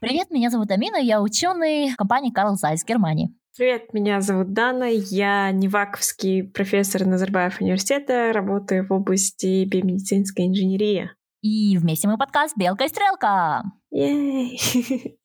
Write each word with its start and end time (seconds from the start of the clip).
Привет, 0.00 0.30
меня 0.30 0.48
зовут 0.48 0.70
Амина, 0.70 0.96
я 0.96 1.20
ученый 1.20 1.94
компании 1.94 2.32
Carl 2.34 2.54
Zeiss 2.54 2.86
Германии. 2.88 3.34
Привет, 3.54 3.92
меня 3.92 4.22
зовут 4.22 4.54
Дана, 4.54 4.86
я 4.86 5.52
неваковский 5.52 6.42
профессор 6.42 7.04
Назарбаев 7.04 7.60
университета, 7.60 8.32
работаю 8.32 8.86
в 8.86 8.92
области 8.92 9.66
биомедицинской 9.66 10.46
инженерии. 10.46 11.10
И 11.42 11.76
вместе 11.76 12.08
мы 12.08 12.16
подкаст 12.16 12.56
«Белка 12.56 12.84
и 12.84 12.88
стрелка». 12.88 13.62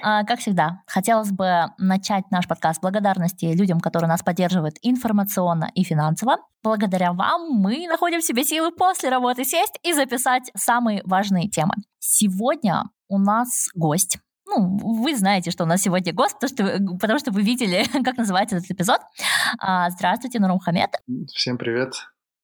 А, 0.00 0.22
как 0.24 0.38
всегда, 0.38 0.82
хотелось 0.86 1.32
бы 1.32 1.66
начать 1.78 2.30
наш 2.30 2.46
подкаст 2.46 2.78
с 2.78 2.80
благодарности 2.80 3.46
людям, 3.46 3.80
которые 3.80 4.08
нас 4.08 4.22
поддерживают 4.22 4.76
информационно 4.82 5.70
и 5.74 5.82
финансово. 5.82 6.36
Благодаря 6.62 7.12
вам 7.12 7.60
мы 7.60 7.86
находим 7.88 8.20
в 8.20 8.24
себе 8.24 8.44
силы 8.44 8.70
после 8.70 9.08
работы 9.08 9.44
сесть 9.44 9.78
и 9.82 9.92
записать 9.92 10.50
самые 10.56 11.02
важные 11.04 11.48
темы. 11.48 11.74
Сегодня 11.98 12.84
у 13.08 13.18
нас 13.18 13.68
гость. 13.74 14.18
Ну, 14.46 14.78
вы 15.02 15.16
знаете, 15.16 15.50
что 15.50 15.64
у 15.64 15.66
нас 15.66 15.82
сегодня 15.82 16.14
гость, 16.14 16.36
потому 16.40 16.48
что, 16.48 16.96
потому 16.98 17.18
что 17.18 17.32
вы 17.32 17.42
видели, 17.42 17.84
как 18.04 18.16
называется 18.16 18.56
этот 18.56 18.70
эпизод. 18.70 19.00
А, 19.58 19.90
здравствуйте, 19.90 20.38
Нурум 20.38 20.58
Хамед. 20.60 20.90
Всем 21.34 21.58
привет. 21.58 21.94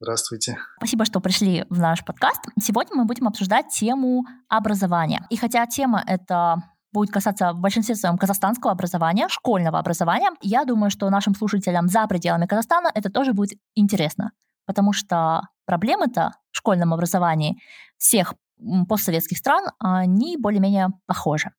Здравствуйте. 0.05 0.59
Спасибо, 0.77 1.07
что 1.07 1.19
пришли 1.21 1.65
в 1.71 1.79
наш 1.79 2.05
подкаст. 2.05 2.43
Сегодня 2.61 2.95
мы 2.95 3.07
будем 3.07 3.27
обсуждать 3.27 3.69
тему 3.69 4.27
образования. 4.51 5.25
И 5.31 5.37
хотя 5.37 5.65
тема 5.65 6.05
это 6.07 6.57
будет 6.93 7.11
касаться 7.11 7.55
в 7.55 7.61
большинстве 7.61 7.95
своем 7.95 8.19
казахстанского 8.19 8.73
образования, 8.73 9.29
школьного 9.29 9.79
образования, 9.79 10.29
я 10.43 10.67
думаю, 10.67 10.91
что 10.91 11.09
нашим 11.09 11.35
слушателям 11.35 11.89
за 11.89 12.07
пределами 12.07 12.45
Казахстана 12.45 12.91
это 12.95 13.11
тоже 13.11 13.33
будет 13.33 13.59
интересно, 13.75 14.33
потому 14.67 14.93
что 14.93 15.41
проблемы-то 15.65 16.33
в 16.53 16.59
школьном 16.59 16.93
образовании 16.93 17.57
всех 17.97 18.35
постсоветских 18.87 19.39
стран, 19.39 19.65
они 19.79 20.37
более-менее 20.37 20.89
похожи. 21.07 21.51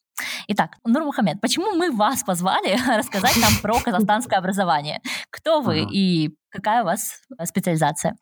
Итак, 0.48 0.78
Нур 0.86 1.04
Мухаммед, 1.04 1.42
почему 1.42 1.76
мы 1.76 1.92
вас 1.92 2.24
позвали 2.24 2.78
рассказать 2.96 3.38
нам 3.38 3.54
про 3.64 3.80
казахстанское 3.80 4.38
образование? 4.40 5.02
Кто 5.32 5.62
вы 5.62 5.80
и 5.92 6.38
какая 6.52 6.84
у 6.84 6.86
вас 6.86 7.22
специализация? 7.44 8.16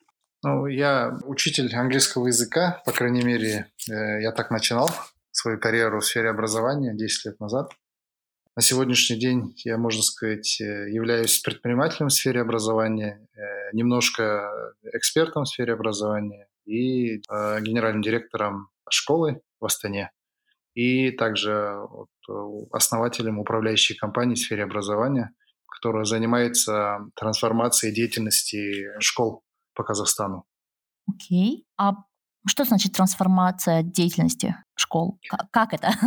Ну, 0.45 0.67
я 0.67 1.17
учитель 1.23 1.73
английского 1.73 2.27
языка, 2.27 2.81
по 2.85 2.91
крайней 2.91 3.23
мере, 3.23 3.71
э, 3.89 4.21
я 4.21 4.33
так 4.33 4.51
начинал 4.51 4.89
свою 5.31 5.57
карьеру 5.57 6.01
в 6.01 6.05
сфере 6.05 6.29
образования 6.29 6.93
10 6.93 7.25
лет 7.25 7.39
назад. 7.39 7.71
На 8.57 8.61
сегодняшний 8.61 9.17
день 9.17 9.53
я, 9.63 9.77
можно 9.77 10.01
сказать, 10.01 10.59
э, 10.59 10.89
являюсь 10.91 11.39
предпринимателем 11.39 12.09
в 12.09 12.13
сфере 12.13 12.41
образования, 12.41 13.25
э, 13.33 13.71
немножко 13.71 14.51
экспертом 14.91 15.43
в 15.43 15.47
сфере 15.47 15.73
образования 15.73 16.49
и 16.65 17.19
генеральным 17.19 18.01
директором 18.01 18.69
школы 18.89 19.41
в 19.61 19.65
Астане 19.65 20.11
и 20.73 21.11
также 21.11 21.77
основателем 22.71 23.39
управляющей 23.39 23.95
компании 23.95 24.35
в 24.35 24.39
сфере 24.39 24.63
образования, 24.63 25.31
которая 25.67 26.05
занимается 26.05 26.99
трансформацией 27.15 27.93
деятельности 27.93 28.87
школ 28.99 29.43
по 29.73 29.83
Казахстану. 29.83 30.45
Окей. 31.07 31.61
Okay. 31.61 31.73
А 31.77 31.93
что 32.47 32.65
значит 32.65 32.93
трансформация 32.93 33.83
деятельности 33.83 34.55
школ? 34.75 35.19
Как 35.51 35.73
это? 35.73 35.91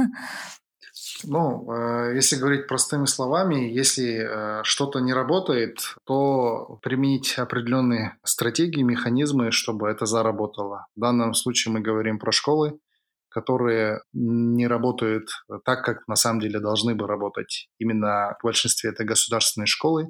Ну, 1.25 1.71
э, 1.73 2.15
если 2.15 2.37
говорить 2.37 2.67
простыми 2.67 3.07
словами, 3.07 3.71
если 3.71 4.61
э, 4.61 4.63
что-то 4.65 5.01
не 5.01 5.13
работает, 5.13 5.79
то 6.05 6.79
применить 6.83 7.39
определенные 7.39 8.17
стратегии, 8.25 8.83
механизмы, 8.83 9.51
чтобы 9.51 9.89
это 9.89 10.07
заработало. 10.07 10.87
В 10.97 11.01
данном 11.01 11.35
случае 11.35 11.73
мы 11.73 11.81
говорим 11.81 12.19
про 12.19 12.33
школы, 12.33 12.79
которые 13.29 14.01
не 14.15 14.67
работают 14.67 15.29
так, 15.65 15.85
как 15.85 16.09
на 16.09 16.17
самом 16.17 16.41
деле 16.41 16.61
должны 16.61 16.95
бы 16.95 17.07
работать. 17.07 17.69
Именно 17.79 18.37
в 18.41 18.45
большинстве 18.45 18.91
это 18.91 19.05
государственные 19.05 19.67
школы, 19.67 20.07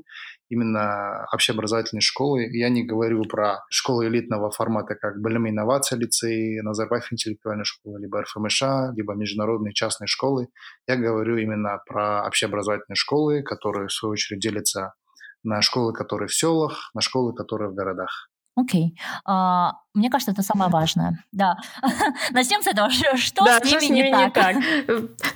именно 0.49 1.27
общеобразовательные 1.33 2.03
школы. 2.03 2.49
Я 2.53 2.69
не 2.69 2.85
говорю 2.85 3.23
про 3.25 3.65
школы 3.71 4.07
элитного 4.07 4.51
формата, 4.51 4.95
как 4.95 5.21
Бальм 5.21 5.49
инновация 5.49 5.99
лицеи, 5.99 6.61
Назарбаев 6.61 7.13
интеллектуальная 7.13 7.65
школа, 7.65 7.99
либо 7.99 8.23
РФМШ, 8.23 8.63
либо 8.97 9.15
международные 9.15 9.73
частные 9.75 10.07
школы. 10.07 10.49
Я 10.87 10.97
говорю 10.97 11.37
именно 11.37 11.81
про 11.87 12.27
общеобразовательные 12.27 12.97
школы, 12.97 13.43
которые 13.43 13.89
в 13.89 13.93
свою 13.93 14.13
очередь 14.13 14.41
делятся 14.41 14.95
на 15.43 15.63
школы, 15.63 15.93
которые 15.93 16.29
в 16.29 16.35
селах, 16.35 16.91
на 16.95 17.01
школы, 17.01 17.35
которые 17.35 17.71
в 17.71 17.75
городах. 17.75 18.29
Окей. 18.57 18.97
Okay. 18.97 19.21
А, 19.27 19.73
мне 19.93 20.09
кажется, 20.09 20.33
это 20.33 20.43
самое 20.43 20.71
важное. 20.71 21.23
Да. 21.31 21.59
Начнем 22.31 22.63
с 22.63 22.67
этого. 22.67 22.91
Что 22.91 23.45
да, 23.45 23.61
с 23.61 23.65
ними, 23.65 23.79
с 23.79 23.83
ними 23.83 24.09
не, 24.09 24.25
не 24.25 24.31
так? 24.31 24.57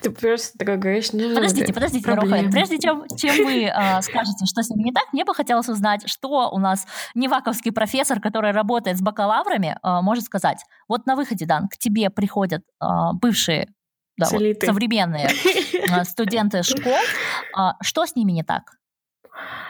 Ты 0.01 0.11
просто 0.11 0.57
такой 0.57 0.79
говоришь, 0.79 1.13
ну, 1.13 1.35
Подождите, 1.35 1.73
подождите, 1.75 2.15
Рухай. 2.15 2.51
Прежде 2.51 2.79
чем, 2.79 3.05
чем 3.15 3.45
вы 3.45 3.69
а, 3.75 4.01
скажете, 4.01 4.47
что 4.47 4.63
с 4.63 4.71
ними 4.71 4.85
не 4.85 4.93
так, 4.93 5.05
мне 5.13 5.27
бы 5.27 5.35
хотелось 5.35 5.69
узнать, 5.69 6.09
что 6.09 6.51
у 6.51 6.59
нас 6.59 6.87
неваковский 7.15 7.73
профессор, 7.73 8.21
который 8.21 8.53
работает 8.53 8.97
с 8.97 9.03
бакалаврами, 9.03 9.77
а, 9.83 10.01
может 10.01 10.25
сказать. 10.25 10.65
Вот 10.89 11.05
на 11.05 11.15
выходе, 11.15 11.45
Дан, 11.45 11.69
к 11.69 11.77
тебе 11.77 12.09
приходят 12.09 12.63
бывшие 13.21 13.69
да, 14.17 14.29
вот, 14.31 14.43
современные 14.63 15.29
студенты 16.05 16.63
школ. 16.63 16.97
Что 17.83 18.07
с 18.07 18.17
ними 18.17 18.33
не 18.33 18.43
так? 18.43 18.79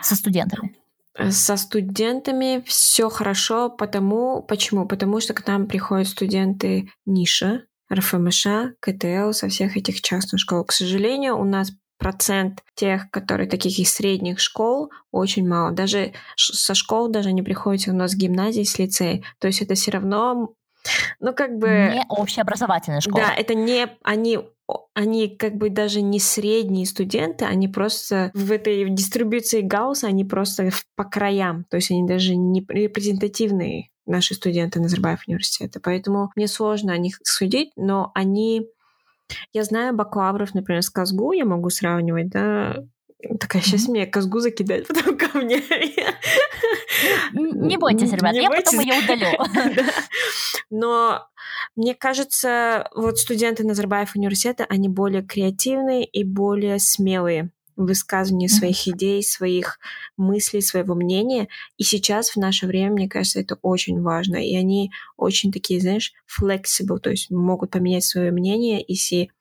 Со 0.01 0.15
студентами? 0.15 0.80
Со 1.29 1.57
студентами 1.57 2.63
все 2.65 3.09
хорошо, 3.09 3.69
потому 3.69 4.41
почему? 4.41 4.87
Потому 4.87 5.19
что 5.19 5.33
к 5.33 5.45
нам 5.45 5.67
приходят 5.67 6.07
студенты 6.07 6.89
ниша, 7.05 7.65
РФМШ, 7.93 8.47
КТЛ, 8.79 9.31
со 9.31 9.49
всех 9.49 9.75
этих 9.75 10.01
частных 10.01 10.39
школ. 10.39 10.63
К 10.63 10.71
сожалению, 10.71 11.37
у 11.37 11.43
нас 11.43 11.71
процент 11.97 12.63
тех, 12.75 13.11
которые 13.11 13.47
таких 13.47 13.77
из 13.77 13.93
средних 13.93 14.39
школ, 14.39 14.89
очень 15.11 15.47
мало. 15.47 15.71
Даже 15.71 16.13
со 16.35 16.73
школ 16.73 17.09
даже 17.09 17.31
не 17.31 17.43
приходится 17.43 17.91
у 17.91 17.95
нас 17.95 18.15
гимназии 18.15 18.63
с 18.63 18.79
лицей. 18.79 19.23
То 19.39 19.47
есть 19.47 19.61
это 19.61 19.75
все 19.75 19.91
равно 19.91 20.55
ну, 21.19 21.33
как 21.33 21.57
бы... 21.57 21.67
Не 21.67 22.05
общеобразовательная 22.09 23.01
школа. 23.01 23.25
Да, 23.27 23.33
это 23.35 23.53
не... 23.53 23.87
Они 24.03 24.39
они 24.93 25.29
как 25.29 25.55
бы 25.55 25.69
даже 25.69 26.01
не 26.01 26.19
средние 26.19 26.85
студенты, 26.85 27.45
они 27.45 27.67
просто 27.67 28.31
в 28.33 28.51
этой 28.51 28.89
дистрибуции 28.89 29.61
Гаусса, 29.61 30.07
они 30.07 30.25
просто 30.25 30.69
по 30.95 31.03
краям, 31.03 31.65
то 31.69 31.77
есть 31.77 31.91
они 31.91 32.05
даже 32.05 32.35
не 32.35 32.65
репрезентативные 32.67 33.89
наши 34.05 34.33
студенты 34.33 34.79
Назарбаев 34.79 35.27
университета. 35.27 35.79
Поэтому 35.79 36.31
мне 36.35 36.47
сложно 36.47 36.93
о 36.93 36.97
них 36.97 37.19
судить, 37.23 37.71
но 37.75 38.11
они... 38.15 38.67
Я 39.53 39.63
знаю 39.63 39.95
бакалавров, 39.95 40.53
например, 40.53 40.81
с 40.81 40.89
Казгу, 40.89 41.31
я 41.31 41.45
могу 41.45 41.69
сравнивать, 41.69 42.29
да, 42.29 42.83
Такая, 43.39 43.61
сейчас 43.61 43.87
меня 43.87 44.07
Казгу 44.07 44.39
закидает 44.39 44.87
потом 44.89 45.17
ко 45.17 45.37
мне. 45.37 45.61
Не 47.33 47.77
бойтесь, 47.77 48.11
ребят, 48.11 48.33
я 48.33 48.49
потом 48.49 48.79
ее 48.79 48.95
удалю. 49.03 49.83
Но 50.69 51.27
мне 51.75 51.95
кажется, 51.95 52.89
вот 52.93 53.17
студенты 53.17 53.63
Назарбаев 53.63 54.15
университета, 54.15 54.65
они 54.69 54.89
более 54.89 55.23
креативные 55.23 56.05
и 56.05 56.23
более 56.23 56.79
смелые 56.79 57.51
в 57.77 57.85
высказывании 57.85 58.47
своих 58.47 58.87
идей, 58.87 59.23
своих 59.23 59.79
мыслей, 60.17 60.61
своего 60.61 60.93
мнения. 60.93 61.47
И 61.77 61.83
сейчас, 61.83 62.31
в 62.31 62.37
наше 62.37 62.67
время, 62.67 62.91
мне 62.91 63.09
кажется, 63.09 63.39
это 63.39 63.57
очень 63.61 64.01
важно. 64.01 64.35
И 64.35 64.55
они 64.55 64.91
очень 65.17 65.51
такие, 65.51 65.79
знаешь, 65.79 66.13
flexible, 66.27 66.99
то 66.99 67.09
есть 67.09 67.31
могут 67.31 67.71
поменять 67.71 68.03
свое 68.03 68.31
мнение, 68.31 68.83
если 68.87 69.31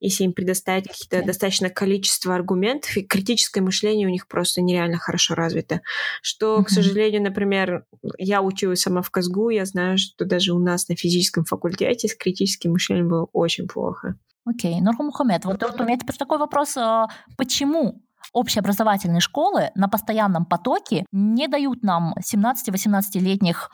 если 0.00 0.24
им 0.24 0.32
предоставить 0.32 0.88
какие-то 0.88 1.24
достаточно 1.24 1.70
количество 1.70 2.34
аргументов, 2.34 2.96
и 2.96 3.02
критическое 3.02 3.60
мышление 3.60 4.08
у 4.08 4.10
них 4.10 4.26
просто 4.26 4.62
нереально 4.62 4.98
хорошо 4.98 5.34
развито. 5.34 5.82
Что, 6.22 6.58
mm-hmm. 6.58 6.64
к 6.64 6.70
сожалению, 6.70 7.22
например, 7.22 7.84
я 8.18 8.42
училась 8.42 8.80
сама 8.80 9.02
в 9.02 9.10
Казгу, 9.10 9.50
я 9.50 9.64
знаю, 9.64 9.98
что 9.98 10.24
даже 10.24 10.52
у 10.52 10.58
нас 10.58 10.88
на 10.88 10.96
физическом 10.96 11.44
факультете 11.44 12.08
с 12.08 12.14
критическим 12.14 12.72
мышлением 12.72 13.08
было 13.08 13.28
очень 13.32 13.68
плохо. 13.68 14.18
Окей, 14.44 14.78
okay. 14.78 14.82
Нурху 14.82 15.02
Мухаммед, 15.02 15.44
вот, 15.44 15.62
вот 15.62 15.80
у 15.80 15.84
меня 15.84 15.98
теперь 15.98 16.16
такой 16.16 16.38
вопрос, 16.38 16.76
а, 16.76 17.08
почему 17.36 18.02
общеобразовательные 18.32 19.20
школы 19.20 19.70
на 19.74 19.88
постоянном 19.88 20.44
потоке 20.44 21.04
не 21.12 21.48
дают 21.48 21.82
нам 21.82 22.14
17-18-летних 22.18 23.70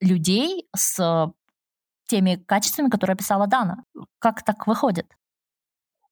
людей 0.00 0.68
с 0.76 1.32
теми 2.08 2.36
качествами, 2.36 2.88
которые 2.88 3.14
описала 3.14 3.46
Дана. 3.46 3.84
Как 4.18 4.44
так 4.44 4.66
выходит? 4.66 5.06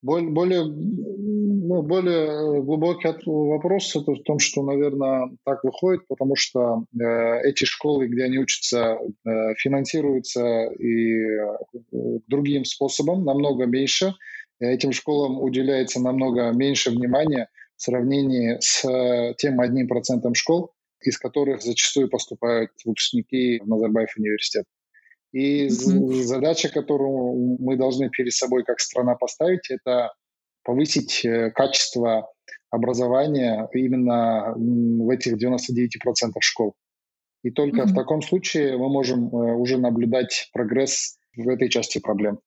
Более, 0.02 0.30
более, 0.30 0.64
ну, 0.64 1.82
более 1.82 2.26
э, 2.26 2.62
глубокий 2.62 3.08
вопрос 3.26 3.94
это 3.94 4.12
в 4.12 4.22
том, 4.22 4.38
что, 4.38 4.62
наверное, 4.62 5.30
так 5.44 5.62
выходит, 5.62 6.06
потому 6.08 6.36
что 6.36 6.84
э, 6.98 7.40
эти 7.42 7.64
школы, 7.64 8.06
где 8.06 8.24
они 8.24 8.38
учатся, 8.38 8.98
э, 8.98 9.54
финансируются 9.58 10.66
и 10.78 11.20
э, 11.20 11.58
другим 12.28 12.64
способом, 12.64 13.24
намного 13.24 13.66
меньше. 13.66 14.14
Этим 14.58 14.92
школам 14.92 15.40
уделяется 15.40 16.00
намного 16.00 16.50
меньше 16.50 16.90
внимания 16.90 17.48
в 17.76 17.82
сравнении 17.82 18.56
с 18.60 18.84
э, 18.84 19.34
тем 19.36 19.60
одним 19.60 19.86
процентом 19.86 20.34
школ, 20.34 20.72
из 21.02 21.18
которых 21.18 21.62
зачастую 21.62 22.08
поступают 22.08 22.70
выпускники 22.84 23.60
в 23.60 23.68
Назарбаев 23.68 24.16
университет. 24.16 24.64
И 25.32 25.68
mm-hmm. 25.68 26.22
задача, 26.22 26.68
которую 26.68 27.56
мы 27.60 27.76
должны 27.76 28.08
перед 28.10 28.32
собой 28.32 28.64
как 28.64 28.80
страна 28.80 29.14
поставить, 29.14 29.70
это 29.70 30.12
повысить 30.64 31.24
э, 31.24 31.50
качество 31.50 32.28
образования 32.70 33.68
именно 33.72 34.54
в 34.56 35.10
этих 35.10 35.34
99% 35.34 36.32
школ. 36.40 36.74
И 37.42 37.50
только 37.50 37.82
mm-hmm. 37.82 37.86
в 37.86 37.94
таком 37.94 38.22
случае 38.22 38.76
мы 38.76 38.88
можем 38.90 39.28
э, 39.28 39.54
уже 39.54 39.78
наблюдать 39.78 40.50
прогресс 40.52 41.18
в 41.36 41.48
этой 41.48 41.68
части 41.68 41.98
проблем. 41.98 42.40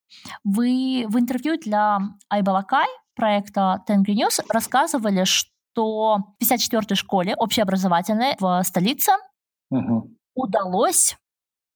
Вы 0.44 1.06
в 1.08 1.18
интервью 1.18 1.58
для 1.58 2.00
Айбалакай 2.30 2.88
проекта 3.16 3.84
Тенгри 3.88 4.16
News 4.16 4.44
рассказывали, 4.50 5.24
что 5.24 6.18
в 6.40 6.44
54-й 6.44 6.96
школе 6.96 7.36
общеобразовательной 7.36 8.36
в 8.40 8.62
столице 8.64 9.12
угу. 9.70 10.12
удалось, 10.36 11.16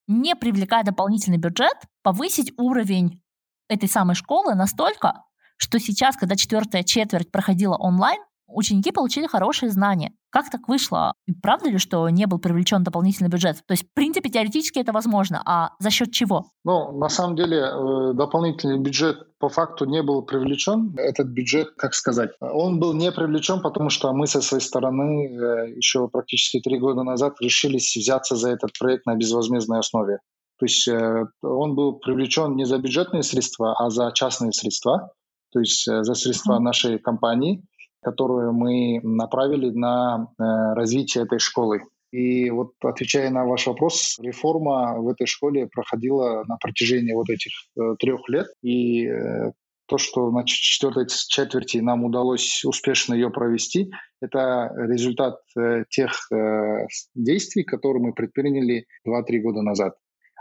не 0.07 0.36
привлекая 0.36 0.83
дополнительный 0.83 1.38
бюджет, 1.38 1.75
повысить 2.01 2.54
уровень 2.57 3.21
этой 3.69 3.89
самой 3.89 4.15
школы 4.15 4.56
настолько, 4.56 5.24
что 5.57 5.80
сейчас, 5.80 6.15
когда 6.15 6.36
четвертая 6.36 6.83
четверть 6.83 7.31
проходила 7.31 7.75
онлайн, 7.75 8.21
ученики 8.48 8.92
получили 8.92 9.27
хорошие 9.27 9.69
знания. 9.69 10.13
Как 10.38 10.51
так 10.51 10.68
вышло? 10.68 11.13
И 11.25 11.34
правда 11.34 11.68
ли, 11.68 11.80
что 11.80 12.07
не 12.10 12.28
был 12.28 12.38
привлечен 12.38 12.84
дополнительный 12.84 13.28
бюджет? 13.28 13.56
То 13.66 13.72
есть, 13.72 13.86
в 13.89 13.94
принципе, 13.95 14.30
теоретически 14.30 14.78
это 14.78 14.92
возможно, 14.92 15.42
а 15.44 15.72
за 15.80 15.89
счет 15.89 16.12
чего? 16.12 16.45
Ну, 16.63 16.95
на 16.95 17.10
самом 17.10 17.36
деле, 17.36 17.57
э, 17.57 18.13
дополнительный 18.13 18.78
бюджет 18.78 19.18
по 19.39 19.50
факту 19.50 19.86
не 19.86 20.04
был 20.04 20.22
привлечен. 20.22 20.94
Этот 20.95 21.30
бюджет, 21.30 21.69
как 21.75 21.95
сказать, 21.95 22.30
он 22.39 22.80
был 22.80 22.94
не 22.94 23.12
привлечен, 23.12 23.62
потому 23.63 23.89
что 23.89 24.13
мы 24.13 24.28
со 24.28 24.42
своей 24.42 24.62
стороны 24.62 25.25
э, 25.25 25.75
еще 25.75 26.07
практически 26.07 26.60
три 26.60 26.78
года 26.78 27.01
назад 27.01 27.42
решились 27.42 27.95
взяться 27.95 28.36
за 28.36 28.51
этот 28.51 28.78
проект 28.78 29.07
на 29.07 29.16
безвозмездной 29.16 29.80
основе. 29.80 30.19
То 30.60 30.66
есть 30.68 30.88
э, 30.88 31.25
он 31.42 31.74
был 31.74 31.94
привлечен 31.94 32.56
не 32.56 32.66
за 32.66 32.78
бюджетные 32.78 33.24
средства, 33.24 33.74
а 33.74 33.90
за 33.90 34.12
частные 34.13 34.51
средства, 34.51 35.10
то 35.51 35.60
есть 35.62 35.83
за 35.88 36.13
средства 36.13 36.60
нашей 36.60 37.00
компании 37.00 37.63
которую 38.01 38.53
мы 38.53 38.99
направили 39.03 39.69
на 39.71 40.27
э, 40.27 40.44
развитие 40.75 41.23
этой 41.23 41.39
школы. 41.39 41.83
И 42.11 42.49
вот 42.49 42.71
отвечая 42.83 43.29
на 43.29 43.45
ваш 43.45 43.67
вопрос, 43.67 44.17
реформа 44.21 44.95
в 44.99 45.09
этой 45.09 45.27
школе 45.27 45.67
проходила 45.67 46.44
на 46.47 46.57
протяжении 46.57 47.13
вот 47.13 47.29
этих 47.29 47.51
э, 47.77 47.95
трех 47.99 48.27
лет. 48.29 48.47
И 48.61 49.05
э, 49.05 49.51
то, 49.88 49.97
что 49.97 50.31
на 50.31 50.45
четвертой 50.45 51.07
четверти 51.07 51.77
нам 51.77 52.03
удалось 52.03 52.63
успешно 52.65 53.13
ее 53.13 53.29
провести, 53.29 53.89
это 54.21 54.69
результат 54.75 55.39
тех 55.89 56.11
действий, 57.15 57.63
которые 57.63 58.03
мы 58.03 58.13
предприняли 58.13 58.85
2-3 59.07 59.39
года 59.39 59.61
назад 59.61 59.94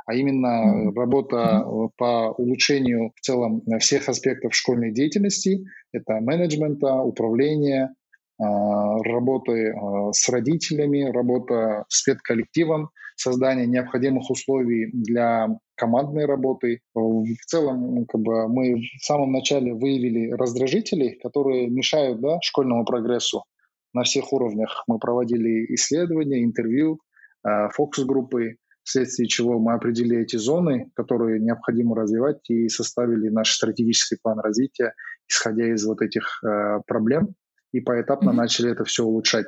а 0.06 0.14
именно 0.14 0.92
работа 0.92 1.36
э, 1.36 1.88
по 1.96 2.34
улучшению 2.38 3.12
в 3.16 3.20
целом 3.20 3.62
всех 3.80 4.08
аспектов 4.08 4.54
школьной 4.54 4.92
деятельности. 4.92 5.64
Это 5.92 6.20
менеджмента, 6.20 6.94
управления, 6.94 7.94
работы 8.38 9.74
с 10.12 10.28
родителями, 10.28 11.10
работа 11.10 11.84
с 11.88 12.02
педколлективом, 12.02 12.90
создание 13.16 13.66
необходимых 13.66 14.30
условий 14.30 14.90
для 14.92 15.48
командной 15.74 16.26
работы. 16.26 16.80
В 16.94 17.46
целом, 17.46 18.04
как 18.04 18.20
бы, 18.20 18.46
мы 18.48 18.74
в 18.74 19.04
самом 19.04 19.32
начале 19.32 19.72
выявили 19.72 20.32
раздражители, 20.32 21.18
которые 21.22 21.68
мешают 21.68 22.20
да, 22.20 22.38
школьному 22.42 22.84
прогрессу 22.84 23.44
на 23.94 24.02
всех 24.02 24.30
уровнях. 24.34 24.84
Мы 24.86 24.98
проводили 24.98 25.74
исследования, 25.74 26.44
интервью, 26.44 27.00
фокус-группы, 27.42 28.56
вследствие 28.86 29.28
чего 29.28 29.58
мы 29.58 29.74
определили 29.74 30.22
эти 30.22 30.36
зоны, 30.36 30.90
которые 30.94 31.40
необходимо 31.40 31.96
развивать, 31.96 32.48
и 32.48 32.68
составили 32.68 33.28
наш 33.28 33.52
стратегический 33.52 34.16
план 34.22 34.38
развития, 34.38 34.94
исходя 35.28 35.66
из 35.66 35.84
вот 35.84 36.00
этих 36.02 36.42
э, 36.44 36.80
проблем, 36.86 37.34
и 37.72 37.80
поэтапно 37.80 38.30
mm-hmm. 38.30 38.34
начали 38.34 38.70
это 38.70 38.84
все 38.84 39.04
улучшать. 39.04 39.46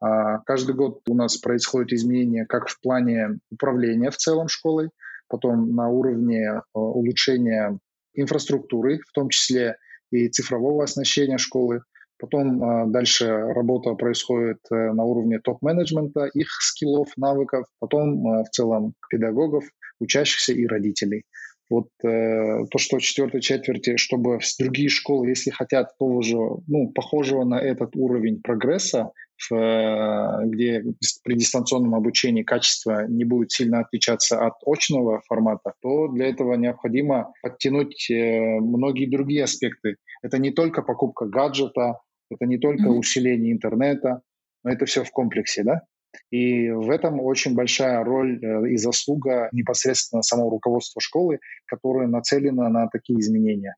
А, 0.00 0.38
каждый 0.46 0.76
год 0.76 1.00
у 1.08 1.14
нас 1.14 1.36
происходят 1.36 1.92
изменения 1.92 2.46
как 2.46 2.68
в 2.68 2.80
плане 2.80 3.40
управления 3.50 4.10
в 4.10 4.16
целом 4.16 4.46
школой, 4.48 4.90
потом 5.28 5.74
на 5.74 5.88
уровне 5.88 6.46
э, 6.46 6.62
улучшения 6.72 7.76
инфраструктуры, 8.14 9.00
в 9.06 9.12
том 9.12 9.30
числе 9.30 9.76
и 10.12 10.28
цифрового 10.28 10.84
оснащения 10.84 11.38
школы, 11.38 11.82
Потом 12.20 12.62
а, 12.62 12.86
дальше 12.86 13.26
работа 13.28 13.94
происходит 13.94 14.58
э, 14.70 14.92
на 14.92 15.04
уровне 15.04 15.38
топ-менеджмента, 15.38 16.26
их 16.26 16.48
скиллов, 16.60 17.08
навыков, 17.16 17.66
потом 17.78 18.26
а, 18.26 18.44
в 18.44 18.50
целом 18.50 18.94
педагогов, 19.08 19.64
учащихся 20.00 20.52
и 20.52 20.66
родителей. 20.66 21.24
Вот 21.70 21.88
э, 22.04 22.64
то, 22.68 22.78
что 22.78 22.98
в 22.98 23.00
четвертой 23.00 23.40
четверти, 23.40 23.96
чтобы 23.96 24.40
другие 24.58 24.88
школы, 24.88 25.28
если 25.28 25.50
хотят 25.50 25.96
того 25.98 26.20
же, 26.20 26.36
ну, 26.66 26.90
похожего 26.92 27.44
на 27.44 27.60
этот 27.60 27.94
уровень 27.94 28.42
прогресса, 28.42 29.12
в, 29.36 29.54
э, 29.54 30.46
где 30.46 30.82
при 31.24 31.34
дистанционном 31.34 31.94
обучении 31.94 32.42
качество 32.42 33.06
не 33.06 33.24
будет 33.24 33.52
сильно 33.52 33.80
отличаться 33.80 34.44
от 34.44 34.54
очного 34.66 35.22
формата, 35.28 35.74
то 35.80 36.08
для 36.08 36.26
этого 36.26 36.54
необходимо 36.54 37.32
подтянуть 37.40 38.10
э, 38.10 38.58
многие 38.60 39.06
другие 39.06 39.44
аспекты. 39.44 39.96
Это 40.22 40.38
не 40.38 40.50
только 40.50 40.82
покупка 40.82 41.26
гаджета, 41.26 42.00
это 42.30 42.46
не 42.46 42.58
только 42.58 42.84
mm-hmm. 42.84 42.98
усиление 42.98 43.52
интернета, 43.52 44.22
но 44.64 44.70
это 44.70 44.86
все 44.86 45.04
в 45.04 45.10
комплексе, 45.10 45.64
да? 45.64 45.82
И 46.30 46.70
в 46.70 46.90
этом 46.90 47.20
очень 47.20 47.54
большая 47.54 48.02
роль 48.04 48.44
э, 48.44 48.70
и 48.70 48.76
заслуга 48.76 49.48
непосредственно 49.52 50.22
самого 50.22 50.50
руководства 50.50 51.00
школы, 51.00 51.38
которое 51.66 52.08
нацелено 52.08 52.68
на 52.68 52.88
такие 52.88 53.20
изменения. 53.20 53.76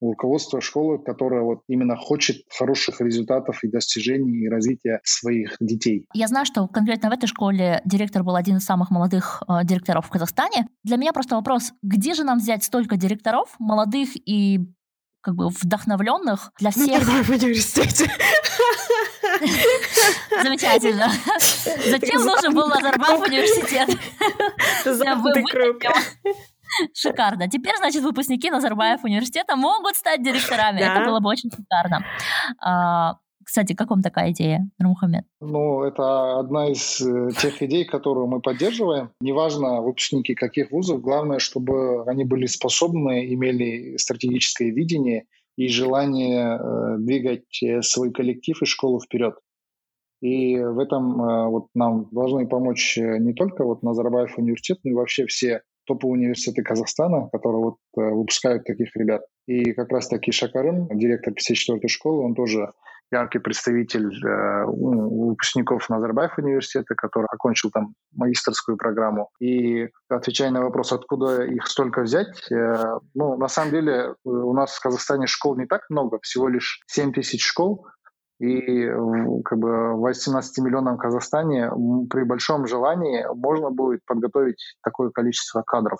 Руководство 0.00 0.60
школы, 0.60 0.98
которое 0.98 1.42
вот 1.42 1.62
именно 1.68 1.96
хочет 1.96 2.44
хороших 2.50 3.00
результатов 3.00 3.64
и 3.64 3.68
достижений 3.68 4.44
и 4.44 4.48
развития 4.48 5.00
своих 5.04 5.56
детей. 5.58 6.06
Я 6.12 6.26
знаю, 6.26 6.44
что 6.44 6.68
конкретно 6.68 7.08
в 7.08 7.14
этой 7.14 7.26
школе 7.26 7.80
директор 7.86 8.22
был 8.22 8.36
один 8.36 8.58
из 8.58 8.64
самых 8.64 8.90
молодых 8.90 9.42
э, 9.48 9.64
директоров 9.64 10.06
в 10.06 10.10
Казахстане. 10.10 10.66
Для 10.84 10.96
меня 10.96 11.12
просто 11.12 11.36
вопрос, 11.36 11.72
где 11.82 12.12
же 12.12 12.24
нам 12.24 12.38
взять 12.38 12.62
столько 12.62 12.96
директоров, 12.96 13.54
молодых 13.58 14.10
и 14.14 14.60
как 15.26 15.34
бы 15.34 15.48
вдохновленных 15.48 16.52
для 16.60 16.70
всех. 16.70 17.04
Ну, 17.04 17.24
в 17.24 17.30
университете. 17.30 18.08
Замечательно. 20.40 21.10
Затем 21.90 22.24
нужен 22.24 22.54
был 22.54 22.68
Назарбаев 22.68 23.26
университет. 23.26 23.90
Шикарно. 26.94 27.48
Теперь, 27.50 27.76
значит, 27.76 28.04
выпускники 28.04 28.50
Назарбаев 28.50 29.02
университета 29.02 29.56
могут 29.56 29.96
стать 29.96 30.22
директорами. 30.22 30.78
Да. 30.78 30.94
Это 30.94 31.04
было 31.10 31.18
бы 31.18 31.28
очень 31.28 31.50
шикарно. 31.50 32.04
Кстати, 33.46 33.74
как 33.74 33.90
вам 33.90 34.02
такая 34.02 34.32
идея, 34.32 34.68
Нурмухамед? 34.80 35.24
Ну, 35.40 35.84
это 35.84 36.40
одна 36.40 36.68
из 36.68 37.00
э, 37.00 37.30
тех 37.40 37.62
идей, 37.62 37.84
которую 37.84 38.26
мы 38.26 38.40
поддерживаем. 38.40 39.10
Неважно, 39.20 39.82
выпускники 39.82 40.34
каких 40.34 40.72
вузов, 40.72 41.00
главное, 41.00 41.38
чтобы 41.38 42.02
они 42.10 42.24
были 42.24 42.46
способны, 42.46 43.32
имели 43.32 43.98
стратегическое 43.98 44.72
видение 44.72 45.26
и 45.56 45.68
желание 45.68 46.58
э, 46.58 46.96
двигать 46.98 47.62
э, 47.62 47.82
свой 47.82 48.10
коллектив 48.10 48.60
и 48.60 48.66
школу 48.66 49.00
вперед. 49.00 49.36
И 50.20 50.58
в 50.58 50.80
этом 50.80 51.50
вот 51.50 51.66
нам 51.74 52.08
должны 52.10 52.48
помочь 52.48 52.96
не 52.96 53.34
только 53.34 53.64
вот 53.64 53.82
Назарбаев 53.82 54.38
университет, 54.38 54.78
но 54.82 54.90
и 54.90 54.94
вообще 54.94 55.26
все 55.26 55.60
топовые 55.86 56.14
университеты 56.14 56.62
Казахстана, 56.62 57.28
которые 57.30 57.62
вот 57.62 57.76
выпускают 57.94 58.64
таких 58.64 58.96
ребят. 58.96 59.20
И 59.46 59.72
как 59.74 59.92
раз 59.92 60.08
таки 60.08 60.32
Шакарым, 60.32 60.88
директор 60.88 61.34
54-й 61.34 61.88
школы, 61.88 62.24
он 62.24 62.34
тоже 62.34 62.72
яркий 63.10 63.38
представитель 63.38 64.10
э, 64.24 64.64
выпускников 64.66 65.88
Назарбаев 65.88 66.38
университета, 66.38 66.94
который 66.94 67.26
окончил 67.26 67.70
там 67.70 67.94
магистрскую 68.12 68.76
программу. 68.76 69.30
И 69.40 69.88
отвечая 70.08 70.50
на 70.50 70.62
вопрос, 70.62 70.92
откуда 70.92 71.44
их 71.44 71.66
столько 71.66 72.02
взять, 72.02 72.50
э, 72.50 72.98
ну, 73.14 73.36
на 73.36 73.48
самом 73.48 73.70
деле 73.70 73.92
э, 73.92 74.14
у 74.24 74.52
нас 74.52 74.74
в 74.74 74.80
Казахстане 74.80 75.26
школ 75.26 75.56
не 75.56 75.66
так 75.66 75.82
много, 75.88 76.18
всего 76.22 76.48
лишь 76.48 76.80
7 76.86 77.12
тысяч 77.12 77.44
школ, 77.44 77.86
и 78.38 78.86
как 79.46 79.58
бы 79.58 79.94
в 79.94 80.00
18 80.00 80.58
миллионном 80.62 80.98
Казахстане 80.98 81.70
при 82.10 82.22
большом 82.22 82.66
желании 82.66 83.24
можно 83.34 83.70
будет 83.70 84.04
подготовить 84.04 84.76
такое 84.82 85.08
количество 85.08 85.62
кадров. 85.62 85.98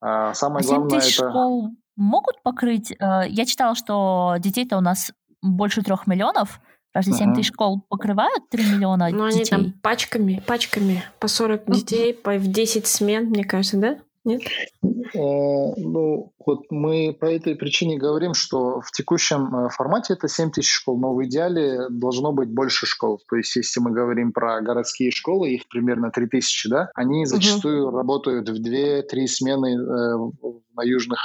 А 0.00 0.34
самое 0.34 0.64
а 0.64 0.66
главное 0.66 0.98
тысяч 0.98 1.20
это... 1.20 1.30
школ 1.30 1.68
могут 1.94 2.42
покрыть? 2.42 2.90
Я 2.98 3.44
читала, 3.46 3.76
что 3.76 4.34
детей-то 4.40 4.76
у 4.76 4.80
нас 4.80 5.12
больше 5.42 5.82
трех 5.82 6.06
миллионов. 6.06 6.60
Разве 6.94 7.14
7 7.14 7.34
тысяч 7.34 7.48
школ 7.48 7.82
покрывают 7.88 8.50
3 8.50 8.64
миллиона 8.64 9.08
Ну, 9.10 9.24
они 9.24 9.44
там 9.44 9.72
пачками, 9.82 10.42
пачками, 10.46 11.02
по 11.20 11.28
40 11.28 11.70
детей, 11.70 12.12
по, 12.12 12.32
в 12.34 12.46
10 12.46 12.86
смен, 12.86 13.30
мне 13.30 13.44
кажется, 13.44 13.78
да? 13.78 13.98
Нет? 14.24 14.42
Э, 14.82 15.18
ну, 15.18 16.32
вот 16.46 16.70
мы 16.70 17.16
по 17.18 17.24
этой 17.24 17.56
причине 17.56 17.98
говорим, 17.98 18.34
что 18.34 18.80
в 18.80 18.92
текущем 18.92 19.54
э, 19.54 19.68
формате 19.70 20.12
это 20.12 20.28
7 20.28 20.52
тысяч 20.52 20.70
школ, 20.70 20.98
но 20.98 21.14
в 21.14 21.24
идеале 21.24 21.88
должно 21.90 22.32
быть 22.32 22.48
больше 22.48 22.86
школ. 22.86 23.20
То 23.28 23.36
есть 23.36 23.56
если 23.56 23.80
мы 23.80 23.90
говорим 23.90 24.32
про 24.32 24.60
городские 24.60 25.10
школы, 25.10 25.50
их 25.50 25.68
примерно 25.68 26.10
3 26.10 26.26
тысячи, 26.28 26.68
да, 26.68 26.90
они 26.94 27.26
зачастую 27.26 27.88
угу. 27.88 27.96
работают 27.96 28.48
в 28.48 28.62
2-3 28.62 29.26
смены 29.26 29.74
э, 29.74 30.48
на 30.76 30.82
южных 30.84 31.20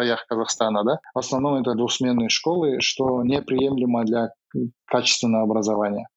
краях 0.00 0.26
Казахстана, 0.28 0.84
да. 0.84 0.98
В 1.14 1.18
основном 1.18 1.60
это 1.60 1.74
двухсменные 1.74 2.28
школы, 2.28 2.80
что 2.80 3.22
неприемлемо 3.22 4.04
для 4.04 4.30
качественного 4.86 5.44
образования. 5.44 6.08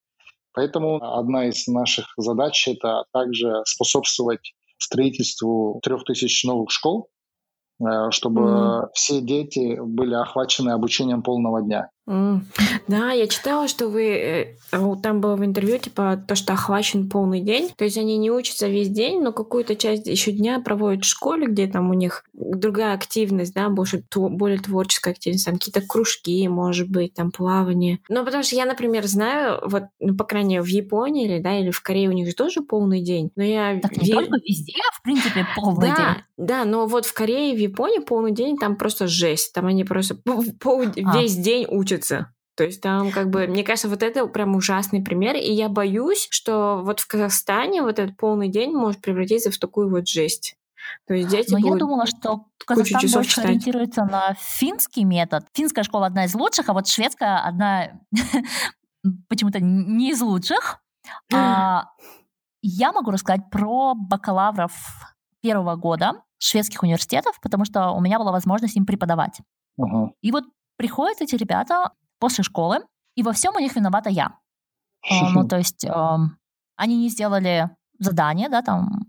Поэтому 0.54 1.04
одна 1.04 1.48
из 1.48 1.68
наших 1.68 2.06
задач— 2.18 2.68
это 2.68 3.04
также 3.12 3.62
способствовать 3.66 4.54
строительству 4.78 5.80
трех 5.84 6.04
тысяч 6.04 6.44
новых 6.44 6.70
школ, 6.72 7.10
э, 7.82 8.12
чтобы 8.12 8.42
mm-hmm. 8.42 8.88
все 8.94 9.22
дети 9.22 9.80
были 9.82 10.14
охвачены 10.14 10.72
обучением 10.72 11.24
полного 11.24 11.62
дня. 11.62 11.90
Mm. 12.08 12.42
Да, 12.88 13.12
я 13.12 13.28
читала, 13.28 13.68
что 13.68 13.88
вы 13.88 14.04
э, 14.04 14.56
там 15.02 15.22
было 15.22 15.36
в 15.36 15.46
интервью 15.46 15.78
типа 15.78 16.22
то, 16.28 16.36
что 16.36 16.54
охвачен 16.54 17.10
полный 17.10 17.40
день. 17.40 17.70
То 17.78 17.86
есть 17.86 17.98
они 17.98 18.18
не 18.18 18.30
учатся 18.30 18.68
весь 18.68 18.90
день, 18.90 19.22
но 19.22 19.32
какую-то 19.32 19.76
часть 19.76 20.08
еще 20.08 20.32
дня 20.32 20.60
проводят 20.60 21.06
в 21.06 21.08
школе, 21.08 21.48
где 21.48 21.68
там 21.68 21.90
у 21.90 21.94
них 21.94 22.26
другая 22.34 22.94
активность, 22.94 23.54
да, 23.54 23.70
больше 23.70 24.04
более 24.14 24.60
творческая 24.60 25.12
активность, 25.12 25.46
там 25.46 25.56
какие-то 25.56 25.82
кружки, 25.82 26.46
может 26.50 26.90
быть, 26.90 27.14
там 27.14 27.32
плавание. 27.32 28.00
Но 28.10 28.26
потому 28.26 28.44
что 28.44 28.56
я, 28.56 28.66
например, 28.66 29.06
знаю, 29.08 29.62
вот, 29.66 29.84
ну, 30.00 30.16
по 30.16 30.26
крайней 30.26 30.56
мере, 30.56 30.64
в 30.64 30.68
Японии 30.68 31.26
или, 31.26 31.42
да, 31.42 31.58
или 31.58 31.72
в 31.72 31.82
Корее 31.82 32.10
у 32.10 32.14
них 32.14 32.28
же 32.28 32.36
тоже 32.36 32.62
полный 32.62 33.02
день. 33.02 33.32
Но 33.36 33.44
я 33.44 33.80
так 33.82 33.96
не 33.96 34.12
только 34.12 34.38
везде, 34.46 34.74
а 34.90 35.00
в 35.00 35.04
принципе, 35.04 35.48
полный 35.56 35.88
да, 35.88 35.96
день. 35.96 36.24
Да, 36.38 36.66
но 36.66 36.86
вот 36.88 37.06
в 37.06 37.14
Корее 37.14 37.54
и 37.54 37.56
в 37.56 37.60
Японии 37.60 38.00
полный 38.00 38.32
день 38.32 38.58
там 38.58 38.76
просто 38.76 39.08
жесть. 39.08 39.54
Там 39.54 39.68
они 39.68 39.84
просто 39.84 40.16
пол, 40.16 40.84
а. 40.84 41.18
весь 41.18 41.36
день 41.36 41.66
учат 41.70 41.93
учатся. 41.94 42.34
То 42.56 42.64
есть 42.64 42.82
там 42.82 43.12
как 43.12 43.30
бы, 43.30 43.48
мне 43.48 43.64
кажется, 43.64 43.90
вот 43.90 44.04
это 44.04 44.28
прям 44.28 44.56
ужасный 44.56 45.02
пример, 45.02 45.36
и 45.36 45.52
я 45.52 45.70
боюсь, 45.70 46.28
что 46.30 46.82
вот 46.84 47.00
в 47.00 47.08
Казахстане 47.08 47.82
вот 47.82 47.98
этот 47.98 48.16
полный 48.16 48.48
день 48.48 48.74
может 48.74 49.02
превратиться 49.02 49.50
в 49.50 49.58
такую 49.58 49.90
вот 49.90 50.08
жесть. 50.08 50.56
То 51.08 51.14
есть 51.16 51.30
дети 51.30 51.52
Но 51.52 51.58
я 51.58 51.76
думала, 51.76 52.06
что 52.06 52.46
Казахстан 52.66 53.02
больше 53.12 53.30
читать. 53.30 53.46
ориентируется 53.46 54.06
на 54.06 54.36
финский 54.38 55.04
метод. 55.04 55.46
Финская 55.54 55.84
школа 55.84 56.08
одна 56.08 56.26
из 56.26 56.36
лучших, 56.36 56.70
а 56.70 56.74
вот 56.74 56.88
шведская 56.88 57.40
одна 57.40 58.00
почему-то 59.30 59.60
не 59.60 60.12
из 60.12 60.22
лучших. 60.22 60.80
А, 61.34 61.86
я 62.62 62.92
могу 62.92 63.12
рассказать 63.12 63.50
про 63.50 63.96
бакалавров 63.96 64.74
первого 65.42 65.76
года 65.76 66.22
шведских 66.38 66.84
университетов, 66.84 67.40
потому 67.42 67.66
что 67.66 67.92
у 67.92 68.02
меня 68.02 68.20
была 68.20 68.32
возможность 68.32 68.76
им 68.76 68.86
преподавать. 68.86 69.40
И 70.22 70.32
вот 70.32 70.44
приходят 70.78 71.22
эти 71.22 71.36
ребята 71.36 71.92
после 72.20 72.44
школы, 72.44 72.80
и 73.16 73.24
во 73.24 73.34
всем 73.34 73.56
у 73.56 73.60
них 73.60 73.76
виновата 73.76 74.10
я. 74.10 74.38
А, 75.10 75.30
ну, 75.32 75.48
то 75.48 75.58
есть 75.58 75.86
они 76.76 76.98
не 76.98 77.10
сделали 77.10 77.70
задание, 78.00 78.50
да, 78.50 78.62
там 78.62 79.06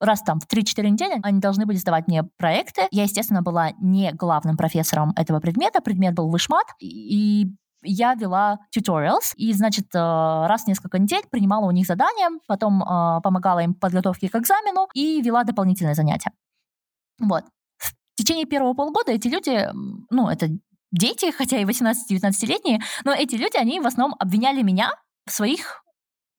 раз 0.00 0.22
там 0.22 0.40
в 0.40 0.46
3-4 0.46 0.88
недели 0.88 1.20
они 1.22 1.40
должны 1.40 1.66
были 1.66 1.76
сдавать 1.76 2.06
мне 2.08 2.22
проекты. 2.22 2.82
Я, 2.90 3.02
естественно, 3.02 3.42
была 3.42 3.72
не 3.80 4.12
главным 4.12 4.56
профессором 4.56 5.12
этого 5.16 5.40
предмета, 5.40 5.80
предмет 5.80 6.14
был 6.14 6.28
вышмат, 6.28 6.66
и 6.80 7.48
я 7.82 8.14
вела 8.14 8.58
tutorials, 8.76 9.34
и, 9.36 9.52
значит, 9.52 9.94
э, 9.94 9.98
раз 9.98 10.64
в 10.64 10.66
несколько 10.68 10.98
недель 10.98 11.22
принимала 11.30 11.66
у 11.66 11.70
них 11.70 11.86
задания, 11.86 12.30
потом 12.46 12.82
э, 12.82 13.20
помогала 13.22 13.60
им 13.60 13.74
в 13.74 13.78
подготовке 13.78 14.28
к 14.28 14.34
экзамену 14.34 14.88
и 14.94 15.22
вела 15.22 15.44
дополнительные 15.44 15.94
занятия. 15.94 16.32
Вот. 17.20 17.44
В 17.78 18.16
течение 18.16 18.46
первого 18.46 18.74
полугода 18.74 19.12
эти 19.12 19.28
люди, 19.28 19.68
ну, 20.10 20.28
это 20.28 20.48
дети, 20.90 21.30
хотя 21.30 21.58
и 21.58 21.64
18-19-летние, 21.64 22.80
но 23.04 23.12
эти 23.12 23.34
люди, 23.34 23.56
они 23.56 23.80
в 23.80 23.86
основном 23.86 24.16
обвиняли 24.18 24.62
меня 24.62 24.92
в 25.26 25.32
своих 25.32 25.82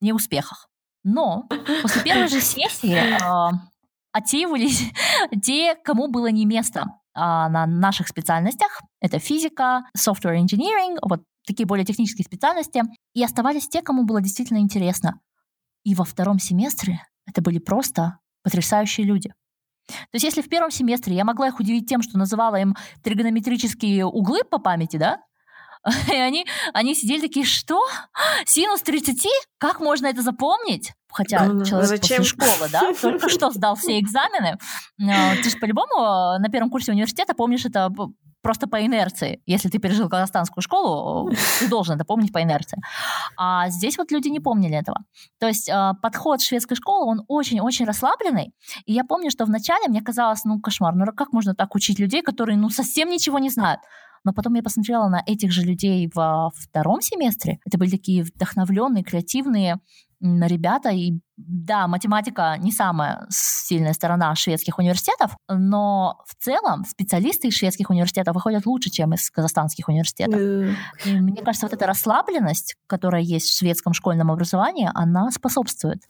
неуспехах. 0.01 0.67
Но 1.03 1.47
после 1.81 2.03
первой 2.03 2.27
же 2.27 2.41
сессии 2.41 2.95
э, 2.95 3.57
отсеивались 4.11 4.83
те, 5.43 5.75
кому 5.75 6.07
было 6.07 6.27
не 6.27 6.45
место 6.45 6.81
э, 6.81 7.19
на 7.19 7.65
наших 7.65 8.07
специальностях. 8.07 8.81
Это 8.99 9.19
физика, 9.19 9.83
software 9.97 10.37
engineering, 10.37 10.97
вот 11.01 11.23
такие 11.47 11.65
более 11.65 11.85
технические 11.85 12.25
специальности. 12.25 12.83
И 13.13 13.23
оставались 13.23 13.67
те, 13.67 13.81
кому 13.81 14.05
было 14.05 14.21
действительно 14.21 14.59
интересно. 14.59 15.19
И 15.83 15.95
во 15.95 16.03
втором 16.03 16.39
семестре 16.39 17.01
это 17.25 17.41
были 17.41 17.59
просто 17.59 18.19
потрясающие 18.43 19.05
люди. 19.05 19.33
То 19.89 20.13
есть 20.13 20.25
если 20.25 20.41
в 20.41 20.49
первом 20.49 20.71
семестре 20.71 21.15
я 21.15 21.25
могла 21.25 21.47
их 21.47 21.59
удивить 21.59 21.87
тем, 21.87 22.01
что 22.01 22.17
называла 22.17 22.55
им 22.57 22.75
тригонометрические 23.03 24.05
углы 24.05 24.43
по 24.43 24.59
памяти, 24.59 24.97
да, 24.97 25.19
и 26.11 26.15
они, 26.15 26.45
они 26.73 26.95
сидели 26.95 27.21
такие, 27.21 27.45
что? 27.45 27.81
Синус 28.45 28.81
30? 28.81 29.25
Как 29.57 29.79
можно 29.79 30.07
это 30.07 30.21
запомнить? 30.21 30.93
Хотя 31.11 31.45
ну, 31.45 31.65
человек 31.65 31.89
Зачем? 31.89 32.17
после 32.17 32.23
школы, 32.23 32.69
да, 32.71 32.93
только 33.01 33.29
что 33.29 33.49
сдал 33.49 33.75
все 33.75 33.99
экзамены. 33.99 34.57
А, 35.01 35.35
ты 35.35 35.49
же 35.49 35.57
по-любому 35.57 36.37
на 36.39 36.49
первом 36.51 36.69
курсе 36.69 36.91
университета 36.91 37.33
помнишь 37.33 37.65
это 37.65 37.89
просто 38.41 38.67
по 38.67 38.85
инерции. 38.85 39.41
Если 39.45 39.69
ты 39.69 39.79
пережил 39.79 40.09
казахстанскую 40.09 40.61
школу, 40.61 41.31
ты 41.59 41.67
должен 41.69 41.95
это 41.95 42.05
помнить 42.05 42.31
по 42.31 42.41
инерции. 42.41 42.79
А 43.37 43.69
здесь 43.69 43.97
вот 43.97 44.11
люди 44.11 44.29
не 44.29 44.39
помнили 44.39 44.75
этого. 44.75 44.97
То 45.39 45.47
есть 45.47 45.69
э, 45.69 45.93
подход 46.01 46.41
шведской 46.41 46.77
школы, 46.77 47.05
он 47.05 47.25
очень-очень 47.27 47.85
расслабленный. 47.85 48.53
И 48.85 48.93
я 48.93 49.03
помню, 49.03 49.31
что 49.31 49.45
вначале 49.45 49.87
мне 49.87 50.01
казалось, 50.01 50.43
ну, 50.45 50.59
кошмар, 50.59 50.95
ну 50.95 51.05
как 51.13 51.33
можно 51.33 51.53
так 51.53 51.75
учить 51.75 51.99
людей, 51.99 52.21
которые, 52.21 52.57
ну, 52.57 52.69
совсем 52.69 53.09
ничего 53.09 53.39
не 53.39 53.49
знают? 53.49 53.81
Но 54.25 54.33
потом 54.33 54.53
я 54.55 54.63
посмотрела 54.63 55.07
на 55.07 55.23
этих 55.25 55.51
же 55.51 55.61
людей 55.61 56.09
во 56.13 56.51
втором 56.53 57.01
семестре. 57.01 57.59
Это 57.65 57.77
были 57.77 57.89
такие 57.89 58.23
вдохновленные, 58.23 59.03
креативные, 59.03 59.79
ребята. 60.21 60.89
И 60.89 61.19
да, 61.37 61.87
математика 61.87 62.55
не 62.59 62.71
самая 62.71 63.25
сильная 63.29 63.93
сторона 63.93 64.35
шведских 64.35 64.77
университетов, 64.77 65.35
но 65.47 66.21
в 66.27 66.35
целом 66.43 66.83
специалисты 66.85 67.47
из 67.47 67.55
шведских 67.55 67.89
университетов 67.89 68.35
выходят 68.35 68.65
лучше, 68.65 68.89
чем 68.89 69.13
из 69.13 69.29
казахстанских 69.29 69.87
университетов. 69.87 70.39
И 71.05 71.19
мне 71.19 71.41
кажется, 71.41 71.65
вот 71.65 71.73
эта 71.73 71.87
расслабленность, 71.87 72.75
которая 72.87 73.21
есть 73.21 73.49
в 73.49 73.57
шведском 73.57 73.93
школьном 73.93 74.31
образовании, 74.31 74.89
она 74.93 75.31
способствует. 75.31 76.01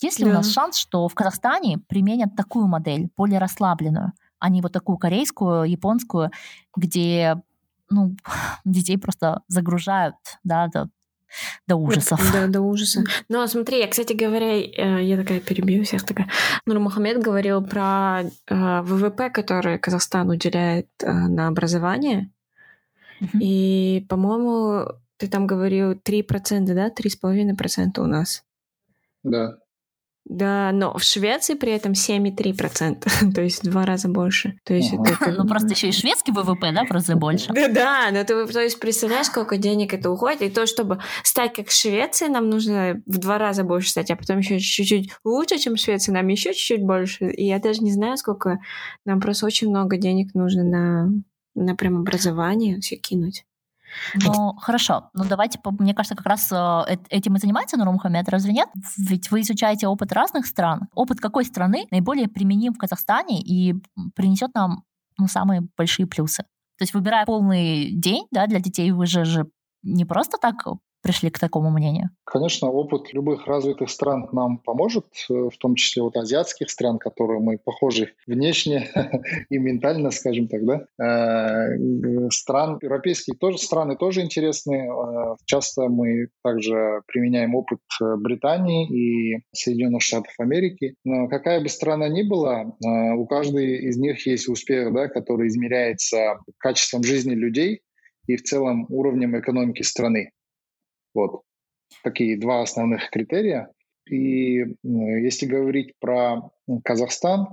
Есть 0.00 0.18
ли 0.18 0.26
да. 0.26 0.30
у 0.30 0.34
нас 0.34 0.50
шанс, 0.50 0.76
что 0.76 1.08
в 1.08 1.14
Казахстане 1.14 1.78
применят 1.88 2.36
такую 2.36 2.68
модель, 2.68 3.08
более 3.16 3.38
расслабленную, 3.38 4.12
а 4.38 4.48
не 4.48 4.62
вот 4.62 4.72
такую 4.72 4.98
корейскую, 4.98 5.64
японскую, 5.64 6.30
где 6.76 7.40
ну, 7.90 8.14
детей 8.64 8.98
просто 8.98 9.42
загружают, 9.48 10.16
да, 10.44 10.68
до 11.66 11.76
ужасов. 11.76 12.20
Да, 12.32 12.46
до 12.46 12.60
ужаса. 12.60 13.02
Но 13.28 13.46
смотри, 13.46 13.78
я, 13.78 13.88
кстати 13.88 14.12
говоря, 14.12 14.56
э, 14.56 15.04
я 15.04 15.16
такая 15.16 15.40
перебью 15.40 15.84
всех 15.84 16.04
такая. 16.04 16.28
Нур 16.66 16.78
Мухаммед 16.78 17.22
говорил 17.22 17.62
про 17.62 18.22
э, 18.22 18.80
ВВП, 18.82 19.30
который 19.30 19.78
Казахстан 19.78 20.30
уделяет 20.30 20.88
э, 21.02 21.10
на 21.10 21.48
образование. 21.48 22.30
Mm-hmm. 23.20 23.40
И, 23.40 24.06
по-моему, 24.08 24.86
ты 25.16 25.28
там 25.28 25.46
говорил 25.46 25.92
3%, 25.92 26.74
да? 26.74 26.88
3,5% 26.88 28.00
у 28.00 28.06
нас. 28.06 28.44
Да. 29.22 29.58
Да, 30.28 30.72
но 30.72 30.96
в 30.96 31.02
Швеции 31.02 31.54
при 31.54 31.72
этом 31.72 31.92
7,3%, 31.92 33.32
то 33.34 33.40
есть 33.40 33.62
в 33.62 33.70
два 33.70 33.86
раза 33.86 34.08
больше. 34.08 34.58
То 34.64 34.74
есть 34.74 34.92
это, 34.92 35.16
это... 35.20 35.32
Ну 35.32 35.48
просто 35.48 35.68
еще 35.68 35.88
и 35.88 35.92
шведский 35.92 36.32
ВВП, 36.32 36.70
да, 36.72 36.84
в 36.84 36.90
разы 36.90 37.16
больше. 37.16 37.52
Да, 37.52 37.68
да, 37.68 38.10
но 38.12 38.22
ты 38.24 38.46
то 38.46 38.60
есть 38.60 38.78
представляешь, 38.78 39.26
сколько 39.26 39.56
денег 39.56 39.94
это 39.94 40.10
уходит, 40.10 40.42
и 40.42 40.50
то, 40.50 40.66
чтобы 40.66 41.00
стать 41.24 41.54
как 41.54 41.70
Швеция, 41.70 42.28
нам 42.28 42.50
нужно 42.50 43.00
в 43.06 43.18
два 43.18 43.38
раза 43.38 43.64
больше 43.64 43.90
стать, 43.90 44.10
а 44.10 44.16
потом 44.16 44.38
еще 44.38 44.58
чуть-чуть 44.58 45.10
лучше, 45.24 45.58
чем 45.58 45.76
Швеция, 45.76 46.12
нам 46.12 46.28
еще 46.28 46.52
чуть-чуть 46.52 46.84
больше. 46.84 47.30
И 47.30 47.46
я 47.46 47.58
даже 47.58 47.80
не 47.80 47.92
знаю, 47.92 48.18
сколько 48.18 48.58
нам 49.06 49.20
просто 49.20 49.46
очень 49.46 49.70
много 49.70 49.96
денег 49.96 50.34
нужно 50.34 50.64
на 50.64 51.08
на 51.54 51.74
прям 51.74 51.98
образование 51.98 52.78
все 52.80 52.96
кинуть. 52.96 53.44
Ну, 54.14 54.54
хорошо. 54.54 55.10
Ну, 55.14 55.24
давайте, 55.24 55.58
мне 55.78 55.94
кажется, 55.94 56.16
как 56.16 56.26
раз 56.26 56.50
э, 56.52 56.96
этим 57.10 57.36
и 57.36 57.38
занимается 57.38 57.76
Нуру 57.76 57.92
Мухаммед, 57.92 58.28
разве 58.28 58.52
нет? 58.52 58.68
Ведь 58.96 59.30
вы 59.30 59.40
изучаете 59.40 59.86
опыт 59.86 60.12
разных 60.12 60.46
стран. 60.46 60.88
Опыт 60.94 61.20
какой 61.20 61.44
страны 61.44 61.86
наиболее 61.90 62.28
применим 62.28 62.74
в 62.74 62.78
Казахстане 62.78 63.40
и 63.40 63.74
принесет 64.14 64.54
нам 64.54 64.84
ну, 65.18 65.26
самые 65.26 65.68
большие 65.76 66.06
плюсы? 66.06 66.42
То 66.78 66.82
есть, 66.82 66.94
выбирая 66.94 67.26
полный 67.26 67.90
день 67.92 68.26
да, 68.30 68.46
для 68.46 68.60
детей, 68.60 68.90
вы 68.92 69.06
же, 69.06 69.24
же 69.24 69.46
не 69.82 70.04
просто 70.04 70.38
так 70.40 70.64
пришли 71.02 71.30
к 71.30 71.38
такому 71.38 71.70
мнению? 71.70 72.10
Конечно, 72.24 72.68
опыт 72.68 73.12
любых 73.12 73.46
развитых 73.46 73.88
стран 73.90 74.28
нам 74.32 74.58
поможет, 74.58 75.06
э, 75.30 75.32
в 75.32 75.56
том 75.58 75.74
числе 75.74 76.02
вот 76.02 76.16
азиатских 76.16 76.70
стран, 76.70 76.98
которые 76.98 77.40
мы 77.40 77.58
похожи 77.58 78.12
внешне 78.26 78.88
и 79.50 79.58
ментально, 79.58 80.10
скажем 80.10 80.48
так, 80.48 80.60
да. 80.64 80.84
Э, 81.02 82.28
стран 82.30 82.78
европейских 82.82 83.38
тоже 83.38 83.58
страны 83.58 83.96
тоже 83.96 84.22
интересны. 84.22 84.88
Э, 84.88 85.36
часто 85.46 85.88
мы 85.88 86.28
также 86.42 87.02
применяем 87.06 87.54
опыт 87.54 87.80
Британии 88.00 88.88
и 88.88 89.42
Соединенных 89.54 90.02
Штатов 90.02 90.32
Америки. 90.38 90.94
Но 91.04 91.28
какая 91.28 91.60
бы 91.60 91.68
страна 91.68 92.08
ни 92.08 92.22
была, 92.22 92.74
у 93.16 93.26
каждой 93.26 93.88
из 93.88 93.96
них 93.96 94.26
есть 94.26 94.48
успех, 94.48 94.92
да, 94.92 95.08
который 95.08 95.48
измеряется 95.48 96.38
качеством 96.58 97.02
жизни 97.02 97.34
людей 97.34 97.80
и 98.26 98.36
в 98.36 98.42
целом 98.42 98.86
уровнем 98.90 99.38
экономики 99.38 99.82
страны. 99.82 100.30
Вот 101.18 101.42
такие 102.04 102.38
два 102.38 102.62
основных 102.62 103.10
критерия. 103.10 103.72
И 104.08 104.64
если 104.84 105.46
говорить 105.46 105.94
про 105.98 106.50
Казахстан, 106.84 107.48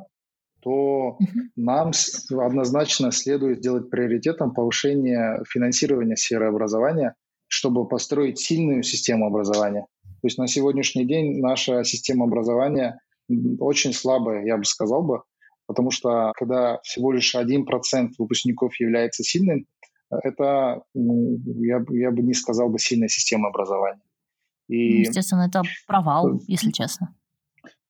то 0.62 1.18
нам 1.56 1.92
однозначно 2.30 3.12
следует 3.12 3.60
сделать 3.60 3.90
приоритетом 3.90 4.54
повышение 4.54 5.42
финансирования 5.50 6.16
сферы 6.16 6.48
образования, 6.48 7.16
чтобы 7.48 7.88
построить 7.88 8.40
сильную 8.40 8.84
систему 8.84 9.26
образования. 9.28 9.88
То 10.22 10.28
есть 10.28 10.38
на 10.38 10.48
сегодняшний 10.48 11.06
день 11.06 11.40
наша 11.40 11.84
система 11.84 12.26
образования 12.26 13.00
очень 13.60 13.94
слабая, 13.94 14.46
я 14.46 14.58
бы 14.58 14.66
сказал 14.66 15.02
бы, 15.04 15.24
потому 15.66 15.90
что 15.90 16.32
когда 16.36 16.80
всего 16.84 17.12
лишь 17.12 17.36
1% 17.36 17.66
выпускников 18.20 18.80
является 18.80 19.24
сильным, 19.24 19.66
это, 20.10 20.84
ну, 20.94 21.38
я, 21.46 21.84
я 21.90 22.12
бы 22.12 22.22
не 22.22 22.34
сказал 22.34 22.70
бы, 22.70 22.80
сильная 22.80 23.08
система 23.08 23.50
образования. 23.50 24.02
И... 24.68 25.02
Естественно, 25.02 25.48
это 25.48 25.62
провал, 25.88 26.40
если 26.48 26.72
честно. 26.72 27.16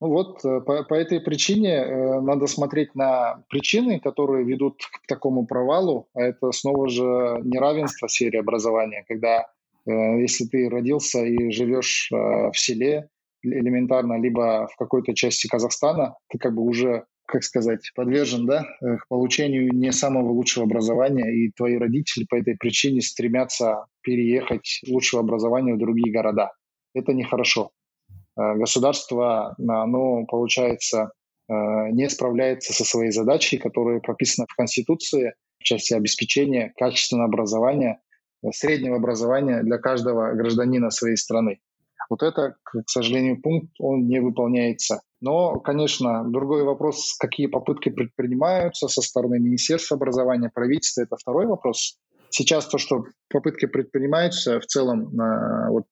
Ну 0.01 0.10
вот, 0.10 0.43
э, 0.43 0.62
по, 0.62 0.84
по 0.84 0.93
этой 0.93 1.22
причине 1.22 1.74
э, 1.74 2.22
надо 2.22 2.48
смотреть 2.48 2.95
на 2.95 3.43
причины, 3.50 4.00
которые 4.00 4.43
ведут 4.43 4.81
к 4.81 5.07
такому 5.07 5.48
провалу, 5.48 6.10
а 6.13 6.22
это 6.22 6.51
снова 6.51 6.89
же 6.89 7.03
неравенство 7.43 8.07
в 8.07 8.12
сфере 8.12 8.41
образования, 8.41 9.05
когда 9.07 9.48
э, 9.88 10.22
если 10.22 10.45
ты 10.45 10.69
родился 10.69 11.24
и 11.24 11.50
живешь 11.50 12.10
э, 12.12 12.15
в 12.51 12.60
селе 12.60 13.10
элементарно, 13.41 14.19
либо 14.19 14.67
в 14.67 14.75
какой-то 14.75 15.13
части 15.13 15.48
Казахстана, 15.48 16.15
ты 16.29 16.38
как 16.38 16.53
бы 16.53 16.63
уже 16.63 17.05
как 17.25 17.44
сказать, 17.44 17.91
подвержен 17.96 18.46
да, 18.46 18.65
э, 18.82 18.98
к 18.98 19.08
получению 19.08 19.74
не 19.74 19.91
самого 19.91 20.32
лучшего 20.32 20.65
образования, 20.65 21.32
и 21.32 21.51
твои 21.51 21.77
родители 21.77 22.25
по 22.29 22.36
этой 22.36 22.55
причине 22.55 23.01
стремятся 23.01 23.86
переехать 24.01 24.82
лучшего 24.88 25.22
образования 25.22 25.74
в 25.74 25.79
другие 25.79 26.13
города. 26.13 26.51
Это 26.94 27.13
нехорошо. 27.13 27.72
Э, 28.38 28.55
государство, 28.55 29.55
оно, 29.58 30.25
получается, 30.25 31.12
э, 31.50 31.53
не 31.91 32.10
справляется 32.10 32.74
со 32.74 32.86
своей 32.86 33.12
задачей, 33.12 33.58
которая 33.58 34.00
прописана 34.00 34.46
в 34.50 34.55
Конституции 34.55 35.34
в 35.60 35.63
части 35.63 35.94
обеспечения 35.94 36.74
качественного 36.77 37.27
образования, 37.27 38.01
среднего 38.51 38.98
образования 38.98 39.63
для 39.63 39.79
каждого 39.79 40.34
гражданина 40.34 40.91
своей 40.91 41.17
страны. 41.17 41.60
Вот 42.09 42.24
это, 42.24 42.55
к 42.63 42.83
сожалению, 42.88 43.41
пункт, 43.41 43.74
он 43.79 44.07
не 44.07 44.19
выполняется. 44.19 45.01
Но, 45.21 45.59
конечно, 45.59 46.24
другой 46.29 46.63
вопрос, 46.63 47.15
какие 47.19 47.47
попытки 47.47 47.89
предпринимаются 47.89 48.88
со 48.88 49.01
стороны 49.01 49.39
Министерства 49.39 49.97
образования, 49.97 50.51
правительства, 50.53 51.01
это 51.01 51.15
второй 51.17 51.47
вопрос. 51.47 51.97
Сейчас 52.29 52.67
то, 52.67 52.77
что 52.77 53.05
попытки 53.29 53.65
предпринимаются, 53.65 54.59
в 54.59 54.65
целом, 54.65 55.19
э, 55.19 55.69
вот 55.69 55.85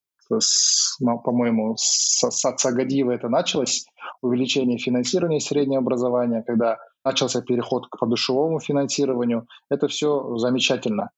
по-моему, 1.24 1.76
с, 1.78 2.22
с 2.30 2.46
отца 2.46 2.72
Гадиева 2.72 3.12
это 3.12 3.30
началось, 3.30 3.86
увеличение 4.22 4.78
финансирования 4.78 5.40
среднего 5.40 5.80
образования, 5.80 6.44
когда 6.46 6.78
начался 7.04 7.42
переход 7.42 7.88
к 7.88 7.98
подушевому 7.98 8.60
финансированию. 8.60 9.48
Это 9.70 9.88
все 9.88 10.38
замечательно. 10.38 11.10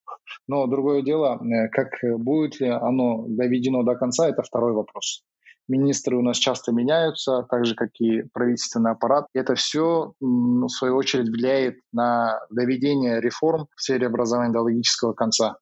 Но 0.47 0.67
другое 0.67 1.01
дело, 1.01 1.39
э, 1.43 1.69
как 1.69 1.89
будет 2.19 2.59
ли 2.59 2.69
оно 2.69 3.25
доведено 3.27 3.83
до 3.83 3.95
конца, 3.95 4.27
это 4.27 4.43
второй 4.43 4.73
вопрос. 4.73 5.23
Министры 5.67 6.15
у 6.15 6.21
нас 6.21 6.37
часто 6.37 6.71
меняются, 6.71 7.43
так 7.49 7.65
же, 7.65 7.73
как 7.73 7.89
и 7.99 8.23
правительственный 8.33 8.91
аппарат. 8.91 9.25
Это 9.33 9.55
все, 9.55 10.13
в 10.19 10.67
свою 10.69 10.95
очередь, 10.95 11.29
влияет 11.29 11.79
на 11.91 12.39
доведение 12.51 13.19
реформ 13.19 13.67
в 13.75 13.81
сфере 13.81 14.07
образования 14.07 14.53
до 14.53 14.61
логического 14.61 15.13
конца. 15.13 15.57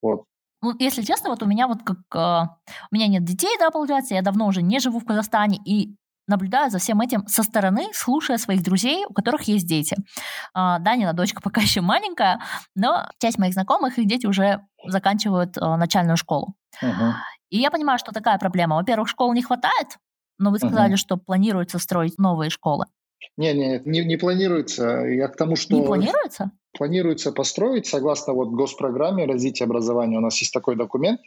Вот. 0.00 0.24
Ну, 0.62 0.74
если 0.78 1.02
честно, 1.02 1.30
вот 1.30 1.42
у 1.42 1.46
меня 1.46 1.68
вот 1.68 1.78
как... 1.82 1.98
Э, 2.14 2.48
у 2.90 2.94
меня 2.94 3.08
нет 3.08 3.24
детей, 3.24 3.56
да, 3.58 3.70
получается, 3.70 4.14
я 4.14 4.22
давно 4.22 4.46
уже 4.46 4.62
не 4.62 4.78
живу 4.78 5.00
в 5.00 5.04
Казахстане, 5.04 5.58
и 5.64 5.96
наблюдаю 6.30 6.70
за 6.70 6.78
всем 6.78 7.00
этим 7.00 7.26
со 7.26 7.42
стороны, 7.42 7.88
слушая 7.92 8.38
своих 8.38 8.62
друзей, 8.62 9.04
у 9.06 9.12
которых 9.12 9.42
есть 9.42 9.66
дети. 9.66 9.96
А, 10.54 10.78
Данина 10.78 11.12
дочка 11.12 11.40
пока 11.44 11.60
еще 11.60 11.80
маленькая, 11.80 12.40
но 12.74 13.08
часть 13.18 13.38
моих 13.38 13.52
знакомых, 13.52 13.98
их 13.98 14.06
дети 14.06 14.26
уже 14.26 14.60
заканчивают 14.86 15.58
а, 15.58 15.76
начальную 15.76 16.16
школу. 16.16 16.54
Uh-huh. 16.82 17.12
И 17.50 17.58
я 17.58 17.70
понимаю, 17.70 17.98
что 17.98 18.12
такая 18.12 18.38
проблема. 18.38 18.76
Во-первых, 18.76 19.08
школ 19.08 19.32
не 19.34 19.42
хватает, 19.42 19.98
но 20.38 20.50
вы 20.50 20.58
сказали, 20.58 20.94
uh-huh. 20.94 20.96
что 20.96 21.16
планируется 21.16 21.78
строить 21.78 22.18
новые 22.18 22.48
школы. 22.50 22.86
Не, 23.36 23.52
не, 23.52 23.82
не, 23.84 24.04
не 24.04 24.16
планируется. 24.16 24.84
Я 25.04 25.28
к 25.28 25.36
тому, 25.36 25.56
что... 25.56 25.74
Не 25.74 25.82
планируется? 25.82 26.52
Планируется 26.76 27.32
построить, 27.32 27.86
согласно 27.86 28.32
вот 28.32 28.50
госпрограмме 28.50 29.26
развития 29.26 29.64
образования. 29.64 30.18
У 30.18 30.20
нас 30.20 30.38
есть 30.40 30.52
такой 30.52 30.76
документ, 30.76 31.20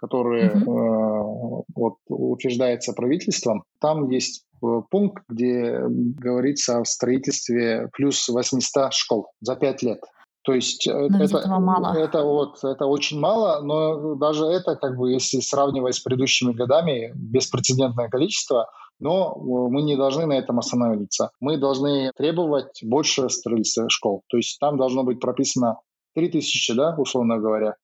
который 0.00 0.48
uh-huh. 0.48 0.62
э, 0.62 1.64
вот, 1.74 1.94
утверждается 2.08 2.92
правительством. 2.92 3.64
Там 3.80 4.08
есть 4.08 4.44
э, 4.62 4.66
пункт, 4.90 5.22
где 5.28 5.80
говорится 5.88 6.78
о 6.78 6.84
строительстве 6.84 7.88
плюс 7.92 8.28
800 8.28 8.92
школ 8.92 9.28
за 9.40 9.56
5 9.56 9.82
лет. 9.82 10.00
То 10.42 10.54
есть 10.54 10.86
э, 10.86 11.08
но 11.10 11.22
это, 11.22 11.46
мало. 11.60 11.94
это 11.96 12.24
вот 12.24 12.64
это 12.64 12.86
очень 12.86 13.20
мало, 13.20 13.60
но 13.62 14.14
даже 14.14 14.46
это 14.46 14.74
как 14.76 14.96
бы 14.96 15.12
если 15.12 15.40
сравнивать 15.40 15.96
с 15.96 16.00
предыдущими 16.00 16.52
годами 16.52 17.12
беспрецедентное 17.14 18.08
количество, 18.08 18.70
но 18.98 19.34
э, 19.34 19.38
мы 19.70 19.82
не 19.82 19.96
должны 19.96 20.24
на 20.26 20.34
этом 20.34 20.58
остановиться. 20.58 21.30
Мы 21.40 21.58
должны 21.58 22.10
требовать 22.16 22.80
больше 22.82 23.28
строительства 23.28 23.90
школ. 23.90 24.22
То 24.28 24.38
есть 24.38 24.58
там 24.60 24.78
должно 24.78 25.02
быть 25.02 25.20
прописано 25.20 25.78
3000, 26.14 26.74
да, 26.74 26.94
условно 26.96 27.38
говоря. 27.38 27.74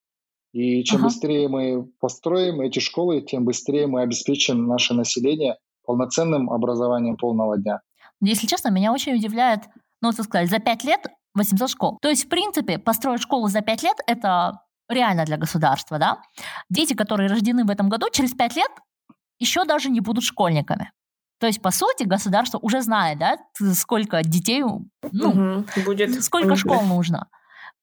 И 0.57 0.85
чем 0.85 1.01
ага. 1.01 1.09
быстрее 1.09 1.49
мы 1.49 1.85
построим 2.01 2.62
эти 2.62 2.79
школы, 2.79 3.21
тем 3.21 3.45
быстрее 3.45 3.87
мы 3.87 4.01
обеспечим 4.01 4.66
наше 4.66 4.95
население 4.95 5.59
полноценным 5.85 6.49
образованием 6.49 7.19
полного 7.19 7.59
дня. 7.59 7.81
Если 8.23 8.47
честно, 8.47 8.71
меня 8.71 8.90
очень 8.90 9.14
удивляет, 9.14 9.61
ну, 10.01 10.12
так 10.12 10.25
сказать, 10.25 10.49
за 10.49 10.59
пять 10.59 10.83
лет 10.83 11.09
800 11.35 11.69
школ. 11.69 11.99
То 12.01 12.09
есть, 12.09 12.25
в 12.25 12.29
принципе, 12.31 12.79
построить 12.79 13.21
школу 13.21 13.49
за 13.49 13.61
5 13.61 13.83
лет– 13.83 13.97
это 14.07 14.62
реально 14.88 15.27
для 15.27 15.37
государства, 15.37 15.99
да? 15.99 16.23
Дети, 16.71 16.95
которые 16.95 17.29
рождены 17.29 17.66
в 17.66 17.71
этом 17.71 17.90
году, 17.90 18.07
через 18.11 18.33
5 18.33 18.57
лет 18.57 18.71
еще 19.38 19.66
даже 19.66 19.90
не 19.90 20.01
будут 20.01 20.25
школьниками. 20.25 20.90
То 21.38 21.47
есть, 21.47 21.61
по 21.61 21.71
сути, 21.71 22.05
государство 22.05 22.59
уже 22.62 22.81
знает, 22.81 23.19
да, 23.19 23.37
сколько 23.75 24.23
детей, 24.23 24.62
ну, 24.62 25.29
угу, 25.29 25.66
будет. 25.85 26.25
сколько 26.25 26.57
школ 26.57 26.81
нужно. 26.81 27.29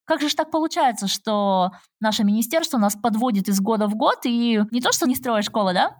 Как 0.05 0.21
же 0.21 0.35
так 0.35 0.51
получается, 0.51 1.07
что 1.07 1.71
наше 1.99 2.23
министерство 2.23 2.77
нас 2.77 2.95
подводит 2.95 3.47
из 3.47 3.59
года 3.61 3.87
в 3.87 3.95
год, 3.95 4.19
и 4.25 4.61
не 4.71 4.81
то, 4.81 4.91
что 4.91 5.07
не 5.07 5.15
строит 5.15 5.45
школы, 5.45 5.73
да? 5.73 5.97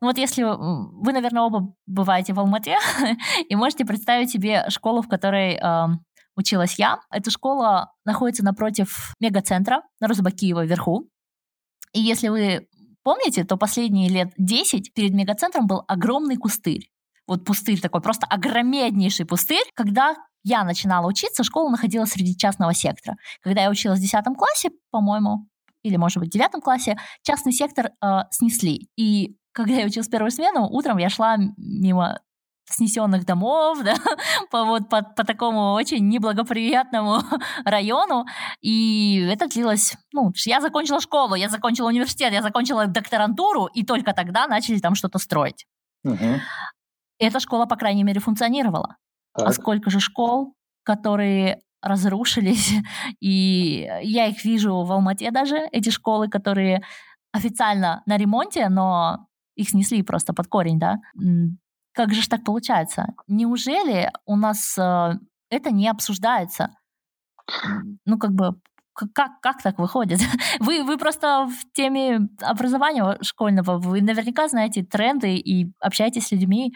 Ну 0.00 0.08
вот 0.08 0.18
если 0.18 0.42
вы, 0.42 1.12
наверное, 1.12 1.42
оба 1.42 1.74
бываете 1.86 2.34
в 2.34 2.40
Алмате 2.40 2.76
и 3.48 3.56
можете 3.56 3.84
представить 3.84 4.30
себе 4.30 4.68
школу, 4.68 5.02
в 5.02 5.08
которой 5.08 5.54
э, 5.54 5.86
училась 6.36 6.78
я. 6.78 7.00
Эта 7.10 7.30
школа 7.30 7.92
находится 8.04 8.44
напротив 8.44 9.14
мегацентра 9.20 9.82
на 10.00 10.08
Розбакиева 10.08 10.64
вверху. 10.64 11.08
И 11.92 12.00
если 12.00 12.28
вы 12.28 12.68
помните, 13.02 13.44
то 13.44 13.56
последние 13.56 14.08
лет 14.08 14.32
10 14.36 14.92
перед 14.94 15.14
мегацентром 15.14 15.66
был 15.66 15.84
огромный 15.86 16.38
пустырь. 16.38 16.90
Вот 17.28 17.44
пустырь 17.44 17.80
такой, 17.80 18.00
просто 18.00 18.26
огромнейший 18.26 19.26
пустырь. 19.26 19.64
Когда 19.74 20.16
я 20.42 20.64
начинала 20.64 21.06
учиться, 21.06 21.44
школа 21.44 21.70
находилась 21.70 22.10
среди 22.10 22.36
частного 22.36 22.74
сектора. 22.74 23.16
Когда 23.42 23.62
я 23.62 23.70
училась 23.70 23.98
в 23.98 24.02
10 24.02 24.24
классе, 24.36 24.70
по-моему, 24.90 25.46
или, 25.82 25.96
может 25.96 26.18
быть, 26.18 26.30
в 26.30 26.32
9 26.32 26.62
классе, 26.62 26.96
частный 27.22 27.52
сектор 27.52 27.90
э, 28.02 28.20
снесли. 28.30 28.88
И 28.96 29.36
когда 29.52 29.74
я 29.74 29.86
училась 29.86 30.08
первую 30.08 30.30
смену, 30.30 30.68
утром 30.70 30.98
я 30.98 31.10
шла 31.10 31.36
мимо 31.56 32.20
снесенных 32.70 33.24
домов, 33.24 33.78
да, 33.84 33.94
по, 34.50 34.64
вот, 34.64 34.88
по, 34.88 35.02
по 35.02 35.24
такому 35.24 35.72
очень 35.72 36.08
неблагоприятному 36.08 37.22
району. 37.64 38.24
И 38.60 39.20
это 39.30 39.48
длилось, 39.48 39.96
ну, 40.12 40.32
я 40.46 40.60
закончила 40.60 41.00
школу, 41.00 41.34
я 41.34 41.48
закончила 41.48 41.88
университет, 41.88 42.32
я 42.32 42.42
закончила 42.42 42.86
докторантуру, 42.86 43.66
и 43.66 43.84
только 43.84 44.12
тогда 44.12 44.46
начали 44.46 44.78
там 44.78 44.94
что-то 44.94 45.18
строить. 45.18 45.66
Угу. 46.04 46.40
Эта 47.18 47.40
школа, 47.40 47.66
по 47.66 47.76
крайней 47.76 48.04
мере, 48.04 48.20
функционировала. 48.20 48.96
А 49.34 49.40
так. 49.40 49.48
А 49.48 49.52
сколько 49.52 49.90
же 49.90 50.00
школ, 50.00 50.54
которые 50.84 51.60
разрушились, 51.82 52.72
и 53.20 53.88
я 54.02 54.26
их 54.26 54.44
вижу 54.44 54.82
в 54.82 54.92
Алмате 54.92 55.30
даже, 55.30 55.68
эти 55.72 55.90
школы, 55.90 56.28
которые 56.28 56.82
официально 57.32 58.02
на 58.06 58.16
ремонте, 58.16 58.68
но 58.68 59.26
их 59.54 59.70
снесли 59.70 60.02
просто 60.02 60.32
под 60.32 60.46
корень, 60.46 60.78
да? 60.78 60.98
Как 61.92 62.14
же 62.14 62.22
ж 62.22 62.28
так 62.28 62.44
получается? 62.44 63.06
Неужели 63.26 64.10
у 64.24 64.36
нас 64.36 64.78
э, 64.78 65.14
это 65.50 65.72
не 65.72 65.88
обсуждается? 65.88 66.70
Ну, 68.04 68.18
как 68.18 68.32
бы, 68.32 68.54
как, 68.94 69.40
как 69.40 69.62
так 69.62 69.78
выходит? 69.78 70.20
Вы, 70.60 70.84
вы 70.84 70.96
просто 70.96 71.46
в 71.46 71.72
теме 71.72 72.28
образования 72.40 73.18
школьного, 73.22 73.78
вы 73.78 74.00
наверняка 74.00 74.48
знаете 74.48 74.84
тренды 74.84 75.36
и 75.36 75.72
общаетесь 75.80 76.26
с 76.26 76.32
людьми. 76.32 76.72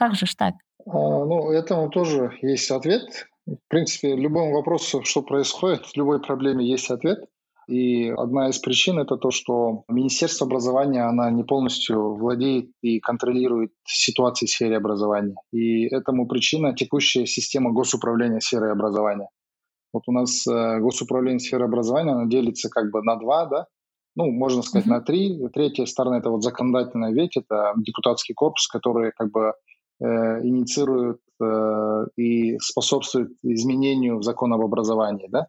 Как 0.00 0.14
же 0.14 0.24
ж 0.24 0.34
так? 0.34 0.54
А, 0.86 0.92
ну, 0.92 1.50
этому 1.50 1.90
тоже 1.90 2.30
есть 2.40 2.70
ответ. 2.70 3.02
В 3.46 3.68
принципе, 3.68 4.16
любому 4.16 4.54
вопросу, 4.54 5.02
что 5.04 5.20
происходит, 5.20 5.94
любой 5.94 6.22
проблеме 6.22 6.66
есть 6.66 6.90
ответ. 6.90 7.18
И 7.68 8.08
одна 8.08 8.48
из 8.48 8.58
причин 8.58 8.98
это 8.98 9.16
то, 9.16 9.30
что 9.30 9.84
Министерство 9.88 10.46
образования, 10.46 11.02
она 11.02 11.30
не 11.30 11.44
полностью 11.44 12.14
владеет 12.14 12.70
и 12.80 12.98
контролирует 12.98 13.72
ситуацию 13.84 14.48
в 14.48 14.50
сфере 14.50 14.78
образования. 14.78 15.34
И 15.52 15.84
этому 15.94 16.26
причина 16.26 16.74
текущая 16.74 17.26
система 17.26 17.70
госуправления 17.70 18.40
сферой 18.40 18.72
образования. 18.72 19.28
Вот 19.92 20.04
у 20.06 20.12
нас 20.12 20.46
э, 20.46 20.78
госуправление 20.80 21.40
сферы 21.40 21.66
образования, 21.66 22.12
она 22.12 22.26
делится 22.26 22.70
как 22.70 22.90
бы 22.90 23.02
на 23.02 23.16
два, 23.16 23.46
да, 23.46 23.66
ну, 24.16 24.30
можно 24.30 24.62
сказать, 24.62 24.86
mm-hmm. 24.86 24.90
на 24.90 25.00
три. 25.00 25.48
Третья 25.52 25.84
сторона— 25.84 26.18
это 26.20 26.30
вот 26.30 26.42
законодательная 26.42 27.12
ветвь, 27.12 27.36
это 27.36 27.74
депутатский 27.76 28.34
корпус, 28.34 28.66
который 28.66 29.12
как 29.16 29.30
бы 29.30 29.52
инициирует 30.04 31.18
э, 31.42 32.06
и 32.16 32.58
способствует 32.58 33.30
изменению 33.42 34.18
в 34.18 34.22
закон 34.22 34.52
об 34.52 34.62
образовании, 34.62 35.28
да 35.28 35.46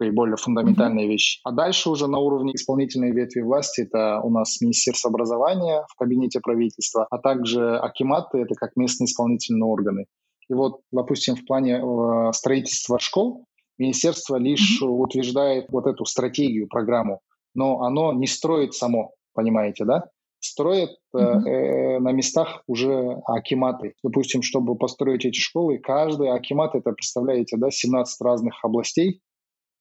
и 0.00 0.10
более 0.10 0.36
фундаментальные 0.36 1.08
вещи. 1.08 1.40
А 1.44 1.52
дальше 1.52 1.90
уже 1.90 2.08
на 2.08 2.18
уровне 2.18 2.54
исполнительной 2.54 3.12
ветви 3.12 3.40
власти 3.40 3.82
это 3.82 4.20
у 4.20 4.30
нас 4.30 4.60
Министерство 4.60 5.10
образования 5.10 5.84
в 5.88 5.94
кабинете 5.96 6.40
правительства, 6.40 7.06
а 7.10 7.18
также 7.18 7.78
Акиматы, 7.78 8.38
это 8.38 8.54
как 8.54 8.74
местные 8.76 9.06
исполнительные 9.06 9.64
органы. 9.64 10.06
И 10.48 10.54
вот, 10.54 10.80
допустим, 10.90 11.36
в 11.36 11.44
плане 11.44 11.80
э, 11.80 12.32
строительства 12.32 12.98
школ 12.98 13.46
Министерство 13.78 14.36
лишь 14.36 14.82
mm-hmm. 14.82 14.88
утверждает 14.88 15.66
вот 15.70 15.86
эту 15.86 16.04
стратегию, 16.04 16.68
программу, 16.68 17.20
но 17.54 17.80
оно 17.82 18.12
не 18.12 18.26
строит 18.26 18.74
само, 18.74 19.12
понимаете, 19.34 19.84
да? 19.84 20.04
Строят 20.44 20.90
mm-hmm. 21.14 21.46
э, 21.46 21.98
на 22.00 22.10
местах 22.10 22.64
уже 22.66 23.20
акиматы. 23.26 23.94
Допустим, 24.02 24.42
чтобы 24.42 24.76
построить 24.76 25.24
эти 25.24 25.38
школы, 25.38 25.78
каждый 25.78 26.32
акимат, 26.32 26.74
это 26.74 26.90
представляете, 26.90 27.56
да, 27.56 27.70
17 27.70 28.20
разных 28.20 28.58
областей, 28.64 29.20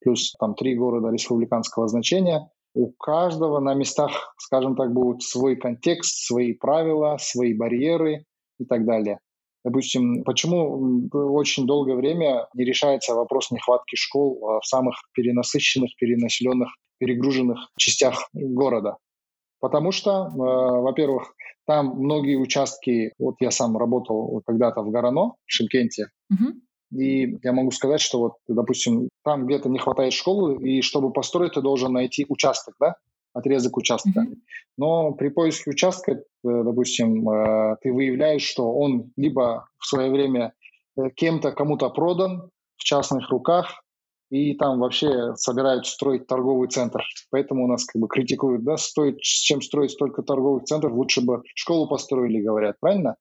плюс 0.01 0.33
там 0.39 0.53
три 0.53 0.75
города 0.75 1.09
республиканского 1.09 1.87
значения. 1.87 2.47
У 2.75 2.91
каждого 2.91 3.59
на 3.59 3.73
местах, 3.73 4.35
скажем 4.37 4.75
так, 4.75 4.93
будет 4.93 5.23
свой 5.23 5.55
контекст, 5.55 6.27
свои 6.27 6.53
правила, 6.53 7.17
свои 7.19 7.55
барьеры 7.55 8.25
и 8.59 8.65
так 8.65 8.85
далее. 8.85 9.17
Допустим, 9.63 10.23
почему 10.23 11.09
очень 11.11 11.65
долгое 11.65 11.95
время 11.95 12.47
не 12.53 12.65
решается 12.65 13.15
вопрос 13.15 13.49
нехватки 13.49 13.95
школ 13.95 14.47
а, 14.47 14.59
в 14.59 14.65
самых 14.65 14.95
перенасыщенных, 15.13 15.95
перенаселенных, 15.97 16.69
перегруженных 16.99 17.71
частях 17.77 18.29
города? 18.31 18.97
Потому 19.61 19.91
что, 19.91 20.25
э, 20.25 20.31
во-первых, 20.35 21.33
там 21.65 21.95
многие 21.97 22.35
участки, 22.35 23.13
вот 23.17 23.35
я 23.39 23.51
сам 23.51 23.77
работал 23.77 24.41
когда-то 24.45 24.81
в 24.81 24.91
Горано, 24.91 25.35
в 25.45 25.51
Шимкенте, 25.51 26.07
uh-huh. 26.33 26.53
И 26.91 27.37
я 27.41 27.53
могу 27.53 27.71
сказать, 27.71 28.01
что 28.01 28.19
вот, 28.19 28.33
допустим, 28.47 29.07
там 29.23 29.45
где-то 29.47 29.69
не 29.69 29.79
хватает 29.79 30.11
школы, 30.11 30.57
и 30.61 30.81
чтобы 30.81 31.13
построить, 31.13 31.53
ты 31.53 31.61
должен 31.61 31.93
найти 31.93 32.25
участок, 32.27 32.75
да, 32.79 32.95
отрезок 33.33 33.77
участка. 33.77 34.09
Mm-hmm. 34.09 34.35
Но 34.77 35.13
при 35.13 35.29
поиске 35.29 35.71
участка, 35.71 36.11
э, 36.11 36.21
допустим, 36.43 37.29
э, 37.29 37.77
ты 37.81 37.93
выявляешь, 37.93 38.43
что 38.43 38.73
он 38.73 39.11
либо 39.15 39.69
в 39.77 39.85
свое 39.85 40.11
время 40.11 40.53
э, 40.97 41.09
кем-то 41.15 41.53
кому-то 41.53 41.89
продан 41.89 42.49
в 42.75 42.83
частных 42.83 43.29
руках, 43.29 43.80
и 44.31 44.55
там 44.55 44.79
вообще 44.79 45.35
собирают 45.35 45.85
строить 45.85 46.25
торговый 46.25 46.69
центр. 46.69 47.03
Поэтому 47.29 47.65
у 47.65 47.67
нас 47.67 47.85
как 47.85 48.01
бы 48.01 48.07
критикуют, 48.07 48.63
да, 48.63 48.77
стоит, 48.77 49.19
чем 49.19 49.61
строить 49.61 49.91
столько 49.91 50.23
торговых 50.23 50.63
центров, 50.63 50.93
лучше 50.93 51.21
бы 51.21 51.43
школу 51.53 51.87
построили, 51.87 52.41
говорят, 52.41 52.77
правильно? 52.79 53.17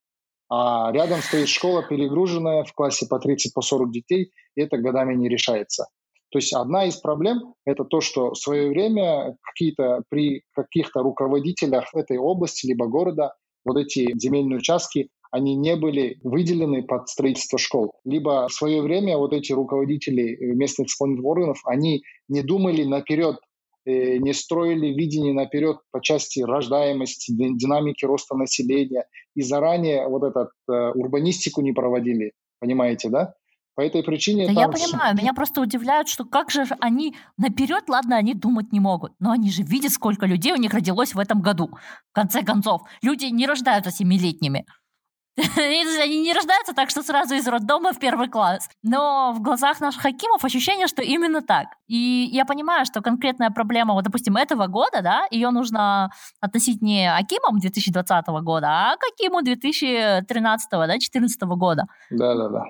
а 0.51 0.91
рядом 0.93 1.21
стоит 1.21 1.49
школа 1.49 1.85
перегруженная 1.89 2.65
в 2.65 2.73
классе 2.75 3.07
по 3.09 3.21
30, 3.21 3.55
по 3.55 3.63
40 3.63 3.93
детей, 3.93 4.33
и 4.57 4.61
это 4.61 4.79
годами 4.79 5.15
не 5.15 5.29
решается. 5.29 5.87
То 6.33 6.39
есть 6.39 6.53
одна 6.53 6.87
из 6.87 6.97
проблем– 6.97 7.55
это 7.65 7.85
то, 7.85 8.01
что 8.01 8.33
в 8.33 8.39
свое 8.39 8.69
время 8.69 9.37
какие-то 9.43 10.03
при 10.09 10.43
каких-то 10.55 11.03
руководителях 11.03 11.95
этой 11.95 12.19
области 12.19 12.67
либо 12.67 12.87
города 12.87 13.35
вот 13.65 13.77
эти 13.77 14.13
земельные 14.19 14.59
участки 14.59 15.09
они 15.31 15.57
не 15.57 15.77
были 15.77 16.19
выделены 16.23 16.83
под 16.83 17.09
строительство 17.09 17.59
школ. 17.59 17.93
Либо 18.05 18.49
в 18.49 18.53
свое 18.53 18.83
время 18.83 19.17
вот 19.17 19.33
эти 19.33 19.53
руководители 19.53 20.37
местных 20.55 20.89
исполнительных 20.89 21.27
органов, 21.27 21.61
они 21.65 22.03
не 22.29 22.43
думали 22.43 22.85
наперед 22.85 23.37
Э, 23.87 24.19
не 24.19 24.35
строили 24.35 24.89
видение 24.89 25.33
наперед 25.33 25.79
по 25.91 26.03
части 26.03 26.41
рождаемости, 26.41 27.33
динамики 27.33 28.05
роста 28.05 28.37
населения 28.37 29.07
и 29.35 29.41
заранее 29.41 30.07
вот 30.07 30.23
этот 30.23 30.51
э, 30.69 30.91
урбанистику 30.93 31.63
не 31.63 31.73
проводили, 31.73 32.33
понимаете, 32.59 33.09
да? 33.09 33.33
По 33.75 33.81
этой 33.81 34.03
причине... 34.03 34.47
Да 34.47 34.53
я 34.53 34.69
понимаю, 34.69 35.17
меня 35.17 35.33
просто 35.33 35.63
удивляют, 35.63 36.09
что 36.09 36.27
как 36.27 36.51
же 36.51 36.67
они 36.81 37.17
наперед, 37.39 37.85
ладно, 37.89 38.17
они 38.17 38.35
думать 38.35 38.71
не 38.71 38.81
могут, 38.81 39.13
но 39.19 39.31
они 39.31 39.51
же 39.51 39.63
видят, 39.63 39.93
сколько 39.93 40.27
людей 40.27 40.53
у 40.53 40.57
них 40.57 40.75
родилось 40.75 41.15
в 41.15 41.19
этом 41.19 41.41
году. 41.41 41.71
В 42.11 42.13
конце 42.13 42.43
концов, 42.43 42.83
люди 43.01 43.27
не 43.27 43.47
рождаются 43.47 43.91
семилетними. 43.91 44.67
Они 45.37 46.23
не 46.23 46.33
рождаются 46.33 46.75
так, 46.75 46.91
что 46.91 47.03
сразу 47.03 47.35
из 47.35 47.47
роддома 47.47 47.93
в 47.93 47.99
первый 47.99 48.29
класс. 48.29 48.69
Но 48.83 49.33
в 49.33 49.41
глазах 49.41 49.81
наших 49.81 50.03
хакимов 50.03 50.45
ощущение, 50.45 50.87
что 50.87 51.03
именно 51.03 51.41
так. 51.43 51.69
И 51.87 52.29
я 52.33 52.45
понимаю, 52.45 52.85
что 52.85 53.01
конкретная 53.01 53.51
проблема, 53.51 53.95
вот, 53.95 54.05
допустим, 54.05 54.37
этого 54.37 54.67
года, 54.67 55.03
да, 55.03 55.27
ее 55.31 55.51
нужно 55.51 56.11
относить 56.41 56.83
не 56.83 57.11
Акимам 57.11 57.59
2020 57.59 58.27
года, 58.43 58.69
а 58.69 58.97
к 58.97 59.01
Акиму 59.13 59.43
2013, 59.43 60.69
да, 60.71 60.87
2014 60.87 61.43
года. 61.43 61.87
Да-да-да. 62.11 62.65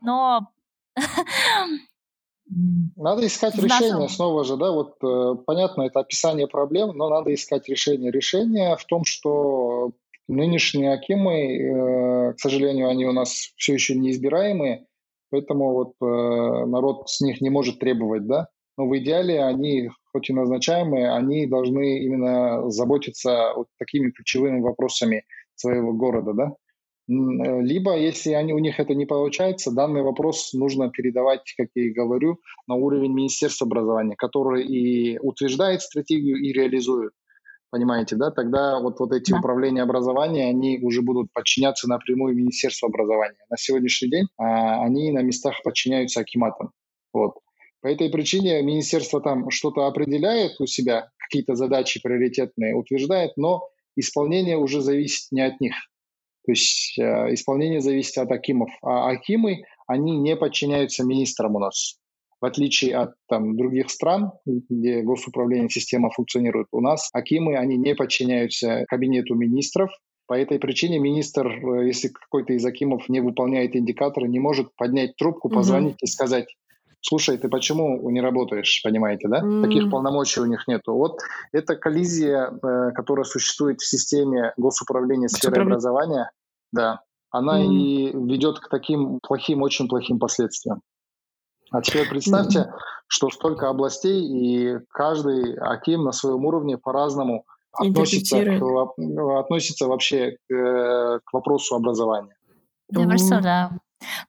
Но 0.00 0.48
надо 2.96 3.26
искать 3.26 3.54
решение 3.56 3.94
нашем... 3.94 4.08
снова 4.08 4.44
же, 4.44 4.56
да, 4.56 4.70
вот 4.70 4.96
э, 5.02 5.34
понятно, 5.46 5.82
это 5.82 6.00
описание 6.00 6.46
проблем, 6.46 6.96
но 6.96 7.08
надо 7.08 7.32
искать 7.32 7.68
решение. 7.68 8.10
Решение 8.10 8.76
в 8.76 8.84
том, 8.84 9.04
что 9.04 9.92
Нынешние 10.28 10.92
акимы, 10.92 11.58
э, 11.58 12.32
к 12.32 12.38
сожалению, 12.38 12.88
они 12.88 13.04
у 13.04 13.12
нас 13.12 13.52
все 13.56 13.74
еще 13.74 13.94
неизбираемые, 13.94 14.86
поэтому 15.30 15.72
вот 15.74 15.92
э, 16.00 16.64
народ 16.66 17.10
с 17.10 17.20
них 17.20 17.42
не 17.42 17.50
может 17.50 17.78
требовать, 17.78 18.26
да. 18.26 18.48
Но 18.78 18.88
в 18.88 18.98
идеале 18.98 19.42
они, 19.42 19.90
хоть 20.12 20.30
и 20.30 20.32
назначаемые, 20.32 21.12
они 21.12 21.46
должны 21.46 21.98
именно 22.00 22.70
заботиться 22.70 23.52
вот 23.54 23.68
такими 23.78 24.10
ключевыми 24.10 24.60
вопросами 24.60 25.24
своего 25.56 25.92
города, 25.92 26.32
да. 26.32 26.52
Э, 27.06 27.60
либо, 27.60 27.94
если 27.96 28.32
они, 28.32 28.54
у 28.54 28.58
них 28.58 28.80
это 28.80 28.94
не 28.94 29.04
получается, 29.04 29.72
данный 29.72 30.02
вопрос 30.02 30.54
нужно 30.54 30.90
передавать, 30.90 31.52
как 31.56 31.68
я 31.74 31.84
и 31.84 31.90
говорю, 31.90 32.38
на 32.66 32.76
уровень 32.76 33.12
Министерства 33.12 33.66
образования, 33.66 34.16
который 34.16 34.64
и 34.64 35.18
утверждает 35.18 35.82
стратегию, 35.82 36.38
и 36.38 36.52
реализует 36.52 37.12
понимаете, 37.74 38.14
да, 38.14 38.30
тогда 38.30 38.78
вот, 38.78 39.00
вот 39.00 39.10
эти 39.10 39.32
да. 39.32 39.38
управления 39.38 39.82
образования, 39.82 40.48
они 40.48 40.78
уже 40.80 41.02
будут 41.02 41.32
подчиняться 41.32 41.88
напрямую 41.88 42.36
Министерству 42.36 42.86
образования. 42.86 43.44
На 43.50 43.56
сегодняшний 43.56 44.10
день 44.10 44.26
а, 44.38 44.84
они 44.84 45.10
на 45.10 45.22
местах 45.22 45.54
подчиняются 45.64 46.20
акиматам. 46.20 46.70
Вот. 47.12 47.34
По 47.80 47.88
этой 47.88 48.10
причине 48.10 48.62
министерство 48.62 49.20
там 49.20 49.50
что-то 49.50 49.88
определяет 49.88 50.60
у 50.60 50.66
себя, 50.66 51.10
какие-то 51.18 51.56
задачи 51.56 52.00
приоритетные 52.00 52.76
утверждает, 52.76 53.32
но 53.36 53.62
исполнение 53.96 54.56
уже 54.56 54.80
зависит 54.80 55.32
не 55.32 55.40
от 55.40 55.60
них. 55.60 55.74
То 56.46 56.52
есть 56.52 56.96
э, 56.96 57.34
исполнение 57.34 57.80
зависит 57.80 58.16
от 58.18 58.30
акимов. 58.30 58.70
А 58.82 59.10
акимы, 59.10 59.64
они 59.88 60.16
не 60.18 60.36
подчиняются 60.36 61.04
министрам 61.04 61.56
у 61.56 61.58
нас 61.58 61.98
в 62.44 62.46
отличие 62.46 62.94
от 62.94 63.14
там, 63.26 63.56
других 63.56 63.88
стран, 63.88 64.32
где 64.44 65.00
госуправление 65.00 65.70
система 65.70 66.10
функционирует 66.10 66.66
у 66.72 66.82
нас, 66.82 67.08
акимы, 67.14 67.56
они 67.56 67.78
не 67.78 67.94
подчиняются 67.94 68.84
кабинету 68.86 69.34
министров, 69.34 69.90
по 70.26 70.34
этой 70.34 70.58
причине 70.58 70.98
министр, 70.98 71.46
э, 71.46 71.86
если 71.86 72.08
какой-то 72.08 72.52
из 72.52 72.64
акимов 72.66 73.08
не 73.08 73.20
выполняет 73.20 73.74
индикаторы, 73.76 74.28
не 74.28 74.40
может 74.40 74.68
поднять 74.76 75.16
трубку, 75.16 75.48
позвонить 75.48 75.94
mm-hmm. 75.94 76.02
и 76.02 76.06
сказать, 76.06 76.56
слушай, 77.00 77.38
ты 77.38 77.48
почему 77.48 78.10
не 78.10 78.20
работаешь, 78.20 78.82
понимаете, 78.84 79.26
да? 79.28 79.40
Mm. 79.40 79.62
Таких 79.62 79.90
полномочий 79.90 80.40
у 80.40 80.46
них 80.46 80.68
нету. 80.68 80.92
Вот 80.92 81.20
это 81.52 81.76
коллизия, 81.76 82.50
э, 82.50 82.90
которая 82.94 83.24
существует 83.24 83.80
в 83.80 83.88
системе 83.88 84.52
госуправления 84.58 85.28
сферы 85.28 85.62
образования, 85.62 86.30
да, 86.72 87.00
она 87.30 87.62
mm. 87.62 87.66
и 87.66 88.12
ведет 88.12 88.60
к 88.60 88.68
таким 88.68 89.18
плохим, 89.22 89.62
очень 89.62 89.88
плохим 89.88 90.18
последствиям. 90.18 90.82
А 91.74 91.82
теперь 91.82 92.08
представьте, 92.08 92.72
что 93.08 93.30
столько 93.30 93.68
областей, 93.68 94.22
и 94.22 94.78
каждый 94.90 95.56
Аким 95.56 96.04
на 96.04 96.12
своем 96.12 96.44
уровне 96.44 96.78
по-разному 96.78 97.46
относится, 97.72 98.36
к, 98.44 99.40
относится 99.40 99.88
вообще 99.88 100.36
к, 100.48 101.20
к 101.24 101.32
вопросу 101.32 101.74
образования. 101.74 102.36
Я 102.90 103.08
кажется, 103.08 103.40
да. 103.40 103.70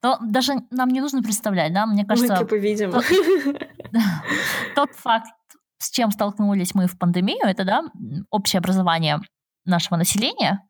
Но 0.01 0.17
даже 0.21 0.53
нам 0.71 0.89
не 0.89 1.01
нужно 1.01 1.21
представлять, 1.21 1.71
да, 1.71 1.86
мне 1.86 2.03
кажется... 2.03 2.34
Мы 2.34 2.39
типа 2.39 2.55
видим. 2.55 2.91
Тот, 2.91 3.05
тот 4.75 4.89
факт, 4.95 5.29
с 5.77 5.91
чем 5.91 6.10
столкнулись 6.10 6.73
мы 6.73 6.88
в 6.88 6.97
пандемию, 6.97 7.45
это, 7.45 7.63
да, 7.63 7.84
общее 8.31 8.58
образование 8.58 9.19
нашего 9.65 9.97
населения, 9.97 10.67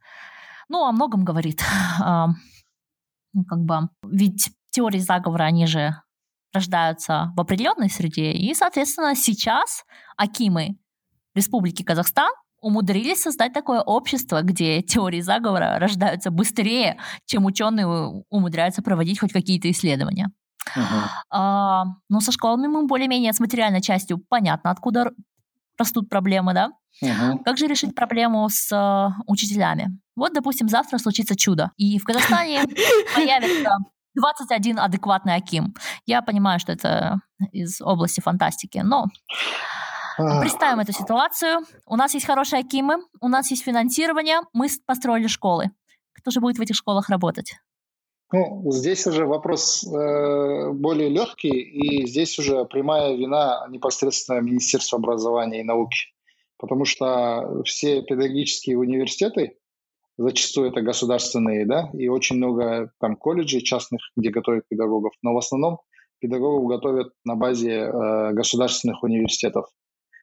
ну, 0.67 0.83
о 0.83 0.91
многом 0.91 1.23
говорит. 1.23 1.63
Ну, 3.37 3.43
как 3.43 3.59
бы, 3.59 3.89
ведь 4.03 4.49
теории 4.71 4.99
заговора, 4.99 5.43
они 5.43 5.67
же 5.67 5.93
рождаются 6.55 7.31
в 7.35 7.41
определенной 7.41 7.89
среде, 7.89 8.31
и, 8.31 8.53
соответственно, 8.55 9.15
сейчас 9.15 9.83
Акимы 10.17 10.77
Республики 11.35 11.83
Казахстан 11.83 12.31
умудрились 12.61 13.21
создать 13.21 13.53
такое 13.53 13.81
общество, 13.81 14.41
где 14.41 14.81
теории 14.81 15.21
заговора 15.21 15.77
рождаются 15.77 16.31
быстрее, 16.31 16.97
чем 17.25 17.45
ученые 17.45 17.85
умудряются 18.29 18.81
проводить 18.81 19.19
хоть 19.19 19.31
какие-то 19.31 19.69
исследования. 19.69 20.31
Uh-huh. 20.75 21.03
А, 21.29 21.83
ну, 22.09 22.21
со 22.21 22.31
школами 22.31 22.65
мы 22.67 22.87
более-менее 22.87 23.33
с 23.33 23.39
материальной 23.39 23.81
частью 23.81 24.17
понятно, 24.29 24.71
откуда 24.71 25.11
растут 25.77 26.09
проблемы, 26.09 26.53
да? 26.53 26.71
Uh-huh. 27.03 27.37
Как 27.43 27.57
же 27.57 27.67
решить 27.67 27.93
проблему 27.93 28.49
с 28.49 28.71
uh, 28.71 29.11
учителями? 29.27 29.99
Вот, 30.15 30.33
допустим, 30.33 30.67
завтра 30.67 30.97
случится 30.97 31.35
чудо, 31.35 31.71
и 31.77 31.99
в 31.99 32.03
Казахстане 32.03 32.63
появится 33.15 33.69
21 34.15 34.79
адекватный 34.79 35.35
Аким. 35.35 35.73
Я 36.05 36.21
понимаю, 36.21 36.59
что 36.59 36.71
это 36.71 37.19
из 37.51 37.81
области 37.81 38.21
фантастики, 38.21 38.79
но 38.83 39.05
Представим 40.17 40.79
эту 40.79 40.93
ситуацию. 40.93 41.59
У 41.85 41.97
нас 41.97 42.13
есть 42.13 42.25
хорошие 42.25 42.61
акимы, 42.61 42.99
у 43.19 43.27
нас 43.27 43.51
есть 43.51 43.63
финансирование, 43.63 44.39
мы 44.53 44.67
построили 44.85 45.27
школы. 45.27 45.71
Кто 46.13 46.31
же 46.31 46.39
будет 46.39 46.57
в 46.57 46.61
этих 46.61 46.75
школах 46.75 47.09
работать? 47.09 47.55
Ну, 48.31 48.71
здесь 48.71 49.05
уже 49.05 49.25
вопрос 49.25 49.83
э, 49.83 50.71
более 50.71 51.09
легкий, 51.09 51.49
и 51.49 52.07
здесь 52.07 52.39
уже 52.39 52.65
прямая 52.65 53.15
вина 53.15 53.67
непосредственно 53.69 54.39
Министерства 54.39 54.97
образования 54.97 55.61
и 55.61 55.63
науки. 55.63 55.97
Потому 56.57 56.85
что 56.85 57.61
все 57.65 58.01
педагогические 58.01 58.77
университеты, 58.77 59.57
зачастую 60.17 60.69
это 60.69 60.81
государственные, 60.81 61.65
да, 61.65 61.89
и 61.93 62.07
очень 62.07 62.37
много 62.37 62.91
там 62.99 63.15
колледжей 63.15 63.61
частных, 63.61 64.01
где 64.15 64.29
готовят 64.29 64.67
педагогов, 64.67 65.13
но 65.21 65.33
в 65.33 65.37
основном 65.37 65.79
педагогов 66.19 66.67
готовят 66.67 67.13
на 67.23 67.35
базе 67.35 67.71
э, 67.71 68.33
государственных 68.33 69.03
университетов. 69.03 69.65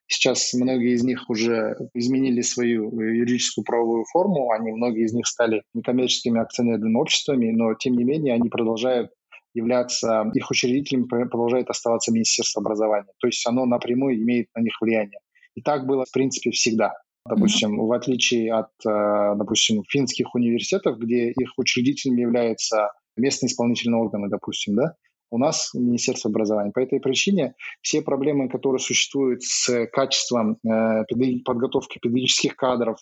Сейчас 0.06 0.52
многие 0.52 0.94
из 0.94 1.04
них 1.04 1.30
уже 1.30 1.76
изменили 1.94 2.42
свою 2.42 3.00
юридическую 3.00 3.64
правовую 3.64 4.04
форму, 4.12 4.50
они 4.50 4.72
многие 4.72 5.04
из 5.04 5.14
них 5.14 5.26
стали 5.26 5.62
некоммерческими 5.74 6.40
акционерными 6.40 6.96
обществами, 6.96 7.50
но 7.50 7.74
тем 7.74 7.96
не 7.96 8.04
менее 8.04 8.34
они 8.34 8.48
продолжают 8.48 9.10
являться, 9.54 10.30
их 10.34 10.50
учредителями 10.50 11.04
продолжает 11.04 11.70
оставаться 11.70 12.12
Министерство 12.12 12.60
образования. 12.60 13.12
То 13.20 13.26
есть 13.26 13.46
оно 13.46 13.66
напрямую 13.66 14.16
имеет 14.16 14.48
на 14.54 14.60
них 14.60 14.74
влияние. 14.80 15.20
И 15.54 15.62
так 15.62 15.86
было, 15.86 16.04
в 16.04 16.10
принципе, 16.10 16.50
всегда. 16.50 16.94
Допустим, 17.24 17.80
mm-hmm. 17.80 17.86
в 17.86 17.92
отличие 17.92 18.52
от, 18.52 18.70
э, 18.84 19.34
допустим, 19.36 19.84
финских 19.88 20.34
университетов, 20.34 20.98
где 20.98 21.30
их 21.30 21.52
учредителем 21.56 22.16
являются 22.16 22.90
местные 23.16 23.48
исполнительные 23.48 24.00
органы, 24.00 24.28
допустим, 24.28 24.74
да, 24.74 24.96
у 25.32 25.38
нас 25.38 25.70
Министерство 25.72 26.30
образования. 26.30 26.72
По 26.72 26.80
этой 26.80 27.00
причине 27.00 27.54
все 27.80 28.02
проблемы, 28.02 28.48
которые 28.48 28.80
существуют 28.80 29.42
с 29.42 29.86
качеством 29.86 30.58
э, 30.64 31.04
подготовки 31.44 31.98
педагогических 31.98 32.54
кадров, 32.54 32.98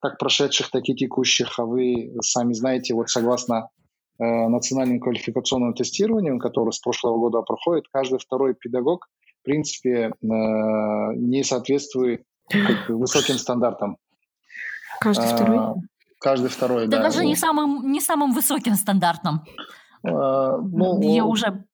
как 0.00 0.16
прошедших, 0.18 0.70
так 0.70 0.88
и 0.88 0.94
текущих, 0.94 1.58
а 1.58 1.64
вы 1.64 2.12
сами 2.20 2.52
знаете, 2.52 2.94
вот 2.94 3.08
согласно 3.08 3.68
э, 4.18 4.24
национальному 4.24 5.00
квалификационному 5.00 5.74
тестированию, 5.74 6.38
которое 6.38 6.70
с 6.70 6.78
прошлого 6.78 7.18
года 7.18 7.42
проходит, 7.42 7.86
каждый 7.92 8.20
второй 8.20 8.54
педагог, 8.54 9.08
в 9.40 9.44
принципе, 9.44 9.90
э, 9.90 10.10
не 10.20 11.42
соответствует 11.42 12.22
высоким 12.88 13.36
стандартам. 13.36 13.96
Каждый 15.00 15.26
второй? 15.26 15.58
А, 15.58 15.74
каждый 16.18 16.48
второй, 16.48 16.86
да. 16.86 16.98
Да 16.98 17.02
даже 17.04 17.24
не 17.24 17.36
самым, 17.36 17.90
не 17.90 18.00
самым 18.00 18.32
высоким 18.32 18.74
стандартом. 18.74 19.44
А, 20.04 20.58
ну, 20.58 21.00
Я 21.02 21.24
уже 21.24 21.64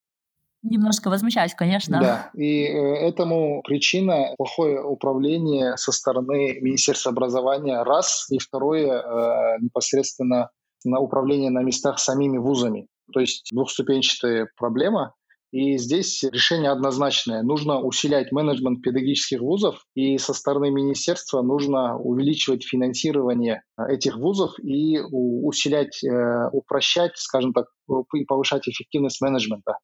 Немножко 0.63 1.09
возмущаюсь, 1.09 1.55
конечно. 1.55 2.01
Да, 2.01 2.31
и 2.35 2.65
э, 2.65 3.09
этому 3.09 3.63
причина 3.63 4.35
плохое 4.37 4.83
управление 4.83 5.77
со 5.77 5.93
стороны 5.93 6.59
Министерства 6.61 7.13
образования, 7.13 7.81
раз, 7.85 8.27
и 8.29 8.39
второе, 8.39 9.01
э, 9.01 9.59
непосредственно 9.61 10.51
на 10.85 10.99
управление 10.99 11.51
на 11.51 11.63
местах 11.63 12.01
самими 12.01 12.39
вузами. 12.39 12.89
То 13.13 13.21
есть 13.21 13.49
двухступенчатая 13.53 14.49
проблема, 14.57 15.15
и 15.51 15.79
здесь 15.79 16.23
решение 16.25 16.71
однозначное. 16.71 17.43
Нужно 17.43 17.81
усилять 17.81 18.33
менеджмент 18.33 18.83
педагогических 18.83 19.41
вузов, 19.41 19.83
и 19.95 20.19
со 20.19 20.35
стороны 20.35 20.71
министерства 20.71 21.43
нужно 21.43 21.99
увеличивать 21.99 22.65
финансирование 22.65 23.63
этих 23.79 24.17
вузов 24.17 24.59
и 24.59 24.99
усилять, 25.01 26.03
э, 26.05 26.49
упрощать, 26.53 27.13
скажем 27.17 27.53
так, 27.53 27.67
и 28.15 28.25
повышать 28.25 28.69
эффективность 28.69 29.21
менеджмента. 29.21 29.79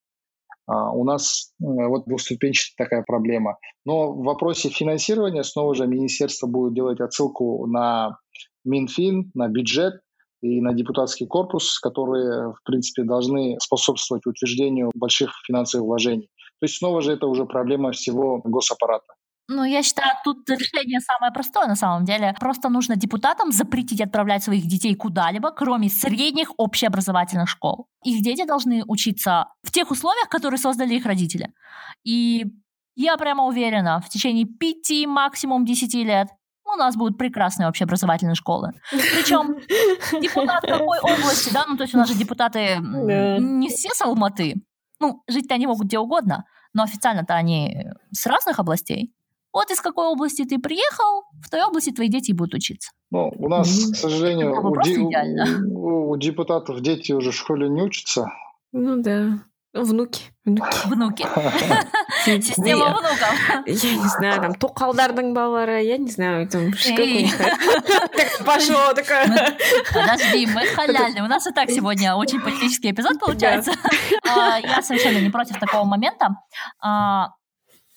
А, 0.66 0.92
у 0.92 1.05
нас 1.05 1.53
э, 1.61 1.64
вот 1.64 2.07
двухступенчатая 2.07 2.87
такая 2.87 3.03
проблема. 3.03 3.59
Но 3.85 4.12
в 4.12 4.24
вопросе 4.24 4.70
финансирования 4.70 5.44
снова 5.44 5.74
же 5.74 5.87
министерство 5.87 6.46
будет 6.46 6.74
делать 6.74 7.00
отсылку 7.00 7.66
на 7.66 8.18
Минфин, 8.64 9.31
на 9.35 9.48
бюджет 9.48 10.00
и 10.44 10.61
на 10.61 10.74
депутатский 10.74 11.26
корпус, 11.26 11.78
которые, 11.78 12.52
в 12.52 12.62
принципе, 12.64 13.02
должны 13.02 13.57
способствовать 13.61 14.26
утверждению 14.26 14.90
больших 14.94 15.30
финансовых 15.46 15.87
вложений. 15.87 16.28
То 16.61 16.66
есть 16.66 16.76
снова 16.76 17.00
же 17.00 17.12
это 17.12 17.26
уже 17.26 17.46
проблема 17.46 17.92
всего 17.92 18.42
госаппарата. 18.44 19.14
Ну, 19.48 19.64
я 19.64 19.83
считаю, 19.83 20.16
тут 20.24 20.48
решение 20.48 21.00
самое 21.00 21.33
простое 21.33 21.66
на 21.66 21.76
самом 21.76 22.04
деле. 22.04 22.35
Просто 22.40 22.68
нужно 22.68 22.96
депутатам 22.96 23.52
запретить 23.52 24.00
отправлять 24.00 24.42
своих 24.42 24.66
детей 24.66 24.94
куда-либо, 24.94 25.50
кроме 25.50 25.88
средних 25.88 26.50
общеобразовательных 26.59 27.48
школ. 27.48 27.87
Их 28.04 28.22
дети 28.22 28.46
должны 28.46 28.85
учиться 28.87 29.46
в 29.62 29.70
тех 29.70 29.90
условиях, 29.90 30.28
которые 30.28 30.59
создали 30.59 30.94
их 30.94 31.07
родители. 31.07 31.52
И 32.04 32.44
я 32.96 33.16
прямо 33.16 33.44
уверена, 33.44 34.00
в 34.00 34.09
течение 34.09 34.46
пяти, 34.46 35.07
максимум 35.07 35.64
десяти 35.64 36.04
лет 36.04 36.28
у 36.74 36.78
нас 36.78 36.96
будут 36.96 37.18
прекрасные 37.18 37.68
общеобразовательные 37.68 38.34
школы. 38.34 38.72
Причем 38.90 39.56
депутат 40.20 40.62
какой 40.62 40.98
области, 41.00 41.52
да, 41.52 41.64
ну 41.68 41.76
то 41.76 41.84
есть 41.84 41.94
у 41.94 41.98
нас 41.98 42.08
же 42.08 42.14
депутаты 42.14 42.78
не 42.80 43.68
все 43.68 43.90
с 43.90 44.02
Алматы. 44.02 44.54
Ну, 45.00 45.22
жить-то 45.28 45.54
они 45.54 45.66
могут 45.66 45.87
где 45.87 45.98
угодно, 45.98 46.44
но 46.72 46.84
официально-то 46.84 47.34
они 47.34 47.87
с 48.12 48.26
разных 48.26 48.58
областей. 48.58 49.12
Вот 49.52 49.70
из 49.70 49.80
какой 49.80 50.06
области 50.06 50.44
ты 50.44 50.58
приехал, 50.58 51.24
в 51.40 51.48
той 51.48 51.62
области 51.62 51.90
твои 51.90 52.08
дети 52.08 52.32
будут 52.32 52.54
учиться. 52.54 52.90
Ну, 53.10 53.32
у 53.38 53.48
нас, 53.48 53.68
mm-hmm. 53.68 53.92
к 53.92 53.96
сожалению, 53.96 54.52
у, 54.60 54.82
ди- 54.82 54.98
у, 54.98 56.10
у 56.10 56.16
депутатов 56.16 56.80
дети 56.80 57.12
уже 57.12 57.30
в 57.30 57.37
школе 57.37 57.68
не 57.68 57.82
учатся. 57.82 58.30
Ну 58.72 59.00
да. 59.00 59.38
Внуки. 59.74 60.22
Внуки. 60.44 60.76
Внуки. 60.87 61.26
Система 62.24 62.90
внуков. 62.90 63.66
Я 63.66 63.96
не 63.96 64.08
знаю, 64.08 64.40
там 64.40 64.52
тоқалдардың 64.54 65.32
балалары, 65.34 65.82
я 65.82 65.98
не 65.98 66.10
знаю, 66.10 66.48
там 66.48 66.72
что 66.74 66.94
Так 68.16 68.46
пошло 68.46 68.92
такое. 68.94 69.26
Подожди, 69.92 70.46
мы 70.46 70.64
халяльные. 70.66 71.24
У 71.24 71.26
нас 71.26 71.46
и 71.48 71.50
так 71.50 71.70
сегодня 71.70 72.14
очень 72.14 72.40
политический 72.40 72.92
эпизод 72.92 73.18
получается. 73.18 73.72
А, 74.28 74.58
я 74.60 74.80
совершенно 74.80 75.18
не 75.18 75.30
против 75.30 75.58
такого 75.58 75.84
момента. 75.84 76.37
А, 76.80 77.30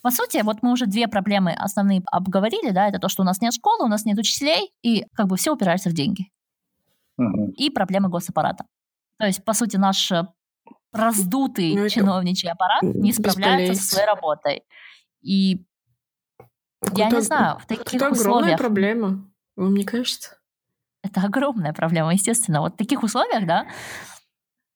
по 0.01 0.09
сути, 0.09 0.41
вот 0.41 0.63
мы 0.63 0.71
уже 0.71 0.87
две 0.87 1.07
проблемы 1.07 1.53
основные 1.53 2.01
обговорили, 2.11 2.71
да, 2.71 2.87
это 2.87 2.97
то, 2.97 3.07
что 3.07 3.21
у 3.21 3.25
нас 3.25 3.39
нет 3.39 3.53
школы, 3.53 3.85
у 3.85 3.87
нас 3.87 4.03
нет 4.03 4.17
учителей, 4.17 4.71
и 4.81 5.05
как 5.13 5.27
бы 5.27 5.37
все 5.37 5.53
упирается 5.53 5.89
в 5.89 5.93
деньги. 5.93 6.31
И 7.57 7.69
проблемы 7.69 8.09
госаппарата. 8.09 8.65
То 9.19 9.25
есть, 9.25 9.43
по 9.43 9.53
сути, 9.53 9.77
наш 9.77 10.11
э, 10.11 10.27
раздутый 10.97 11.75
ну, 11.75 11.89
чиновничий 11.89 12.49
аппарат 12.49 12.81
не 12.83 13.13
справляется 13.13 13.81
со 13.81 13.89
своей 13.89 14.07
работой. 14.07 14.63
И 15.21 15.65
это 16.81 16.95
я 16.95 17.09
не 17.09 17.21
знаю, 17.21 17.59
в 17.59 17.65
таких 17.65 18.01
это 18.01 18.11
условиях... 18.11 18.27
огромная 18.29 18.57
проблема, 18.57 19.31
вам 19.55 19.73
не 19.75 19.83
кажется? 19.83 20.37
Это 21.03 21.21
огромная 21.21 21.73
проблема, 21.73 22.13
естественно. 22.13 22.61
Вот 22.61 22.73
в 22.73 22.77
таких 22.77 23.03
условиях, 23.03 23.45
да, 23.45 23.67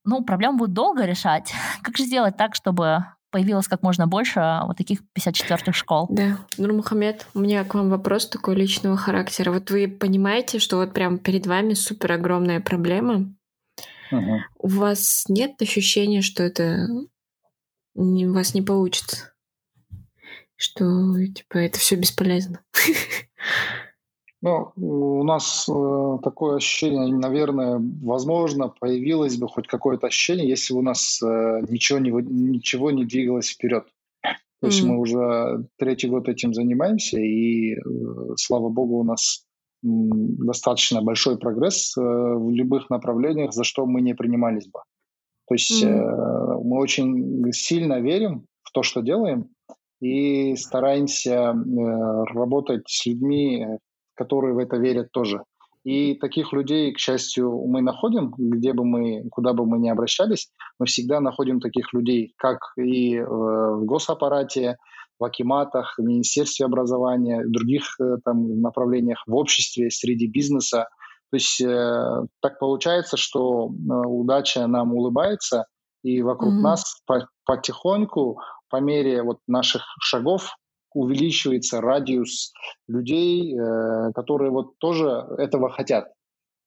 ну, 0.04 0.24
проблему 0.24 0.58
будут 0.58 0.74
долго 0.74 1.06
решать. 1.06 1.54
Как 1.84 1.98
же 1.98 2.04
сделать 2.06 2.38
так, 2.38 2.56
чтобы 2.56 3.06
появилось 3.32 3.70
как 3.70 3.82
можно 3.82 4.08
больше 4.08 4.60
вот 4.66 4.76
таких 4.76 5.00
54-х 5.18 5.72
школ. 5.72 6.08
Да. 6.10 6.38
Нурмухамед, 6.58 7.28
у 7.34 7.40
меня 7.40 7.64
к 7.64 7.74
вам 7.76 7.90
вопрос 7.90 8.28
такой 8.28 8.56
личного 8.56 8.98
характера. 8.98 9.54
Вот 9.54 9.72
вы 9.72 9.88
понимаете, 9.88 10.60
что 10.60 10.76
вот 10.76 10.94
прям 10.94 11.18
перед 11.18 11.48
вами 11.48 11.74
супер 11.74 12.12
огромная 12.12 12.60
проблема? 12.60 13.34
Угу. 14.12 14.40
У 14.60 14.68
вас 14.68 15.26
нет 15.30 15.62
ощущения, 15.62 16.22
что 16.22 16.44
это 16.44 16.88
у 17.96 18.34
вас 18.34 18.54
не 18.54 18.62
получится. 18.62 19.34
Что, 20.56 20.86
типа, 21.26 21.58
это 21.58 21.80
все 21.80 21.96
бесполезно. 21.96 22.64
Ну, 24.44 24.72
у 24.76 25.24
нас 25.24 25.70
э, 25.70 26.18
такое 26.24 26.56
ощущение, 26.56 27.16
наверное, 27.16 27.80
возможно, 28.02 28.70
появилось 28.70 29.38
бы 29.38 29.48
хоть 29.48 29.68
какое-то 29.68 30.08
ощущение, 30.08 30.50
если 30.50 30.74
бы 30.74 30.80
у 30.80 30.84
нас 30.84 31.22
э, 31.22 31.62
ничего, 31.70 32.00
не, 32.00 32.10
ничего 32.10 32.90
не 32.90 33.06
двигалось 33.06 33.50
вперед. 33.50 33.86
То 34.24 34.68
есть 34.68 34.84
mm. 34.84 34.88
мы 34.88 35.00
уже 35.00 35.68
третий 35.78 36.08
год 36.08 36.28
этим 36.28 36.56
занимаемся, 36.56 37.20
и, 37.20 37.74
э, 37.74 37.80
слава 38.36 38.70
богу, 38.70 39.00
у 39.00 39.04
нас 39.04 39.46
достаточно 39.82 41.02
большой 41.02 41.38
прогресс 41.38 41.96
э, 41.98 42.02
в 42.02 42.50
любых 42.52 42.90
направлениях, 42.90 43.54
за 43.54 43.64
что 43.64 43.86
мы 43.86 44.02
не 44.02 44.14
принимались 44.14 44.68
бы. 44.68 44.80
То 45.48 45.56
есть 45.56 45.84
mm. 45.84 46.64
мы 46.64 46.80
очень 46.80 47.52
сильно 47.52 48.00
верим 48.00 48.46
в 48.64 48.72
то, 48.72 48.84
что 48.84 49.02
делаем, 49.02 49.50
и 50.00 50.56
стараемся 50.56 51.54
работать 52.34 52.84
с 52.88 53.06
людьми, 53.06 53.68
которые 54.16 54.54
в 54.54 54.60
это 54.60 54.78
верят 54.78 55.12
тоже. 55.12 55.44
И 55.84 56.16
таких 56.16 56.54
людей, 56.54 56.94
к 56.94 57.00
счастью, 57.00 57.66
мы 57.68 57.82
находим, 57.82 58.34
где 58.38 58.72
бы 58.72 58.86
мы, 58.86 59.28
куда 59.32 59.54
бы 59.54 59.66
мы 59.66 59.80
ни 59.80 59.90
обращались, 59.90 60.52
мы 60.80 60.86
всегда 60.86 61.20
находим 61.20 61.60
таких 61.60 61.92
людей, 61.92 62.34
как 62.38 62.60
и 62.78 63.20
в 63.20 63.84
госаппарате, 63.86 64.78
в 65.22 65.24
Акиматах, 65.24 65.94
в 65.98 66.02
Министерстве 66.02 66.66
образования, 66.66 67.46
в 67.46 67.52
других 67.52 67.84
э, 68.02 68.18
там, 68.26 68.60
направлениях, 68.60 69.24
в 69.28 69.36
обществе, 69.36 69.92
среди 69.92 70.28
бизнеса. 70.28 70.90
То 71.30 71.38
есть 71.38 71.62
э, 71.62 72.26
так 72.42 72.58
получается, 72.60 73.18
что 73.18 73.68
э, 73.68 73.94
удача 74.08 74.66
нам 74.66 74.94
улыбается, 74.94 75.66
и 76.04 76.24
вокруг 76.24 76.54
mm-hmm. 76.54 76.62
нас 76.62 77.02
по- 77.06 77.28
потихоньку, 77.46 78.40
по 78.70 78.78
мере 78.78 79.22
вот 79.22 79.38
наших 79.48 79.84
шагов, 80.02 80.56
увеличивается 80.94 81.82
радиус 81.82 82.52
людей, 82.88 83.56
э, 83.56 84.12
которые 84.14 84.50
вот 84.50 84.78
тоже 84.80 85.26
этого 85.38 85.70
хотят. 85.70 86.12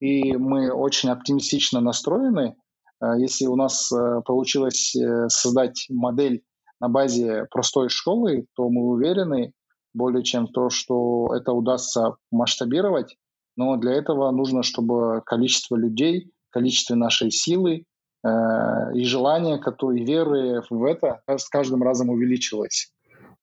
И 0.00 0.36
мы 0.36 0.72
очень 0.72 1.10
оптимистично 1.10 1.80
настроены. 1.80 2.54
Э, 3.02 3.18
если 3.18 3.46
у 3.46 3.56
нас 3.56 3.90
э, 3.92 4.20
получилось 4.24 4.94
создать 5.28 5.86
модель 5.90 6.42
на 6.84 6.88
базе 6.90 7.46
простой 7.50 7.88
школы, 7.88 8.46
то 8.54 8.68
мы 8.68 8.82
уверены 8.82 9.52
более 9.94 10.22
чем 10.22 10.46
то, 10.46 10.68
что 10.68 11.34
это 11.34 11.52
удастся 11.52 12.16
масштабировать. 12.30 13.16
Но 13.56 13.76
для 13.76 13.92
этого 13.92 14.30
нужно, 14.32 14.62
чтобы 14.62 15.22
количество 15.24 15.76
людей, 15.76 16.30
количество 16.50 16.94
нашей 16.94 17.30
силы 17.30 17.84
и 18.22 19.04
желания, 19.04 19.58
и 19.92 20.04
веры 20.04 20.62
в 20.68 20.84
это 20.84 21.22
с 21.26 21.48
каждым 21.48 21.82
разом 21.82 22.10
увеличилось. 22.10 22.92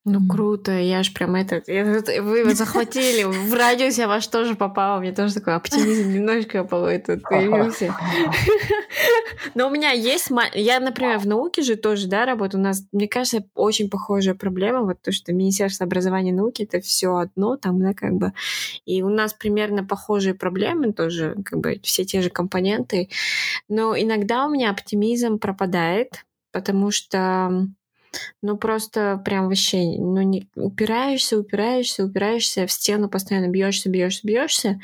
Ну 0.03 0.27
круто, 0.27 0.71
я 0.71 1.03
ж 1.03 1.13
прям 1.13 1.35
этот, 1.35 1.67
вы 1.67 2.39
его 2.39 2.53
захватили, 2.55 3.23
в 3.49 3.53
радиус 3.53 3.99
я 3.99 4.07
ваш 4.07 4.25
тоже 4.25 4.55
попала, 4.55 4.99
мне 4.99 5.11
тоже 5.11 5.35
такой 5.35 5.53
оптимизм 5.53 6.11
немножко 6.11 6.67
этот 6.89 7.21
появился. 7.29 7.95
Но 9.53 9.67
у 9.67 9.69
меня 9.69 9.91
есть, 9.91 10.31
я, 10.55 10.79
например, 10.79 11.19
в 11.19 11.27
науке 11.27 11.61
же 11.61 11.75
тоже, 11.75 12.07
да, 12.07 12.25
работаю, 12.25 12.61
у 12.61 12.63
нас, 12.63 12.83
мне 12.91 13.07
кажется, 13.07 13.45
очень 13.53 13.91
похожая 13.91 14.33
проблема, 14.33 14.81
вот 14.81 14.99
то, 15.03 15.11
что 15.11 15.33
Министерство 15.33 15.85
образования 15.85 16.31
и 16.31 16.33
науки 16.33 16.63
это 16.63 16.81
все 16.81 17.17
одно, 17.17 17.55
там, 17.57 17.79
да, 17.79 17.93
как 17.93 18.13
бы, 18.13 18.33
и 18.85 19.03
у 19.03 19.09
нас 19.09 19.35
примерно 19.35 19.83
похожие 19.83 20.33
проблемы 20.33 20.93
тоже, 20.93 21.35
как 21.45 21.59
бы, 21.59 21.79
все 21.83 22.05
те 22.05 22.23
же 22.23 22.31
компоненты, 22.31 23.09
но 23.69 23.95
иногда 23.95 24.47
у 24.47 24.49
меня 24.49 24.71
оптимизм 24.71 25.37
пропадает, 25.37 26.25
потому 26.51 26.89
что 26.89 27.67
ну, 28.41 28.57
просто 28.57 29.21
прям 29.23 29.47
вообще, 29.47 29.97
ну, 29.97 30.21
не, 30.21 30.47
упираешься, 30.55 31.37
упираешься, 31.37 32.05
упираешься, 32.05 32.67
в 32.67 32.71
стену 32.71 33.09
постоянно 33.09 33.49
бьешься, 33.49 33.89
бьешься, 33.89 34.27
бьешься. 34.27 34.79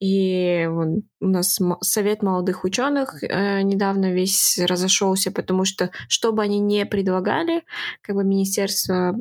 И 0.00 0.66
вон, 0.68 1.04
у 1.20 1.28
нас 1.28 1.58
совет 1.80 2.22
молодых 2.22 2.64
ученых 2.64 3.22
э, 3.22 3.62
недавно 3.62 4.12
весь 4.12 4.58
разошелся, 4.58 5.30
потому 5.30 5.64
что, 5.64 5.90
что 6.08 6.32
бы 6.32 6.42
они 6.42 6.58
не 6.58 6.84
предлагали, 6.84 7.64
как 8.02 8.16
бы 8.16 8.24
министерство, 8.24 9.18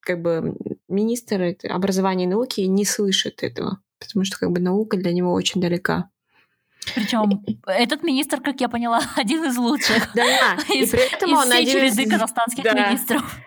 как 0.00 0.22
бы 0.22 0.56
министр 0.88 1.56
образования 1.68 2.24
и 2.24 2.28
науки 2.28 2.60
не 2.62 2.84
слышит 2.84 3.42
этого, 3.42 3.80
потому 3.98 4.24
что 4.24 4.38
как 4.38 4.52
бы 4.52 4.60
наука 4.60 4.96
для 4.96 5.12
него 5.12 5.32
очень 5.32 5.60
далека. 5.60 6.10
Причем 6.94 7.42
этот 7.66 8.02
министр, 8.02 8.40
как 8.40 8.60
я 8.60 8.68
поняла, 8.68 9.00
один 9.16 9.44
из 9.44 9.56
лучших. 9.56 10.10
Да, 10.14 10.54
из, 10.68 10.92
и 10.92 10.96
при 10.96 11.14
этом 11.14 11.32
он 11.32 11.52
один 11.52 11.84
из 11.84 12.10
казахстанских 12.10 12.64
министров. 12.64 13.38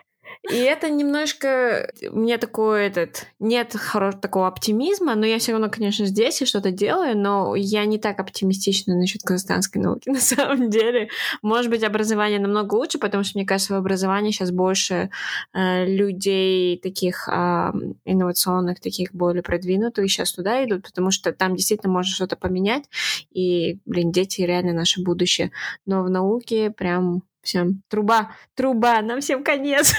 И 0.48 0.56
это 0.56 0.88
немножко... 0.88 1.92
Мне 2.10 2.38
такой 2.38 2.86
этот... 2.86 3.26
Нет 3.40 3.74
хорошего 3.74 4.20
такого 4.20 4.46
оптимизма, 4.46 5.14
но 5.14 5.26
я 5.26 5.38
все 5.38 5.52
равно, 5.52 5.68
конечно, 5.68 6.06
здесь 6.06 6.40
и 6.40 6.46
что-то 6.46 6.70
делаю, 6.70 7.16
но 7.16 7.54
я 7.54 7.84
не 7.84 7.98
так 7.98 8.18
оптимистична 8.20 8.96
насчет 8.96 9.22
казахстанской 9.22 9.82
науки 9.82 10.08
на 10.10 10.18
самом 10.18 10.70
деле. 10.70 11.10
Может 11.42 11.70
быть, 11.70 11.84
образование 11.84 12.40
намного 12.40 12.74
лучше, 12.74 12.98
потому 12.98 13.22
что, 13.22 13.38
мне 13.38 13.46
кажется, 13.46 13.74
в 13.74 13.76
образовании 13.76 14.30
сейчас 14.30 14.50
больше 14.50 15.10
э, 15.52 15.84
людей 15.86 16.78
таких 16.78 17.28
э, 17.28 17.72
инновационных, 18.06 18.80
таких 18.80 19.12
более 19.12 19.42
продвинутых 19.42 20.10
сейчас 20.10 20.32
туда 20.32 20.64
идут, 20.64 20.84
потому 20.84 21.10
что 21.10 21.32
там 21.32 21.54
действительно 21.54 21.92
можно 21.92 22.14
что-то 22.14 22.36
поменять, 22.36 22.84
и, 23.30 23.78
блин, 23.84 24.10
дети 24.10 24.40
реально 24.40 24.72
наше 24.72 25.02
будущее. 25.02 25.50
Но 25.84 26.02
в 26.02 26.08
науке 26.08 26.70
прям 26.70 27.22
Всем 27.42 27.82
труба, 27.88 28.32
труба, 28.54 29.00
нам 29.00 29.20
всем 29.20 29.42
конец. 29.42 29.94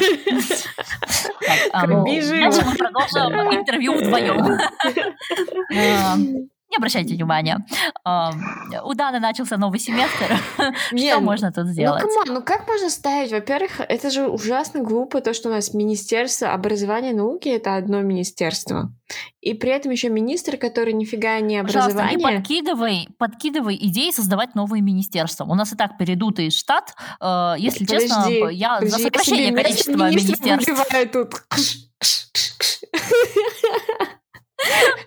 Бежим. 2.05 2.51
Значит, 2.51 2.65
мы 2.65 2.75
продолжим 2.75 3.53
интервью 3.53 3.95
вдвоем. 3.95 4.57
Не 6.71 6.77
обращайте 6.77 7.15
внимания. 7.15 7.65
У 8.05 8.93
Даны 8.93 9.19
начался 9.19 9.57
новый 9.57 9.77
семестр. 9.77 10.37
Что 10.95 11.19
можно 11.19 11.51
тут 11.51 11.67
сделать? 11.67 12.03
Ну, 12.03 12.33
ну 12.33 12.41
как 12.41 12.65
можно 12.65 12.89
ставить? 12.89 13.31
Во-первых, 13.31 13.81
это 13.81 14.09
же 14.09 14.27
ужасно 14.27 14.81
глупо, 14.81 15.19
то, 15.19 15.33
что 15.33 15.49
у 15.49 15.51
нас 15.51 15.73
Министерство 15.73 16.53
образования 16.53 17.11
и 17.11 17.13
науки— 17.13 17.49
это 17.49 17.75
одно 17.75 18.01
министерство. 18.01 18.93
И 19.41 19.53
при 19.53 19.71
этом 19.71 19.91
еще 19.91 20.07
министр, 20.07 20.55
который 20.55 20.93
нифига 20.93 21.41
не 21.41 21.57
образование. 21.57 21.93
Пожалуйста, 21.93 22.17
не 22.17 22.23
подкидывай, 22.23 23.07
подкидывай 23.17 23.75
идеи 23.75 24.11
создавать 24.11 24.55
новые 24.55 24.81
министерства. 24.81 25.43
У 25.43 25.55
нас 25.55 25.73
и 25.73 25.75
так 25.75 25.97
передутый 25.97 26.51
штат. 26.51 26.95
Э, 27.19 27.55
если 27.57 27.85
подожди, 27.85 28.07
честно, 28.07 28.49
я 28.49 28.75
подожди, 28.75 28.97
за 28.97 29.03
сокращение 29.03 29.51
количества 29.51 30.09
министерств. 30.09 31.11
Тут. 31.11 31.33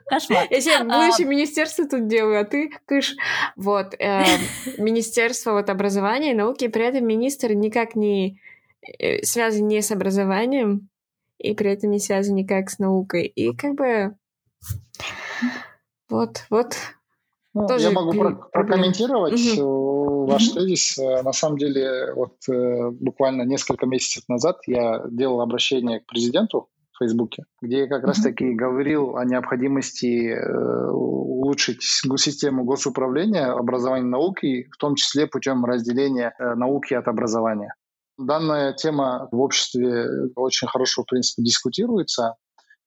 Кошмар. 0.06 0.46
Я 0.50 0.60
себе 0.60 0.84
будущее 0.84 1.26
а... 1.26 1.30
министерство 1.30 1.86
тут 1.86 2.06
делаю, 2.06 2.40
а 2.40 2.44
ты 2.44 2.70
кыш. 2.86 3.16
Вот. 3.56 3.94
Э, 3.98 4.24
министерство 4.78 5.52
вот 5.52 5.70
образования 5.70 6.32
и 6.32 6.36
науки, 6.36 6.68
при 6.68 6.84
этом 6.84 7.06
министр 7.06 7.52
никак 7.52 7.96
не 7.96 8.40
э, 8.98 9.22
связан 9.22 9.66
не 9.66 9.82
с 9.82 9.90
образованием, 9.90 10.88
и 11.38 11.54
при 11.54 11.72
этом 11.72 11.90
не 11.90 11.98
связан 11.98 12.34
никак 12.34 12.70
с 12.70 12.78
наукой. 12.78 13.26
И 13.26 13.54
как 13.54 13.74
бы 13.74 14.14
вот, 16.08 16.44
вот. 16.50 16.76
Ну, 17.54 17.68
тоже 17.68 17.88
я 17.88 17.90
могу 17.92 18.12
про- 18.12 18.48
прокомментировать 18.52 19.58
угу. 19.58 20.26
ваш 20.26 20.48
угу. 20.48 20.60
тезис. 20.60 20.98
Э, 20.98 21.22
на 21.22 21.32
самом 21.32 21.58
деле, 21.58 22.12
вот 22.14 22.34
буквально 23.00 23.42
несколько 23.42 23.86
месяцев 23.86 24.24
назад 24.28 24.58
я 24.66 25.04
делал 25.08 25.40
обращение 25.40 26.00
к 26.00 26.06
президенту 26.06 26.68
в 26.94 26.98
Фейсбуке, 26.98 27.44
где 27.60 27.80
я 27.80 27.86
как 27.88 28.02
mm-hmm. 28.02 28.06
раз-таки 28.06 28.54
говорил 28.54 29.16
о 29.16 29.24
необходимости 29.24 30.30
э, 30.30 30.90
улучшить 30.90 31.82
систему 31.82 32.64
госуправления 32.64 33.52
образования 33.52 34.06
науки, 34.06 34.68
в 34.72 34.76
том 34.78 34.94
числе 34.94 35.26
путем 35.26 35.64
разделения 35.64 36.34
э, 36.38 36.54
науки 36.54 36.94
от 36.94 37.08
образования. 37.08 37.74
Данная 38.16 38.72
тема 38.72 39.28
в 39.32 39.40
обществе 39.40 40.30
очень 40.36 40.68
хорошо, 40.68 41.02
в 41.02 41.06
принципе, 41.06 41.42
дискутируется. 41.42 42.34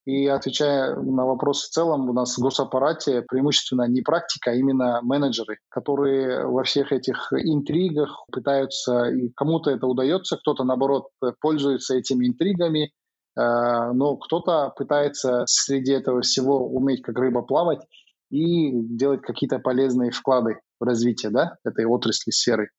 И 0.05 0.25
отвечая 0.25 0.95
на 0.95 1.25
вопрос 1.25 1.65
в 1.65 1.69
целом, 1.69 2.09
у 2.09 2.13
нас 2.13 2.37
в 2.37 2.41
госаппарате 2.41 3.23
преимущественно 3.27 3.89
не 3.89 4.01
практика, 4.01 4.51
а 4.51 4.53
именно 4.53 5.01
менеджеры, 5.01 5.57
которые 5.67 6.47
во 6.47 6.63
всех 6.63 6.93
этих 6.93 7.33
интригах 7.33 8.23
пытаются, 8.31 9.09
и 9.09 9.29
кому-то 9.35 9.69
это 9.69 9.85
удается, 9.85 10.37
кто-то, 10.37 10.63
наоборот, 10.63 11.09
пользуется 11.41 11.95
этими 11.95 12.25
интригами, 12.25 12.93
Э, 13.06 13.06
но 13.38 14.17
кто-то 14.17 14.73
пытается 14.76 15.43
среди 15.45 15.91
этого 15.91 16.21
всего 16.21 16.67
уметь 16.67 17.02
как 17.02 17.17
рыба 17.17 17.41
плавать 17.41 17.82
и 18.30 18.71
делать 18.71 19.21
какие-то 19.21 19.60
полезные 19.60 20.12
вклады 20.12 20.60
в 20.80 20.84
развитие 20.84 21.32
да, 21.32 21.56
этой 21.63 21.86
отрасли, 21.86 22.32
сферы. 22.32 22.69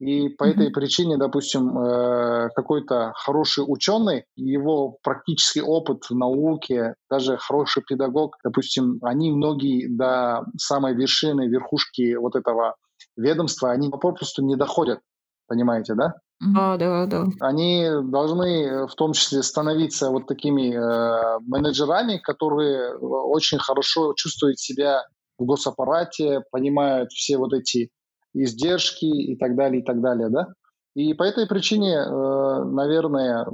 И 0.00 0.28
по 0.28 0.44
этой 0.44 0.70
причине, 0.70 1.16
допустим, 1.16 1.78
э, 1.78 2.48
какой-то 2.54 3.12
хороший 3.14 3.64
ученый, 3.66 4.24
его 4.36 4.98
практический 5.02 5.62
опыт 5.62 6.04
в 6.10 6.14
науке, 6.14 6.94
даже 7.08 7.36
хороший 7.36 7.82
педагог, 7.82 8.36
допустим, 8.44 8.98
они 9.02 9.30
многие 9.30 9.86
до 9.86 10.44
самой 10.58 10.94
вершины, 10.94 11.46
верхушки 11.46 12.16
вот 12.16 12.34
этого 12.34 12.74
ведомства, 13.16 13.70
они 13.70 13.88
попросту 13.88 14.44
не 14.44 14.56
доходят, 14.56 14.98
понимаете, 15.46 15.94
да? 15.94 16.14
Да, 16.52 16.76
да, 16.76 17.06
да. 17.06 17.26
Они 17.40 17.88
должны 18.04 18.86
в 18.86 18.94
том 18.94 19.12
числе 19.12 19.42
становиться 19.42 20.10
вот 20.10 20.26
такими 20.26 20.74
э, 20.74 21.38
менеджерами, 21.40 22.18
которые 22.18 22.96
очень 22.96 23.58
хорошо 23.58 24.14
чувствуют 24.14 24.58
себя 24.58 25.02
в 25.38 25.44
госаппарате, 25.44 26.42
понимают 26.50 27.12
все 27.12 27.38
вот 27.38 27.52
эти 27.52 27.90
издержки 28.34 29.04
и 29.04 29.36
так 29.36 29.56
далее, 29.56 29.80
и 29.80 29.84
так 29.84 30.00
далее, 30.00 30.28
да. 30.28 30.48
И 30.94 31.14
по 31.14 31.22
этой 31.22 31.46
причине, 31.46 31.94
э, 31.94 32.64
наверное, 32.64 33.46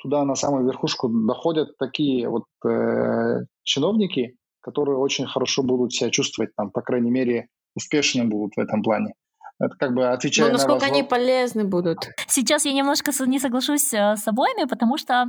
туда 0.00 0.24
на 0.24 0.34
самую 0.34 0.66
верхушку 0.66 1.08
доходят 1.08 1.76
такие 1.78 2.28
вот 2.28 2.44
э, 2.64 3.40
чиновники, 3.62 4.36
которые 4.60 4.98
очень 4.98 5.26
хорошо 5.26 5.62
будут 5.62 5.92
себя 5.92 6.10
чувствовать 6.10 6.54
там, 6.56 6.70
по 6.70 6.82
крайней 6.82 7.10
мере, 7.10 7.48
успешны 7.74 8.24
будут 8.24 8.54
в 8.56 8.60
этом 8.60 8.82
плане. 8.82 9.14
Это 9.58 9.74
как 9.78 9.94
бы 9.94 10.06
отвечая 10.06 10.48
ну, 10.48 10.52
насколько 10.54 10.86
на 10.86 10.92
они 10.92 11.02
полезны 11.02 11.64
будут. 11.64 12.08
Сейчас 12.28 12.64
я 12.66 12.72
немножко 12.72 13.12
не 13.26 13.38
соглашусь 13.38 13.92
э, 13.94 14.16
с 14.16 14.28
обоими, 14.28 14.66
потому 14.68 14.98
что 14.98 15.26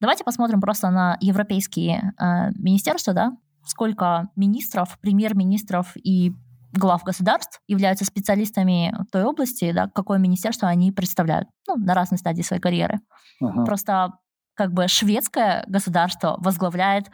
давайте 0.00 0.24
посмотрим 0.24 0.60
просто 0.60 0.90
на 0.90 1.16
европейские 1.20 2.12
э, 2.18 2.50
министерства, 2.56 3.12
да, 3.12 3.32
сколько 3.64 4.28
министров, 4.36 4.96
премьер-министров 5.00 5.96
и 5.96 6.32
глав 6.72 7.02
государств 7.02 7.60
являются 7.66 8.04
специалистами 8.04 8.94
той 9.10 9.24
области, 9.24 9.72
да, 9.72 9.90
какое 9.92 10.18
министерство 10.18 10.68
они 10.68 10.92
представляют, 10.92 11.48
ну, 11.66 11.76
на 11.76 11.94
разной 11.94 12.18
стадии 12.18 12.42
своей 12.42 12.62
карьеры. 12.62 13.00
Uh-huh. 13.42 13.64
Просто 13.64 14.12
как 14.56 14.72
бы 14.72 14.88
шведское 14.88 15.64
государство 15.68 16.36
возглавляет, 16.38 17.10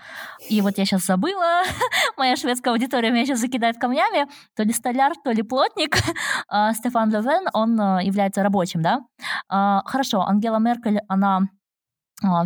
и 0.49 0.61
вот 0.61 0.79
я 0.79 0.87
сейчас 0.87 1.05
забыла, 1.05 1.63
моя 2.17 2.37
шведская 2.37 2.71
аудитория 2.71 3.11
меня 3.11 3.27
сейчас 3.27 3.41
закидает 3.41 3.79
камнями, 3.79 4.27
то 4.57 4.63
ли 4.63 4.73
столяр, 4.73 5.13
то 5.23 5.33
ли 5.33 5.43
плотник, 5.43 5.99
а, 6.49 6.73
Стефан 6.73 7.11
Левен, 7.11 7.49
он 7.53 7.79
а, 7.81 8.01
является 8.03 8.43
рабочим, 8.43 8.81
да. 8.81 9.01
А, 9.49 9.83
хорошо, 9.85 10.23
Ангела 10.23 10.59
Меркель, 10.59 11.01
она 11.09 11.49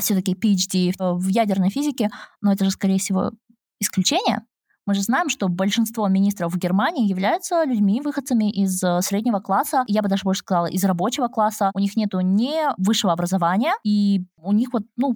все-таки 0.00 0.34
PhD 0.34 0.94
в 0.98 1.28
ядерной 1.28 1.68
физике, 1.68 2.08
но 2.40 2.52
это 2.52 2.64
же, 2.64 2.70
скорее 2.70 2.98
всего, 2.98 3.32
исключение, 3.78 4.40
мы 4.86 4.94
же 4.94 5.02
знаем, 5.02 5.28
что 5.28 5.48
большинство 5.48 6.06
министров 6.08 6.52
в 6.52 6.58
Германии 6.58 7.08
являются 7.08 7.64
людьми, 7.64 8.00
выходцами 8.00 8.50
из 8.50 8.82
э, 8.82 9.00
среднего 9.02 9.40
класса, 9.40 9.84
я 9.88 10.00
бы 10.00 10.08
даже 10.08 10.22
больше 10.22 10.40
сказала, 10.40 10.66
из 10.66 10.84
рабочего 10.84 11.28
класса. 11.28 11.70
У 11.74 11.80
них 11.80 11.96
нету 11.96 12.20
ни 12.20 12.54
высшего 12.78 13.12
образования, 13.12 13.74
и 13.84 14.24
у 14.36 14.52
них 14.52 14.72
вот, 14.72 14.84
ну, 14.96 15.14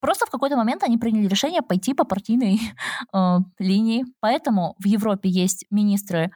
Просто 0.00 0.26
в 0.26 0.30
какой-то 0.30 0.56
момент 0.56 0.82
они 0.82 0.98
приняли 0.98 1.28
решение 1.28 1.62
пойти 1.62 1.94
по 1.94 2.02
партийной 2.02 2.60
э, 3.14 3.38
линии. 3.60 4.04
Поэтому 4.18 4.74
в 4.80 4.86
Европе 4.86 5.28
есть 5.28 5.64
министры 5.70 6.32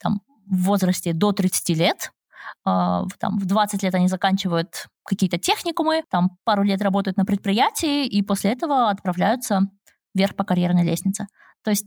там, 0.00 0.20
в 0.46 0.62
возрасте 0.62 1.12
до 1.12 1.32
30 1.32 1.76
лет, 1.76 2.12
Uh, 2.66 3.06
там, 3.18 3.38
в 3.38 3.46
20 3.46 3.82
лет 3.82 3.94
они 3.94 4.08
заканчивают 4.08 4.86
какие-то 5.04 5.38
техникумы, 5.38 6.02
там 6.10 6.36
пару 6.44 6.62
лет 6.62 6.82
работают 6.82 7.16
на 7.16 7.24
предприятии, 7.24 8.06
и 8.06 8.22
после 8.22 8.52
этого 8.52 8.90
отправляются 8.90 9.68
вверх 10.14 10.34
по 10.34 10.42
карьерной 10.42 10.84
лестнице. 10.84 11.26
То 11.62 11.70
есть 11.70 11.86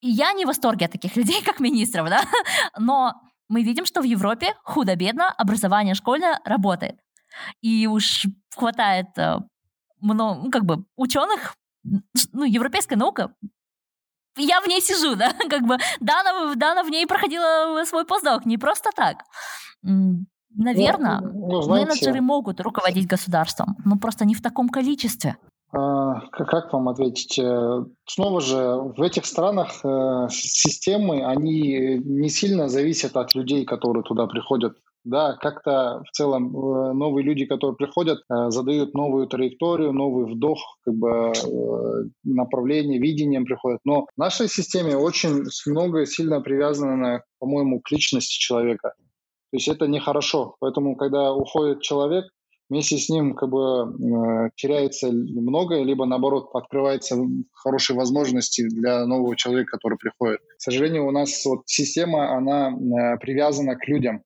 и 0.00 0.10
я 0.10 0.32
не 0.32 0.44
в 0.44 0.48
восторге 0.48 0.86
от 0.86 0.92
таких 0.92 1.16
людей, 1.20 1.42
как 1.42 1.60
министров, 1.60 2.08
да, 2.08 2.22
но 2.78 3.14
мы 3.48 3.62
видим, 3.62 3.86
что 3.86 4.00
в 4.00 4.04
Европе 4.04 4.54
худо-бедно 4.64 5.30
образование 5.30 5.94
школьное 5.94 6.40
работает. 6.44 6.98
И 7.60 7.86
уж 7.86 8.26
хватает 8.56 9.06
э, 9.18 9.36
много, 10.00 10.42
ну, 10.42 10.50
как 10.50 10.64
бы 10.64 10.84
ученых, 10.96 11.54
ну, 12.32 12.44
европейская 12.44 12.96
наука, 12.96 13.34
я 14.36 14.60
в 14.60 14.66
ней 14.66 14.80
сижу, 14.80 15.14
да, 15.16 15.32
как 15.32 15.62
бы 15.62 15.78
Дана, 16.00 16.54
Дана 16.54 16.82
в 16.82 16.90
ней 16.90 17.06
проходила 17.06 17.84
свой 17.84 18.04
постдок, 18.04 18.46
не 18.46 18.58
просто 18.58 18.90
так. 18.94 19.24
Наверное, 20.58 21.20
ну, 21.20 21.50
ну, 21.50 21.62
знаете, 21.62 21.90
менеджеры 21.90 22.20
могут 22.22 22.60
руководить 22.60 23.06
государством, 23.06 23.76
но 23.84 23.96
просто 23.98 24.24
не 24.24 24.34
в 24.34 24.40
таком 24.40 24.70
количестве. 24.70 25.36
А, 25.76 26.20
как 26.30 26.72
вам 26.72 26.88
ответить? 26.88 27.38
Э, 27.38 27.84
снова 28.06 28.40
же, 28.40 28.56
в 28.96 29.02
этих 29.02 29.26
странах 29.26 29.84
э, 29.84 30.28
системы, 30.30 31.22
они 31.24 32.00
не 32.02 32.30
сильно 32.30 32.68
зависят 32.68 33.16
от 33.16 33.34
людей, 33.34 33.66
которые 33.66 34.02
туда 34.02 34.26
приходят. 34.26 34.76
Да, 35.04 35.36
как-то 35.36 36.02
в 36.04 36.10
целом 36.16 36.48
э, 36.48 36.92
новые 36.94 37.24
люди, 37.24 37.44
которые 37.44 37.76
приходят, 37.76 38.20
задают 38.28 38.94
новую 38.94 39.26
траекторию, 39.26 39.92
новый 39.92 40.32
вдох, 40.32 40.58
как 40.82 40.94
бы 40.94 41.32
направление, 42.24 42.98
видением 42.98 43.44
приходят. 43.44 43.80
Но 43.84 44.06
в 44.16 44.18
нашей 44.18 44.48
системе 44.48 44.96
очень 44.96 45.44
много 45.66 46.06
сильно 46.06 46.40
привязано, 46.40 47.22
по-моему, 47.38 47.80
к 47.80 47.90
личности 47.90 48.38
человека. 48.38 48.94
То 49.50 49.58
есть 49.58 49.68
это 49.68 49.86
нехорошо. 49.86 50.56
Поэтому, 50.58 50.96
когда 50.96 51.32
уходит 51.32 51.82
человек, 51.82 52.24
вместе 52.68 52.98
с 52.98 53.08
ним 53.08 53.34
как 53.34 53.50
бы 53.50 53.58
э, 53.58 54.50
теряется 54.56 55.10
многое, 55.10 55.82
либо 55.82 56.06
наоборот 56.06 56.50
открываются 56.54 57.16
хорошие 57.52 57.96
возможности 57.96 58.68
для 58.68 59.06
нового 59.06 59.36
человека, 59.36 59.76
который 59.76 59.98
приходит. 59.98 60.40
К 60.40 60.60
сожалению, 60.60 61.06
у 61.06 61.10
нас 61.10 61.44
вот 61.44 61.62
система, 61.66 62.36
она 62.36 62.70
э, 62.70 63.18
привязана 63.18 63.76
к 63.76 63.86
людям. 63.88 64.22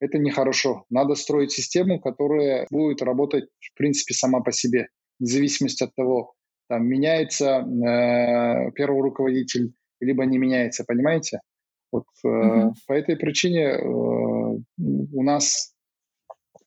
Это 0.00 0.18
нехорошо. 0.18 0.84
Надо 0.88 1.14
строить 1.14 1.52
систему, 1.52 2.00
которая 2.00 2.66
будет 2.70 3.02
работать, 3.02 3.44
в 3.60 3.76
принципе, 3.76 4.14
сама 4.14 4.40
по 4.40 4.52
себе, 4.52 4.88
в 5.18 5.26
зависимости 5.26 5.84
от 5.84 5.94
того, 5.94 6.32
там 6.68 6.86
меняется 6.86 7.66
э, 7.66 8.70
первый 8.72 9.02
руководитель, 9.02 9.72
либо 10.00 10.24
не 10.24 10.38
меняется, 10.38 10.84
понимаете? 10.86 11.40
Вот 11.92 12.04
э, 12.24 12.28
mm-hmm. 12.28 12.70
по 12.86 12.92
этой 12.92 13.16
причине 13.16 13.64
э, 13.64 13.82
у 13.82 15.22
нас 15.22 15.74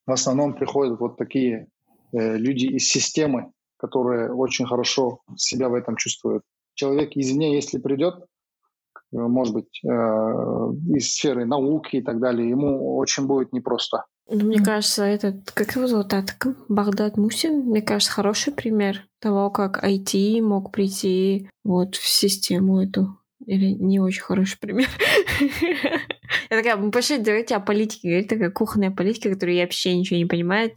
в 0.05 0.11
основном 0.11 0.53
приходят 0.53 0.99
вот 0.99 1.17
такие 1.17 1.67
э, 2.11 2.37
люди 2.37 2.65
из 2.65 2.87
системы, 2.87 3.51
которые 3.77 4.33
очень 4.33 4.65
хорошо 4.65 5.19
себя 5.35 5.69
в 5.69 5.73
этом 5.73 5.95
чувствуют. 5.95 6.43
Человек 6.73 7.11
извне, 7.15 7.55
если 7.55 7.79
придет, 7.79 8.15
э, 8.15 9.17
может 9.17 9.53
быть, 9.53 9.79
э, 9.83 9.87
из 9.87 11.13
сферы 11.13 11.45
науки 11.45 11.97
и 11.97 12.01
так 12.01 12.19
далее, 12.19 12.49
ему 12.49 12.97
очень 12.97 13.27
будет 13.27 13.53
непросто. 13.53 14.05
Ну, 14.29 14.45
мне 14.45 14.63
кажется, 14.63 15.03
этот, 15.03 15.51
как 15.51 15.75
его 15.75 15.87
зовут, 15.87 16.13
Атакам? 16.13 16.55
Багдад 16.69 17.17
Мусин, 17.17 17.65
мне 17.65 17.81
кажется, 17.81 18.13
хороший 18.13 18.53
пример 18.53 19.05
того, 19.19 19.49
как 19.49 19.83
IT 19.83 20.41
мог 20.41 20.71
прийти 20.71 21.49
вот 21.63 21.95
в 21.95 22.07
систему 22.07 22.81
эту. 22.81 23.17
Или 23.45 23.71
не 23.73 23.99
очень 23.99 24.21
хороший 24.21 24.57
пример. 24.57 24.87
Я 26.49 26.57
такая, 26.57 26.77
мы 26.77 26.91
пошли, 26.91 27.17
давайте 27.17 27.55
о 27.55 27.59
политике 27.59 28.07
говорить, 28.09 28.29
такая 28.29 28.51
кухонная 28.51 28.91
политика, 28.91 29.29
которую 29.29 29.55
я 29.55 29.63
вообще 29.63 29.95
ничего 29.95 30.17
не 30.17 30.25
понимаю. 30.25 30.71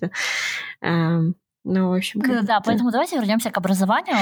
Эм, 0.81 1.35
ну, 1.65 1.91
в 1.91 1.93
общем, 1.93 2.21
Да, 2.45 2.61
поэтому 2.61 2.91
давайте 2.91 3.17
вернемся 3.17 3.51
к 3.51 3.57
образованию. 3.59 4.17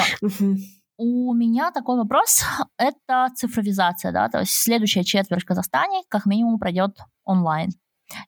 У 0.96 1.34
меня 1.34 1.72
такой 1.72 1.96
вопрос— 1.96 2.44
это 2.78 3.28
цифровизация, 3.34 4.12
да, 4.12 4.28
то 4.28 4.40
есть 4.40 4.52
следующая 4.52 5.02
четверть 5.02 5.42
в 5.42 5.46
Казахстане 5.46 6.02
как 6.08 6.24
минимум 6.24 6.58
пройдет 6.58 6.96
онлайн. 7.24 7.70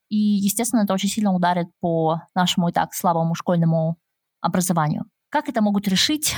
И, 0.08 0.16
естественно, 0.16 0.82
это 0.82 0.92
очень 0.92 1.08
сильно 1.08 1.32
ударит 1.32 1.68
по 1.80 2.22
нашему 2.34 2.68
и 2.68 2.72
так 2.72 2.92
слабому 2.92 3.34
школьному 3.34 3.98
образованию. 4.40 5.04
Как 5.28 5.48
это 5.48 5.62
могут 5.62 5.86
решить? 5.86 6.34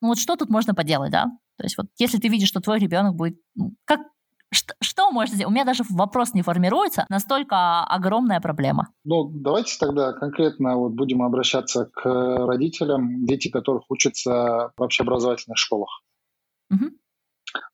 Ну 0.00 0.08
вот 0.08 0.18
что 0.18 0.36
тут 0.36 0.50
можно 0.50 0.74
поделать, 0.74 1.10
да? 1.10 1.26
То 1.56 1.64
есть 1.64 1.76
вот 1.76 1.86
если 1.98 2.18
ты 2.18 2.28
видишь, 2.28 2.48
что 2.48 2.60
твой 2.60 2.78
ребенок 2.78 3.14
будет... 3.14 3.38
Ну, 3.54 3.74
как, 3.84 4.00
что, 4.52 4.74
что 4.80 5.10
можно 5.10 5.34
сделать? 5.34 5.50
У 5.50 5.54
меня 5.54 5.64
даже 5.64 5.84
вопрос 5.90 6.34
не 6.34 6.42
формируется, 6.42 7.06
настолько 7.08 7.84
огромная 7.84 8.40
проблема. 8.40 8.88
Ну, 9.04 9.24
давайте 9.24 9.76
тогда 9.78 10.12
конкретно 10.12 10.76
вот 10.76 10.92
будем 10.92 11.22
обращаться 11.22 11.86
к 11.86 12.04
родителям, 12.04 13.24
дети 13.26 13.48
которых 13.48 13.84
учатся 13.90 14.72
в 14.76 14.82
общеобразовательных 14.82 15.58
школах. 15.58 16.02
Угу. 16.70 16.84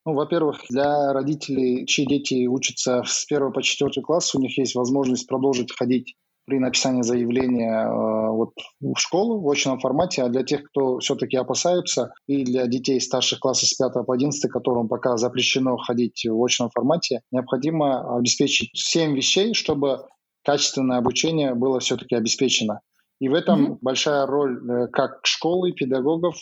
Ну, 0.07 0.15
во-первых, 0.15 0.63
для 0.69 1.13
родителей, 1.13 1.87
чьи 1.87 2.07
дети 2.07 2.47
учатся 2.47 3.03
с 3.07 3.25
1 3.31 3.53
по 3.53 3.63
4 3.63 4.03
класс, 4.03 4.35
у 4.35 4.41
них 4.41 4.59
есть 4.59 4.75
возможность 4.75 5.27
продолжить 5.27 5.75
ходить 5.77 6.17
при 6.47 6.59
написании 6.59 7.03
заявления 7.03 7.87
э, 7.87 8.31
вот, 8.31 8.53
в 8.81 8.97
школу 8.99 9.41
в 9.41 9.49
очном 9.51 9.79
формате, 9.79 10.23
а 10.23 10.29
для 10.29 10.43
тех, 10.43 10.65
кто 10.65 10.99
все-таки 10.99 11.37
опасаются, 11.37 12.13
и 12.27 12.45
для 12.45 12.67
детей 12.67 13.01
старших 13.01 13.41
классов 13.41 13.69
с 13.69 13.75
5 13.75 14.05
по 14.07 14.15
11, 14.15 14.51
которым 14.51 14.89
пока 14.89 15.17
запрещено 15.17 15.77
ходить 15.77 16.27
в 16.29 16.43
очном 16.45 16.71
формате, 16.71 17.21
необходимо 17.31 18.17
обеспечить 18.17 18.71
7 18.75 19.15
вещей, 19.15 19.55
чтобы 19.55 20.07
качественное 20.45 20.99
обучение 20.99 21.55
было 21.55 21.81
все-таки 21.81 22.15
обеспечено. 22.15 22.81
И 23.21 23.29
в 23.29 23.35
этом 23.35 23.73
mm-hmm. 23.73 23.79
большая 23.81 24.27
роль 24.27 24.59
э, 24.69 24.87
как 24.89 25.21
школы, 25.25 25.73
педагогов 25.73 26.37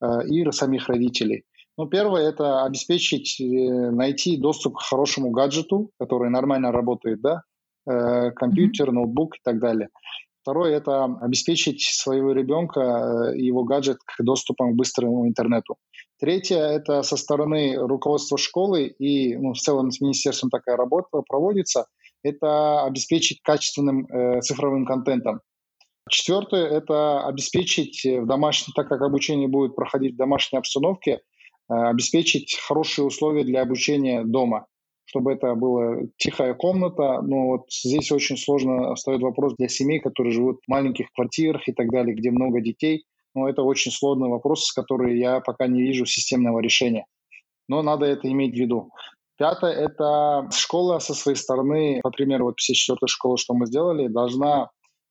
э, 0.00 0.26
и 0.26 0.50
самих 0.52 0.88
родителей. 0.88 1.44
Ну, 1.76 1.86
первое– 1.86 2.28
это 2.28 2.64
обеспечить, 2.64 3.36
найти 3.40 4.36
доступ 4.36 4.76
к 4.76 4.82
хорошему 4.82 5.30
гаджету, 5.30 5.90
который 5.98 6.30
нормально 6.30 6.70
работает, 6.70 7.20
да, 7.20 7.42
компьютер, 7.86 8.92
ноутбук 8.92 9.36
и 9.36 9.40
так 9.42 9.60
далее. 9.60 9.88
Второе– 10.44 10.76
это 10.76 11.04
обеспечить 11.22 11.80
своего 11.80 12.32
ребенка 12.32 12.80
э, 13.32 13.38
его 13.38 13.64
гаджет 13.64 13.96
к 14.04 14.22
доступам 14.22 14.72
к 14.72 14.76
быстрому 14.76 15.26
интернету. 15.26 15.76
Третье– 16.20 16.58
это 16.58 17.02
со 17.02 17.16
стороны 17.16 17.76
руководства 17.78 18.36
школы 18.36 18.84
и 18.86 19.38
ну, 19.38 19.54
в 19.54 19.56
целом 19.56 19.90
с 19.90 20.02
министерством 20.02 20.50
такая 20.50 20.76
работа 20.76 21.22
проводится. 21.26 21.86
это 22.22 22.84
обеспечить 22.84 23.40
качественным 23.40 24.06
э, 24.06 24.42
цифровым 24.42 24.84
контентом. 24.84 25.40
Четвертое– 26.10 26.66
это 26.68 27.26
обеспечить 27.26 28.04
в 28.04 28.26
домашней, 28.26 28.74
так 28.76 28.86
как 28.86 29.00
обучение 29.00 29.48
будет 29.48 29.74
проходить 29.74 30.12
в 30.12 30.18
домашней 30.18 30.58
обстановке, 30.58 31.12
э, 31.12 31.74
обеспечить 31.74 32.58
хорошие 32.60 33.06
условия 33.06 33.44
для 33.44 33.62
обучения 33.62 34.22
дома, 34.24 34.66
чтобы 35.06 35.32
это 35.32 35.54
была 35.54 36.02
тихая 36.16 36.54
комната. 36.54 37.20
Но 37.22 37.46
вот 37.46 37.66
здесь 37.70 38.10
очень 38.12 38.36
сложно 38.36 38.94
встает 38.94 39.22
вопрос 39.22 39.54
для 39.56 39.68
семей, 39.68 40.00
которые 40.00 40.32
живут 40.32 40.60
в 40.64 40.70
маленьких 40.70 41.06
квартирах 41.14 41.68
и 41.68 41.72
так 41.72 41.90
далее, 41.90 42.14
где 42.14 42.30
много 42.30 42.60
детей. 42.60 43.04
Но 43.34 43.48
это 43.48 43.62
очень 43.62 43.90
сложный 43.90 44.28
вопрос, 44.28 44.66
с 44.66 44.72
которым 44.72 45.14
я 45.14 45.40
пока 45.40 45.66
не 45.66 45.82
вижу 45.82 46.06
системного 46.06 46.60
решения. 46.60 47.06
Но 47.68 47.82
надо 47.82 48.06
это 48.06 48.30
иметь 48.30 48.54
в 48.54 48.58
виду. 48.58 48.90
Пятое– 49.36 49.72
это 49.72 50.48
школа 50.52 51.00
со 51.00 51.12
своей 51.12 51.36
стороны, 51.36 52.00
по 52.02 52.10
примеру, 52.10 52.44
вот 52.44 52.54
54-я 52.58 53.08
школа, 53.08 53.36
что 53.36 53.54
мы 53.54 53.66
сделали, 53.66 54.06
должна 54.06 54.70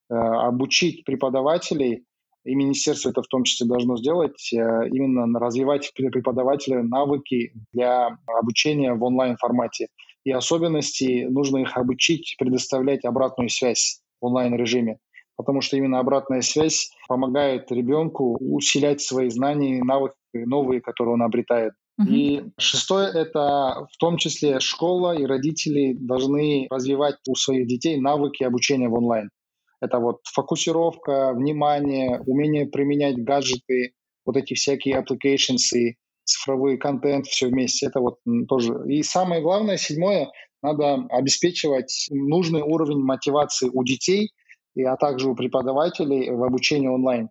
э, 0.09 0.13
обучить 0.15 1.03
преподавателей, 1.03 2.05
и 2.43 2.55
министерство 2.55 3.09
это 3.09 3.21
в 3.21 3.27
том 3.27 3.43
числе 3.43 3.67
должно 3.67 3.97
сделать, 3.97 4.51
э, 4.53 4.57
именно 4.89 5.39
развивать 5.39 5.91
преподавателя 5.95 6.83
навыки 6.83 7.53
для 7.71 8.17
обучения 8.27 8.93
в 8.93 9.03
онлайн-формате. 9.03 9.87
И 10.23 10.31
особенности 10.31 11.25
нужно 11.29 11.57
их 11.57 11.77
обучить, 11.77 12.35
предоставлять 12.39 13.05
обратную 13.05 13.49
связь 13.49 14.01
в 14.21 14.25
онлайн-режиме 14.25 14.97
потому 15.35 15.61
что 15.61 15.77
именно 15.77 15.99
обратная 15.99 16.41
связь 16.41 16.91
помогает 17.07 17.71
ребенку 17.71 18.37
усилять 18.39 19.01
свои 19.01 19.29
знания 19.29 19.79
и 19.79 19.81
навыки 19.81 20.15
новые, 20.33 20.79
которые 20.79 21.15
он 21.15 21.23
обретает. 21.23 21.73
И 22.07 22.43
шестое– 22.57 23.09
это 23.13 23.87
в 23.91 23.97
том 23.97 24.17
числе 24.17 24.59
школа 24.59 25.15
и 25.15 25.25
родители 25.25 25.93
должны 25.93 26.67
развивать 26.69 27.17
у 27.27 27.35
своих 27.35 27.67
детей 27.67 27.99
навыки 27.99 28.43
обучения 28.43 28.89
в 28.89 28.95
онлайн. 28.95 29.29
Это 29.83 29.99
вот 29.99 30.19
фокусировка, 30.31 31.33
внимание, 31.33 32.21
умение 32.25 32.65
применять 32.67 33.21
гаджеты, 33.21 33.91
вот 34.25 34.37
эти 34.37 34.53
всякие 34.53 34.95
applications 34.95 35.75
и 35.75 35.97
цифровой 36.23 36.77
контент, 36.77 37.25
все 37.25 37.47
вместе. 37.47 37.87
Это 37.87 37.99
вот 37.99 38.19
тоже. 38.47 38.73
И 38.87 39.03
самое 39.03 39.41
главное, 39.41 39.75
седьмое, 39.75 40.31
надо 40.61 41.05
обеспечивать 41.09 42.07
нужный 42.11 42.61
уровень 42.61 42.99
мотивации 42.99 43.69
у 43.73 43.83
детей, 43.83 44.31
и, 44.73 44.83
а 44.83 44.95
также 44.95 45.29
у 45.29 45.35
преподавателей 45.35 46.31
в 46.31 46.41
обучении 46.43 46.87
онлайн. 46.87 47.29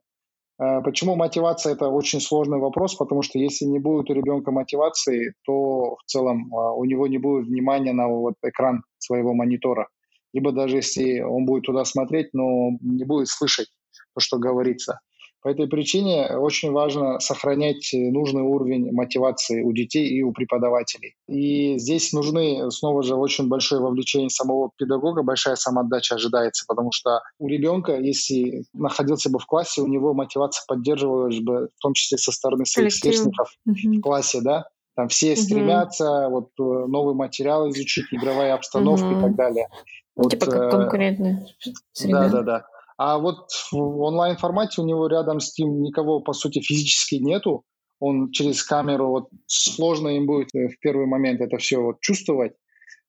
Э, 0.61 0.82
почему 0.82 1.16
мотивация– 1.16 1.72
это 1.74 1.88
очень 1.88 2.20
сложный 2.20 2.59
вопрос, 2.59 2.96
потому 2.96 3.22
что 3.22 3.38
если 3.38 3.64
не 3.64 3.78
будет 3.78 4.11
у 4.11 4.12
ребенка 4.12 4.50
мотивации, 4.50 5.32
то 5.46 5.96
в 5.96 6.03
целом 6.05 6.55
а, 6.55 6.74
у 6.74 6.84
него 6.84 7.07
не 7.07 7.16
будет 7.16 7.46
внимания 7.46 7.94
на 7.94 8.09
вот 8.09 8.34
экран 8.42 8.82
своего 8.98 9.32
монитора. 9.32 9.88
Либо 10.32 10.52
даже 10.52 10.76
если 10.76 11.20
он 11.20 11.44
будет 11.44 11.64
туда 11.64 11.84
смотреть, 11.84 12.32
но 12.32 12.70
не 12.80 13.04
будет 13.04 13.28
слышать 13.28 13.68
то, 14.14 14.20
что 14.20 14.38
говорится. 14.38 15.00
По 15.42 15.48
этой 15.48 15.66
причине 15.66 16.36
очень 16.36 16.70
важно 16.70 17.18
сохранять 17.18 17.90
нужный 17.92 18.42
уровень 18.42 18.92
мотивации 18.92 19.60
у 19.62 19.72
детей 19.72 20.06
и 20.06 20.22
у 20.22 20.32
преподавателей. 20.32 21.16
И 21.26 21.78
здесь 21.78 22.12
нужны 22.12 22.70
снова 22.70 23.02
же 23.02 23.16
очень 23.16 23.48
большое 23.48 23.80
вовлечение 23.80 24.30
самого 24.30 24.70
педагога, 24.76 25.24
большая 25.24 25.56
самоотдача 25.56 26.14
ожидается, 26.14 26.64
потому 26.68 26.92
что 26.92 27.22
у 27.40 27.48
ребенка, 27.48 27.98
если 27.98 28.62
находился 28.72 29.30
бы 29.30 29.40
в 29.40 29.46
классе, 29.46 29.82
у 29.82 29.88
него 29.88 30.14
мотивация 30.14 30.64
поддерживалась 30.68 31.40
бы, 31.40 31.70
в 31.76 31.82
том 31.82 31.92
числе 31.94 32.18
со 32.18 32.30
стороны 32.30 32.64
своих 32.64 32.92
сверстников 32.92 33.48
в 33.66 34.00
классе, 34.00 34.40
да, 34.42 34.66
там 34.94 35.08
все 35.08 35.34
стремятся, 35.36 36.28
вот 36.28 36.50
э, 36.60 36.62
новый 36.62 37.14
материал 37.14 37.68
изучить, 37.70 38.04
игровая 38.12 38.54
обстановка 38.54 39.08
и 39.08 39.20
так 39.20 39.34
далее. 39.34 39.68
Ну, 40.16 40.24
вот, 40.24 40.30
типа 40.30 40.46
как 40.46 40.62
э, 40.62 40.70
конкурентная 40.70 41.46
среда. 41.92 42.28
Да, 42.28 42.30
да, 42.30 42.42
да. 42.42 42.66
А 42.98 43.18
вот 43.18 43.50
в 43.72 44.00
онлайн-формате 44.02 44.80
у 44.80 44.84
него 44.84 45.06
рядом 45.06 45.40
с 45.40 45.58
ним 45.58 45.82
никого, 45.82 46.20
по 46.20 46.32
сути, 46.32 46.60
физически 46.60 47.16
нету. 47.16 47.64
Он 47.98 48.30
через 48.30 48.62
камеру, 48.62 49.08
вот 49.08 49.28
сложно 49.46 50.08
им 50.08 50.26
будет 50.26 50.54
э, 50.54 50.68
в 50.68 50.78
первый 50.80 51.06
момент 51.06 51.40
это 51.40 51.56
все 51.56 51.78
вот 51.78 52.00
чувствовать. 52.00 52.52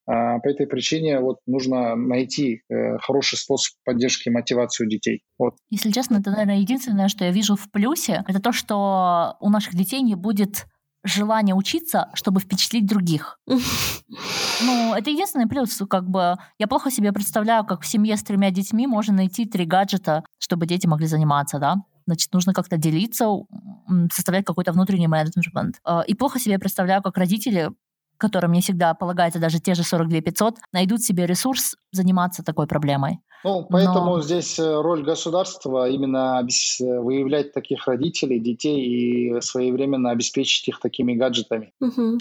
А, 0.06 0.40
по 0.40 0.50
этой 0.50 0.68
причине 0.68 1.20
вот 1.20 1.38
нужно 1.46 1.96
найти 1.96 2.62
э, 2.70 2.98
хороший 3.00 3.38
способ 3.38 3.74
поддержки 3.86 4.28
и 4.28 4.32
мотивации 4.32 4.86
у 4.86 4.90
детей. 4.90 5.24
Вот. 5.38 5.56
Если 5.70 5.92
честно, 5.92 6.18
это, 6.18 6.32
наверное, 6.32 6.58
единственное, 6.58 7.08
что 7.08 7.24
я 7.24 7.32
вижу 7.32 7.56
в 7.56 7.72
плюсе, 7.72 8.24
это 8.28 8.42
то, 8.42 8.52
что 8.52 9.38
у 9.40 9.50
наших 9.50 9.76
детей 9.76 10.02
не 10.02 10.16
будет 10.16 10.66
желание 11.06 11.56
учиться, 11.56 12.10
чтобы 12.14 12.42
впечатлить 12.42 12.86
других. 12.86 13.40
Ну, 14.62 14.94
это 14.94 15.10
единственный 15.10 15.48
плюс. 15.48 15.82
Как 15.90 16.10
бы 16.10 16.36
я 16.58 16.68
плохо 16.68 16.92
себе 16.92 17.12
представляю, 17.12 17.66
как 17.66 17.82
в 17.82 17.88
семье 17.88 18.18
с 18.18 18.24
тремя 18.24 18.52
детьми 18.52 18.88
можно 18.88 19.14
найти 19.16 19.46
три 19.46 19.66
гаджета, 19.66 20.24
чтобы 20.38 20.66
дети 20.66 20.88
могли 20.88 21.08
заниматься, 21.08 21.60
да? 21.60 21.78
Значит, 22.06 22.34
нужно 22.34 22.54
как-то 22.54 22.78
делиться, 22.78 23.28
составлять 24.12 24.46
какой-то 24.46 24.74
внутренний 24.74 25.08
менеджмент. 25.08 25.76
А, 25.86 26.02
и 26.02 26.14
плохо 26.16 26.40
себе 26.40 26.60
представляю, 26.60 27.02
как 27.02 27.18
родители 27.18 27.72
которым 28.18 28.54
не 28.54 28.62
всегда 28.62 28.94
полагается 28.94 29.40
даже 29.40 29.60
те 29.60 29.74
же 29.74 29.84
42 29.84 30.22
500, 30.22 30.56
найдут 30.72 31.02
себе 31.02 31.26
ресурс 31.26 31.76
заниматься 31.92 32.42
такой 32.42 32.68
проблемой. 32.68 33.20
Ну, 33.44 33.68
поэтому 33.70 34.16
Но... 34.16 34.22
здесь 34.22 34.58
э, 34.58 34.82
роль 34.82 35.04
государства 35.04 35.90
именно 35.90 36.48
выявлять 36.80 37.52
таких 37.52 37.86
родителей, 37.88 38.40
детей 38.40 38.80
и 38.86 39.42
своевременно 39.42 40.12
обеспечить 40.12 40.70
их 40.70 40.80
такими 40.80 41.16
гаджетами. 41.16 41.74
Угу. 41.82 42.20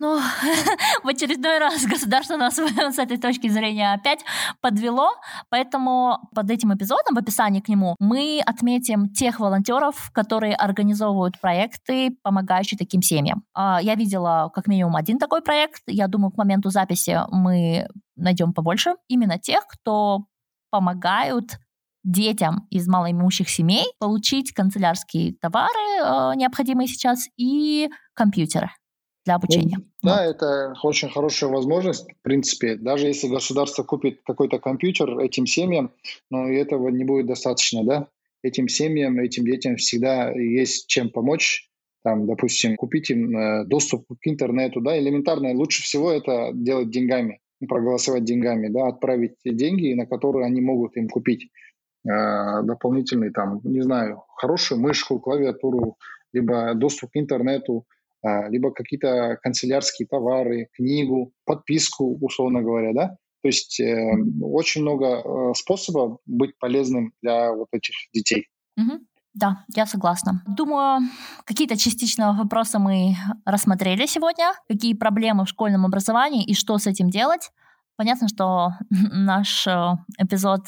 Ну, 0.00 0.18
в 1.04 1.08
очередной 1.08 1.58
раз 1.58 1.84
государство 1.84 2.36
нас 2.36 2.54
с 2.56 2.98
этой 2.98 3.18
точки 3.18 3.48
зрения 3.48 3.92
опять 3.92 4.24
подвело, 4.62 5.10
поэтому 5.50 6.18
под 6.34 6.50
этим 6.50 6.74
эпизодом, 6.74 7.14
в 7.14 7.18
описании 7.18 7.60
к 7.60 7.68
нему, 7.68 7.96
мы 7.98 8.40
отметим 8.46 9.10
тех 9.10 9.40
волонтеров, 9.40 10.10
которые 10.14 10.54
организовывают 10.54 11.38
проекты, 11.38 12.16
помогающие 12.22 12.78
таким 12.78 13.02
семьям. 13.02 13.44
А, 13.52 13.78
я 13.82 13.94
видела 13.94 14.50
как 14.54 14.66
минимум 14.68 14.96
один 14.96 15.18
такой 15.18 15.42
проект, 15.42 15.82
я 15.86 16.08
думаю, 16.08 16.30
к 16.30 16.38
моменту 16.38 16.70
записи 16.70 17.20
мы 17.30 17.86
найдем 18.16 18.54
побольше. 18.54 18.94
Именно 19.08 19.38
тех, 19.38 19.66
кто 19.66 20.24
помогают 20.70 21.58
детям 22.04 22.66
из 22.70 22.88
малоимущих 22.88 23.50
семей 23.50 23.84
получить 23.98 24.54
канцелярские 24.54 25.34
товары, 25.34 25.68
э, 26.02 26.32
необходимые 26.36 26.88
сейчас, 26.88 27.28
и 27.36 27.90
компьютеры 28.14 28.70
для 29.24 29.34
обучения. 29.34 29.78
Ну, 29.78 29.84
да, 30.02 30.26
вот. 30.26 30.36
это 30.36 30.74
очень 30.82 31.10
хорошая 31.10 31.50
возможность, 31.50 32.10
в 32.10 32.22
принципе. 32.22 32.76
Даже 32.76 33.06
если 33.06 33.28
государство 33.28 33.82
купит 33.82 34.20
какой-то 34.24 34.58
компьютер 34.58 35.18
этим 35.18 35.46
семьям, 35.46 35.92
но 36.30 36.48
этого 36.48 36.88
не 36.88 37.04
будет 37.04 37.26
достаточно, 37.26 37.84
да? 37.84 38.08
Этим 38.42 38.68
семьям, 38.68 39.18
этим 39.18 39.44
детям 39.44 39.76
всегда 39.76 40.30
есть 40.32 40.86
чем 40.86 41.10
помочь. 41.10 41.68
Там, 42.02 42.26
допустим, 42.26 42.76
купить 42.76 43.10
им 43.10 43.36
э, 43.36 43.64
доступ 43.66 44.06
к 44.08 44.26
интернету, 44.26 44.80
да, 44.80 44.98
элементарно. 44.98 45.52
Лучше 45.52 45.82
всего 45.82 46.10
это 46.10 46.50
делать 46.54 46.88
деньгами, 46.88 47.40
проголосовать 47.68 48.24
деньгами, 48.24 48.68
да, 48.68 48.88
отправить 48.88 49.34
деньги, 49.44 49.92
на 49.92 50.06
которые 50.06 50.46
они 50.46 50.62
могут 50.62 50.96
им 50.96 51.10
купить 51.10 51.50
э, 52.08 52.62
дополнительный, 52.62 53.30
там, 53.30 53.60
не 53.64 53.82
знаю, 53.82 54.22
хорошую 54.34 54.80
мышку, 54.80 55.20
клавиатуру, 55.20 55.98
либо 56.32 56.72
доступ 56.74 57.10
к 57.10 57.16
интернету, 57.16 57.84
либо 58.22 58.70
какие-то 58.72 59.38
канцелярские 59.42 60.06
товары, 60.06 60.68
книгу, 60.74 61.32
подписку, 61.44 62.18
условно 62.20 62.62
говоря, 62.62 62.92
да. 62.92 63.16
То 63.42 63.48
есть 63.48 63.80
э, 63.80 64.12
очень 64.42 64.82
много 64.82 65.06
э, 65.06 65.54
способов 65.54 66.18
быть 66.26 66.58
полезным 66.58 67.12
для 67.22 67.52
вот 67.52 67.68
этих 67.72 67.94
детей. 68.12 68.48
Угу. 68.76 69.00
Да, 69.32 69.64
я 69.74 69.86
согласна. 69.86 70.42
Думаю, 70.46 71.08
какие-то 71.44 71.78
частично 71.78 72.34
вопросы 72.34 72.78
мы 72.78 73.14
рассмотрели 73.46 74.06
сегодня. 74.06 74.52
Какие 74.68 74.94
проблемы 74.94 75.44
в 75.44 75.48
школьном 75.48 75.86
образовании 75.86 76.44
и 76.44 76.54
что 76.54 76.76
с 76.78 76.86
этим 76.86 77.08
делать. 77.08 77.50
Понятно, 77.96 78.28
что 78.28 78.72
наш 78.90 79.66
э, 79.66 79.92
эпизод 80.18 80.66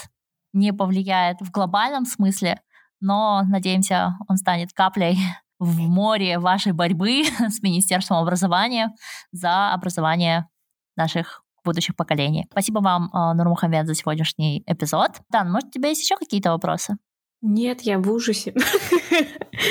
не 0.54 0.72
повлияет 0.72 1.40
в 1.40 1.50
глобальном 1.50 2.04
смысле, 2.04 2.60
но, 3.00 3.42
надеемся, 3.42 4.16
он 4.28 4.36
станет 4.36 4.72
каплей 4.72 5.18
в 5.62 5.78
море 5.88 6.40
вашей 6.40 6.72
борьбы 6.72 7.22
с 7.48 7.62
Министерством 7.62 8.18
образования 8.18 8.90
за 9.30 9.72
образование 9.72 10.48
наших 10.96 11.44
будущих 11.64 11.94
поколений. 11.94 12.46
Спасибо 12.50 12.80
вам, 12.80 13.10
а, 13.12 13.32
Нурмухамед, 13.34 13.86
за 13.86 13.94
сегодняшний 13.94 14.64
эпизод. 14.66 15.20
Дан, 15.30 15.52
может, 15.52 15.68
у 15.68 15.70
тебя 15.70 15.90
есть 15.90 16.02
еще 16.02 16.16
какие-то 16.16 16.50
вопросы? 16.50 16.96
Нет, 17.44 17.80
я 17.80 17.98
в 17.98 18.08
ужасе. 18.10 18.54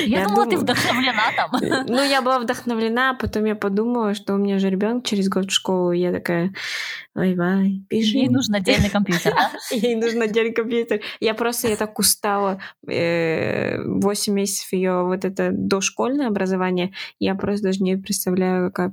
Я, 0.06 0.20
я 0.20 0.24
думала, 0.24 0.44
думаю... 0.44 0.50
ты 0.50 0.56
вдохновлена 0.58 1.22
там. 1.36 1.50
Ну, 1.88 2.02
я 2.02 2.22
была 2.22 2.38
вдохновлена, 2.38 3.10
а 3.10 3.14
потом 3.14 3.44
я 3.44 3.54
подумала, 3.54 4.14
что 4.14 4.34
у 4.34 4.38
меня 4.38 4.58
же 4.58 4.70
ребенок 4.70 5.04
через 5.04 5.28
год 5.28 5.50
в 5.50 5.52
школу, 5.52 5.92
я 5.92 6.12
такая, 6.12 6.54
ой-вай, 7.14 7.82
пиши. 7.88 8.18
Ей 8.18 8.28
нужен 8.28 8.54
отдельный 8.54 8.88
компьютер? 8.92 9.34
Ей 9.70 9.96
нужен 9.96 10.22
отдельный 10.22 10.54
компьютер. 10.54 11.00
Я 11.20 11.34
просто, 11.34 11.68
я 11.68 11.76
так 11.76 11.98
устала. 11.98 12.60
8 12.82 12.92
э, 12.94 14.34
месяцев 14.34 14.72
ее 14.72 15.04
вот 15.04 15.24
это 15.24 15.50
дошкольное 15.52 16.28
образование, 16.28 16.92
я 17.18 17.34
просто 17.34 17.66
даже 17.66 17.82
не 17.82 17.96
представляю, 17.96 18.72
как 18.72 18.92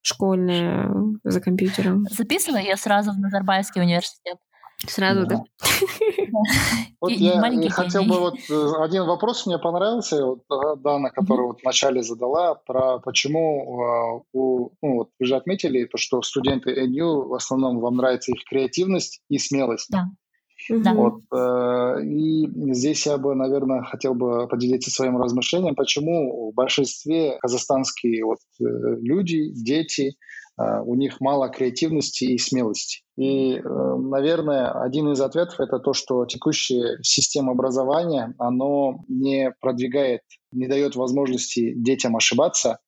школьное 0.00 0.90
за 1.22 1.40
компьютером. 1.40 2.06
Записывай 2.10 2.64
ее 2.64 2.76
сразу 2.76 3.12
в 3.12 3.18
Назарбаевский 3.18 3.80
университет. 3.82 4.38
Сразу, 4.86 5.26
да? 5.26 5.42
Вот 7.00 7.10
я 7.10 7.70
хотел 7.70 8.04
бы 8.04 8.18
вот 8.18 8.34
э, 8.48 8.72
один 8.78 9.04
вопрос 9.04 9.46
мне 9.46 9.58
понравился, 9.58 10.24
вот, 10.24 10.42
Дана, 10.82 11.10
который 11.10 11.46
вот 11.46 11.60
вначале 11.62 12.02
задала, 12.02 12.54
про 12.54 12.98
почему 12.98 14.22
э, 14.22 14.22
у, 14.32 14.70
ну, 14.82 14.94
вот 14.98 15.10
вы 15.18 15.26
же 15.26 15.36
отметили 15.36 15.84
то, 15.84 15.98
что 15.98 16.22
студенты 16.22 16.70
NU 16.86 17.26
в 17.26 17.34
основном 17.34 17.80
вам 17.80 17.96
нравится 17.96 18.32
их 18.32 18.44
креативность 18.44 19.20
и 19.28 19.38
смелость. 19.38 19.88
Да. 19.90 20.06
Вот, 20.68 21.22
э, 21.32 22.04
и 22.04 22.48
здесь 22.72 23.06
я 23.06 23.18
бы, 23.18 23.34
наверное, 23.34 23.82
хотел 23.82 24.14
бы 24.14 24.46
поделиться 24.46 24.90
своим 24.90 25.20
размышлением, 25.20 25.74
почему 25.74 26.50
в 26.50 26.54
большинстве 26.54 27.38
казахстанские 27.40 28.24
вот, 28.24 28.38
э, 28.60 28.64
люди, 29.00 29.50
дети, 29.50 30.14
у 30.58 30.94
них 30.94 31.20
мало 31.20 31.48
креативности 31.48 32.24
и 32.24 32.38
смелости. 32.38 33.02
И, 33.16 33.60
наверное, 33.60 34.70
один 34.82 35.10
из 35.12 35.20
ответов 35.20 35.60
это 35.60 35.78
то, 35.78 35.92
что 35.92 36.26
текущая 36.26 36.98
система 37.02 37.52
образования, 37.52 38.34
оно 38.38 39.04
не 39.08 39.52
продвигает, 39.60 40.20
не 40.52 40.66
дает 40.66 40.94
возможности 40.94 41.72
детям 41.74 42.16
ошибаться, 42.16 42.78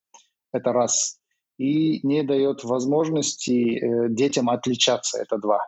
это 0.53 0.73
раз, 0.73 1.17
и 1.57 2.05
не 2.05 2.23
дает 2.23 2.63
возможности 2.63 4.09
детям 4.09 4.49
отличаться, 4.49 5.19
это 5.19 5.37
два. 5.37 5.59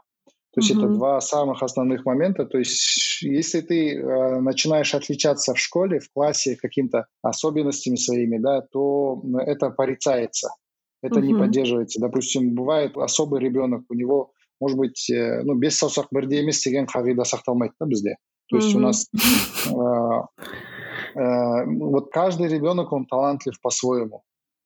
То 0.58 0.62
есть 0.62 0.74
mm-hmm. 0.74 0.86
это 0.86 0.94
два 0.96 1.22
самых 1.22 1.62
основных 1.62 2.04
момента. 2.04 2.46
То 2.46 2.58
есть 2.58 3.22
если 3.22 3.62
ты 3.62 3.96
э, 3.96 4.40
начинаешь 4.40 4.96
отличаться 4.96 5.54
в 5.54 5.60
школе, 5.60 6.00
в 6.00 6.12
классе 6.12 6.58
какими-то 6.60 7.06
особенностями 7.22 7.96
своими, 7.96 8.40
да, 8.40 8.62
то 8.62 9.22
это 9.46 9.70
порицается, 9.70 10.50
это 11.02 11.20
mm-hmm. 11.20 11.26
не 11.26 11.34
поддерживается. 11.36 12.00
Допустим, 12.00 12.56
бывает 12.56 12.98
особый 12.98 13.40
ребенок, 13.42 13.84
у 13.90 13.94
него 13.94 14.32
может 14.60 14.78
быть, 14.78 15.10
э, 15.10 15.42
ну, 15.44 15.56
без 15.56 15.78
саусақ 15.80 16.08
бірде 16.12 16.40
емес 16.42 16.64
деген 16.64 16.88
қағида 16.90 17.26
сақталмайды 17.26 17.74
да 17.80 17.86
бізде. 17.86 18.16
То 18.50 18.58
есть 18.58 18.74
mm-hmm. 18.74 18.78
у 18.78 18.82
нас 18.82 19.08
э, 19.68 21.20
э, 21.20 21.66
вот 21.66 22.12
каждый 22.12 22.48
ребенок, 22.48 22.92
он 22.92 23.06
талантлив 23.06 23.60
по-своему. 23.62 24.24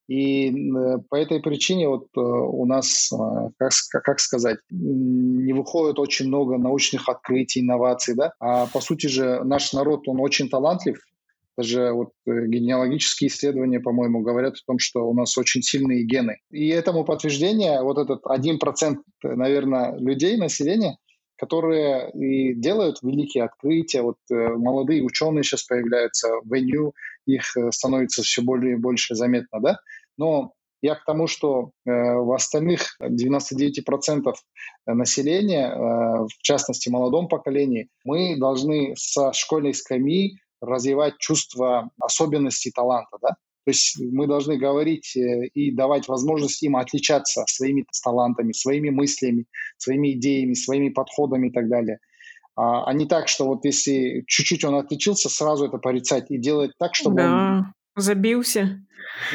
И 0.07 0.49
э, 0.49 0.97
по 1.09 1.15
этой 1.15 1.41
причине 1.41 1.87
вот 1.87 2.07
э, 2.15 2.19
у 2.19 2.65
нас, 2.65 3.11
как, 3.57 3.71
как 4.03 4.19
сказать, 4.19 4.59
не 4.69 5.53
выходит 5.53 5.99
очень 5.99 6.27
много 6.27 6.57
научных 6.57 7.09
открытий, 7.09 7.61
инноваций, 7.61 8.15
да, 8.15 8.33
а 8.39 8.67
по 8.67 8.81
сути 8.81 9.07
же 9.07 9.43
наш 9.43 9.73
народ, 9.73 10.07
он 10.07 10.19
очень 10.19 10.49
талантлив, 10.49 10.99
даже 11.61 11.91
вот 11.91 12.09
генеалогические 12.25 13.29
исследования, 13.29 13.79
по-моему, 13.79 14.21
говорят 14.21 14.55
о 14.55 14.65
том, 14.65 14.79
что 14.79 15.07
у 15.07 15.13
нас 15.13 15.37
очень 15.37 15.61
сильные 15.61 16.03
гены. 16.03 16.37
И 16.49 16.69
этому 16.69 17.05
подтверждение 17.05 17.81
вот 17.83 17.97
этот 17.97 18.21
один 18.25 18.57
процент, 18.57 18.99
наверное, 19.23 19.95
людей, 19.97 20.37
населения, 20.37 20.97
которые 21.37 22.11
и 22.11 22.55
делают 22.55 22.97
великие 23.03 23.43
открытия. 23.43 24.01
Вот 24.01 24.17
молодые 24.29 25.03
ученые 25.03 25.43
сейчас 25.43 25.63
появляются 25.63 26.29
в 26.43 26.51
НЮ, 26.51 26.93
их 27.27 27.55
становится 27.69 28.23
все 28.23 28.41
более 28.41 28.73
и 28.73 28.79
больше 28.79 29.15
заметно, 29.15 29.59
да? 29.61 29.77
Но 30.17 30.53
я 30.81 30.95
к 30.95 31.05
тому, 31.05 31.27
что 31.27 31.71
э, 31.85 31.91
в 31.91 32.33
остальных 32.33 32.97
99% 33.01 34.33
населения, 34.87 35.69
э, 35.69 35.75
в 35.77 36.41
частности 36.41 36.89
молодом 36.89 37.27
поколении, 37.27 37.89
мы 38.03 38.35
должны 38.37 38.93
со 38.97 39.31
школьной 39.31 39.75
скамьи 39.75 40.37
развивать 40.61 41.17
чувство 41.17 41.89
особенностей 41.99 42.71
таланта. 42.71 43.17
Да? 43.21 43.29
То 43.65 43.71
есть 43.71 43.99
мы 43.99 44.27
должны 44.27 44.57
говорить 44.57 45.15
э, 45.15 45.47
и 45.47 45.71
давать 45.71 46.07
возможность 46.07 46.63
им 46.63 46.77
отличаться 46.77 47.43
своими 47.47 47.85
талантами, 48.03 48.53
своими 48.53 48.89
мыслями, 48.89 49.45
своими 49.77 50.13
идеями, 50.13 50.53
своими 50.53 50.89
подходами 50.89 51.49
и 51.49 51.51
так 51.51 51.67
далее. 51.67 51.99
А, 52.55 52.85
а 52.85 52.93
не 52.93 53.05
так, 53.05 53.27
что 53.27 53.45
вот 53.45 53.65
если 53.65 54.23
чуть-чуть 54.27 54.63
он 54.63 54.75
отличился, 54.75 55.29
сразу 55.29 55.65
это 55.65 55.77
порицать 55.77 56.31
и 56.31 56.37
делать 56.37 56.71
так, 56.77 56.95
чтобы 56.95 57.17
да. 57.17 57.33
он 57.33 57.73
Забился. 57.95 58.79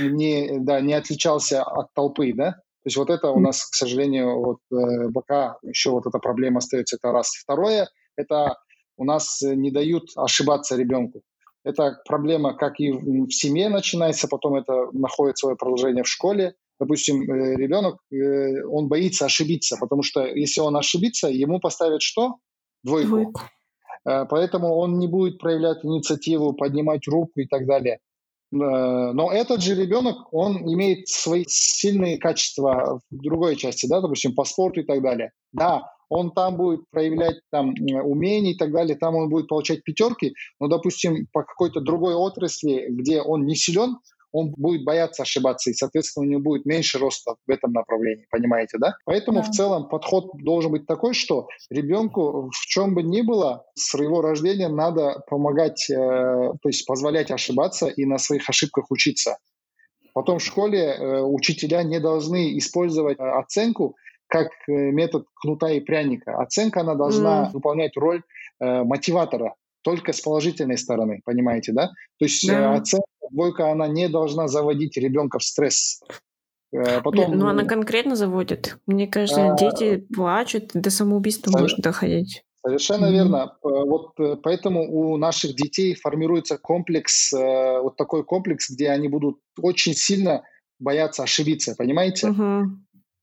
Не, 0.01 0.59
да, 0.61 0.81
не 0.81 0.95
отличался 0.95 1.63
от 1.63 1.93
толпы, 1.95 2.33
да? 2.33 2.53
То 2.53 2.89
есть 2.89 2.97
вот 2.97 3.11
это 3.11 3.31
у 3.31 3.41
нас, 3.41 3.65
к 3.65 3.75
сожалению, 3.75 4.41
вот 4.41 4.59
э, 4.73 5.11
пока 5.13 5.59
еще 5.63 5.91
вот 5.91 6.07
эта 6.07 6.19
проблема 6.19 6.59
остается, 6.59 6.97
это 6.97 7.13
раз. 7.13 7.31
Второе, 7.35 7.89
это 8.17 8.57
у 8.97 9.05
нас 9.05 9.41
не 9.43 9.71
дают 9.71 10.11
ошибаться 10.17 10.77
ребенку. 10.77 11.23
Это 11.65 12.01
проблема 12.07 12.55
как 12.55 12.79
и 12.79 12.93
в 12.93 13.31
семье 13.31 13.69
начинается, 13.69 14.29
потом 14.29 14.55
это 14.55 14.89
находит 14.93 15.39
свое 15.39 15.57
продолжение 15.57 16.05
в 16.05 16.09
школе. 16.09 16.55
Допустим, 16.79 17.23
э, 17.23 17.57
ребенок, 17.57 17.97
э, 18.13 18.63
он 18.65 18.89
боится 18.89 19.25
ошибиться, 19.25 19.77
потому 19.81 20.03
что 20.03 20.25
если 20.25 20.61
он 20.61 20.77
ошибится, 20.77 21.29
ему 21.29 21.59
поставят 21.59 22.03
что? 22.03 22.37
Двойку. 22.85 23.09
Двойку. 23.09 23.41
Поэтому 24.05 24.77
он 24.77 25.01
не 25.01 25.09
будет 25.09 25.39
проявлять 25.39 25.85
инициативу, 25.85 26.53
поднимать 26.53 27.09
руку 27.09 27.41
и 27.41 27.47
так 27.47 27.67
далее. 27.67 27.99
Э, 28.53 28.57
но 29.13 29.33
этот 29.33 29.63
же 29.63 29.75
ребенок, 29.75 30.33
он 30.33 30.59
имеет 30.73 31.09
свои 31.09 31.45
сильные 31.49 32.19
качества 32.19 33.01
в 33.11 33.17
другой 33.17 33.57
части, 33.57 33.87
да, 33.87 34.01
допустим, 34.01 34.35
по 34.35 34.45
спорту 34.45 34.81
и 34.81 34.85
так 34.85 35.03
далее. 35.03 35.33
Да, 35.53 35.83
он 36.09 36.33
там 36.33 36.57
будет 36.57 36.89
проявлять 36.91 37.41
там 37.51 37.75
умения 38.05 38.53
и 38.53 38.57
так 38.57 38.73
далее, 38.73 38.97
там 38.97 39.17
он 39.17 39.29
будет 39.29 39.49
получать 39.49 39.83
пятерки, 39.83 40.35
но, 40.61 40.69
допустим, 40.69 41.27
по 41.33 41.43
какой-то 41.43 41.81
другой 41.81 42.15
отрасли, 42.15 42.87
где 42.89 43.21
он 43.21 43.47
не 43.47 43.57
силен, 43.57 43.97
он 44.33 44.53
будет 44.57 44.85
бояться 44.85 45.23
ошибаться, 45.23 45.71
и, 45.71 45.75
соответственно, 45.75 46.27
у 46.27 46.29
него 46.29 46.43
будет 46.43 46.67
меньше 46.67 46.99
роста 46.99 47.37
в 47.47 47.51
этом 47.51 47.73
направлении, 47.73 48.27
понимаете, 48.31 48.77
да? 48.79 48.95
Поэтому 49.05 49.39
да. 49.39 49.45
в 49.45 49.51
целом 49.51 49.89
подход 49.89 50.31
должен 50.35 50.73
быть 50.73 50.87
такой, 50.87 51.15
что 51.15 51.49
ребенку 51.71 52.51
в 52.53 52.67
чем 52.67 52.95
бы 52.95 53.03
ни 53.03 53.23
было, 53.23 53.65
с 53.75 53.95
его 53.95 54.21
рождения 54.21 54.69
надо 54.69 55.23
помогать, 55.29 55.89
э, 55.89 55.95
то 55.95 56.69
есть 56.69 56.87
позволять 56.87 57.31
ошибаться 57.31 57.87
и 57.87 58.05
на 58.05 58.19
своих 58.19 58.49
ошибках 58.49 58.91
учиться. 58.91 59.39
Потом 60.13 60.39
в 60.39 60.45
школе 60.45 60.81
э, 60.81 61.23
учителя 61.23 61.83
не 61.83 62.01
должны 62.01 62.59
использовать 62.59 63.19
оценку 63.19 63.97
как 64.37 64.51
э, 64.69 64.73
метод 64.91 65.27
кнута 65.41 65.71
и 65.71 65.81
пряника. 65.81 66.37
Оценка, 66.39 66.81
она 66.81 66.95
должна 66.95 67.45
mm. 67.45 67.53
выполнять 67.53 67.97
роль 67.97 68.23
э, 68.61 68.83
мотиватора, 68.85 69.55
только 69.83 70.13
с 70.13 70.21
положительной 70.21 70.77
стороны, 70.77 71.21
понимаете, 71.25 71.73
да? 71.73 71.89
То 72.19 72.25
есть 72.27 72.47
да. 72.47 72.75
оценка 72.75 73.07
двойка, 73.31 73.71
она 73.71 73.89
не 73.89 74.09
должна 74.09 74.49
заводить 74.49 74.97
ребенка 74.97 75.39
в 75.39 75.43
стресс. 75.43 76.03
Э, 76.73 77.01
потом... 77.01 77.31
Нет, 77.31 77.39
ну 77.41 77.49
она 77.49 77.65
конкретно 77.65 78.15
заводит. 78.17 78.79
Мне 78.87 79.07
кажется, 79.07 79.53
а... 79.53 79.57
дети 79.57 80.07
плачут, 80.15 80.71
до 80.75 80.91
самоубийства 80.91 81.51
Совер... 81.51 81.63
может 81.63 81.79
доходить. 81.79 82.43
Совершенно 82.67 83.07
mm-hmm. 83.07 83.13
верно. 83.13 83.57
Вот 83.63 84.19
э, 84.19 84.37
поэтому 84.43 84.83
у 84.93 85.17
наших 85.17 85.55
детей 85.55 85.95
формируется 85.95 86.59
комплекс, 86.59 87.33
э, 87.33 87.81
вот 87.81 87.97
такой 87.97 88.25
комплекс, 88.25 88.71
где 88.71 88.91
они 88.91 89.09
будут 89.09 89.39
очень 89.63 89.95
сильно 89.95 90.43
бояться 90.79 91.23
ошибиться, 91.23 91.75
понимаете? 91.79 92.29
Mm-hmm. 92.29 92.63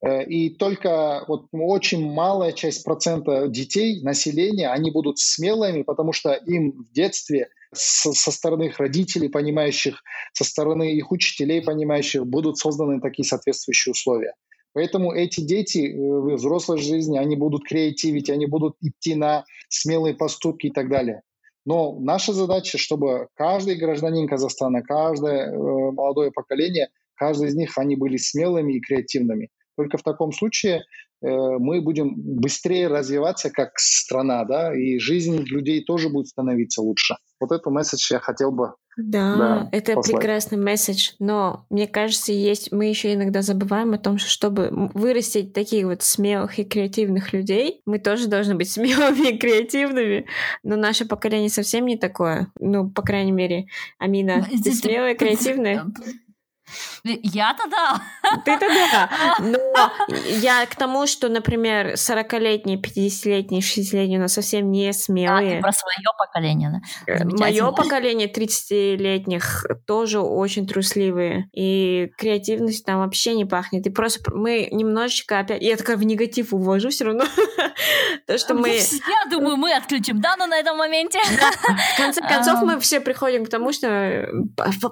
И 0.05 0.49
только 0.49 1.23
вот 1.29 1.45
очень 1.53 2.11
малая 2.11 2.51
часть 2.51 2.83
процента 2.83 3.47
детей, 3.47 4.01
населения, 4.01 4.69
они 4.69 4.91
будут 4.91 5.17
смелыми, 5.17 5.83
потому 5.83 6.11
что 6.11 6.33
им 6.33 6.71
в 6.71 6.91
детстве 6.91 7.47
со, 7.73 8.11
со 8.11 8.31
стороны 8.31 8.63
их 8.63 8.79
родителей, 8.79 9.29
понимающих, 9.29 10.03
со 10.33 10.43
стороны 10.43 10.93
их 10.93 11.11
учителей, 11.11 11.61
понимающих, 11.61 12.25
будут 12.25 12.57
созданы 12.57 12.99
такие 12.99 13.25
соответствующие 13.25 13.93
условия. 13.93 14.33
Поэтому 14.73 15.13
эти 15.13 15.41
дети 15.41 15.87
э, 15.87 15.95
в 15.95 16.35
взрослой 16.35 16.79
жизни, 16.79 17.17
они 17.17 17.35
будут 17.35 17.63
креативить, 17.63 18.29
они 18.29 18.47
будут 18.47 18.75
идти 18.81 19.15
на 19.15 19.45
смелые 19.69 20.15
поступки 20.15 20.67
и 20.67 20.71
так 20.71 20.89
далее. 20.89 21.21
Но 21.65 21.97
наша 21.99 22.33
задача, 22.33 22.77
чтобы 22.77 23.27
каждый 23.35 23.75
гражданин 23.75 24.27
Казахстана, 24.27 24.81
каждое 24.81 25.47
э, 25.47 25.91
молодое 25.91 26.31
поколение, 26.31 26.89
каждый 27.15 27.49
из 27.49 27.55
них, 27.55 27.77
они 27.77 27.95
были 27.95 28.17
смелыми 28.17 28.73
и 28.73 28.81
креативными. 28.81 29.49
Только 29.75 29.97
в 29.97 30.03
таком 30.03 30.31
случае 30.31 30.83
э, 31.21 31.27
мы 31.27 31.81
будем 31.81 32.13
быстрее 32.15 32.87
развиваться 32.87 33.49
как 33.49 33.79
страна, 33.79 34.45
да, 34.45 34.75
и 34.75 34.99
жизнь 34.99 35.43
людей 35.43 35.83
тоже 35.83 36.09
будет 36.09 36.27
становиться 36.27 36.81
лучше. 36.81 37.15
Вот 37.39 37.51
эту 37.51 37.71
месседж 37.71 38.11
я 38.11 38.19
хотел 38.19 38.51
бы 38.51 38.73
да, 38.95 39.35
да 39.35 39.69
это 39.71 39.95
послать. 39.95 40.17
прекрасный 40.17 40.57
месседж, 40.57 41.11
но 41.19 41.65
мне 41.69 41.87
кажется, 41.87 42.31
есть 42.31 42.71
мы 42.71 42.85
еще 42.85 43.13
иногда 43.13 43.41
забываем 43.41 43.93
о 43.93 43.97
том, 43.97 44.17
что 44.17 44.29
чтобы 44.29 44.69
вырастить 44.93 45.53
таких 45.53 45.85
вот 45.85 46.03
смелых 46.03 46.59
и 46.59 46.63
креативных 46.63 47.33
людей, 47.33 47.81
мы 47.85 47.97
тоже 47.97 48.27
должны 48.27 48.55
быть 48.55 48.69
смелыми 48.71 49.31
и 49.31 49.37
креативными, 49.37 50.27
но 50.63 50.75
наше 50.75 51.05
поколение 51.05 51.49
совсем 51.49 51.85
не 51.85 51.97
такое. 51.97 52.51
Ну, 52.59 52.89
по 52.89 53.01
крайней 53.01 53.31
мере, 53.31 53.65
Амина, 53.97 54.47
ты 54.63 54.71
смелая, 54.71 55.15
креативная? 55.15 55.85
Я-то 57.03 57.67
да. 57.69 58.01
Ты-то 58.45 58.67
да. 58.67 59.09
Но 59.39 59.91
я 60.39 60.65
к 60.65 60.75
тому, 60.75 61.07
что, 61.07 61.29
например, 61.29 61.93
40-летние, 61.93 62.77
50-летние, 62.77 63.61
60-летние 63.61 64.19
у 64.19 64.21
нас 64.21 64.33
совсем 64.33 64.71
не 64.71 64.93
смелые. 64.93 65.53
А, 65.53 65.55
ты 65.55 65.61
про 65.61 65.71
свое 65.71 66.07
поколение, 66.17 66.81
да? 67.05 67.13
Э, 67.13 67.25
Мое 67.25 67.71
поколение 67.71 68.31
30-летних 68.31 69.65
тоже 69.85 70.19
очень 70.19 70.67
трусливые. 70.67 71.49
И 71.53 72.11
креативность 72.17 72.85
там 72.85 72.99
вообще 72.99 73.35
не 73.35 73.45
пахнет. 73.45 73.85
И 73.87 73.89
просто 73.89 74.31
мы 74.33 74.69
немножечко 74.71 75.39
опять... 75.39 75.61
Я 75.61 75.75
такая 75.77 75.97
в 75.97 76.03
негатив 76.03 76.53
увожу 76.53 76.89
все 76.89 77.05
равно. 77.05 77.25
То, 78.27 78.37
что 78.37 78.53
мы... 78.53 78.69
Я 78.69 79.29
думаю, 79.29 79.57
мы 79.57 79.73
отключим 79.73 80.21
Дану 80.21 80.45
на 80.47 80.57
этом 80.57 80.77
моменте. 80.77 81.19
В 81.19 81.97
конце 81.97 82.21
концов, 82.21 82.61
мы 82.61 82.79
все 82.79 82.99
приходим 82.99 83.45
к 83.45 83.49
тому, 83.49 83.73
что 83.73 83.87
э, 83.87 84.27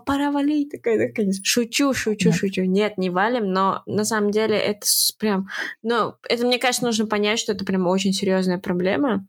пора 0.06 0.32
валить. 0.32 0.72
Такая, 0.72 1.08
наконец. 1.08 1.40
Шучу, 1.72 1.94
шучу, 1.94 2.30
Нет. 2.30 2.38
шучу. 2.38 2.64
Нет, 2.64 2.98
не 2.98 3.10
валим, 3.10 3.54
но 3.54 3.82
на 3.86 4.04
самом 4.04 4.32
деле 4.32 4.58
это 4.58 4.86
прям... 5.18 5.48
Ну, 5.82 6.16
это, 6.28 6.46
мне 6.46 6.60
кажется, 6.60 6.86
нужно 6.86 7.06
понять, 7.06 7.40
что 7.40 7.54
это 7.54 7.64
прям 7.64 7.88
очень 7.88 8.12
серьезная 8.12 8.58
проблема, 8.58 9.26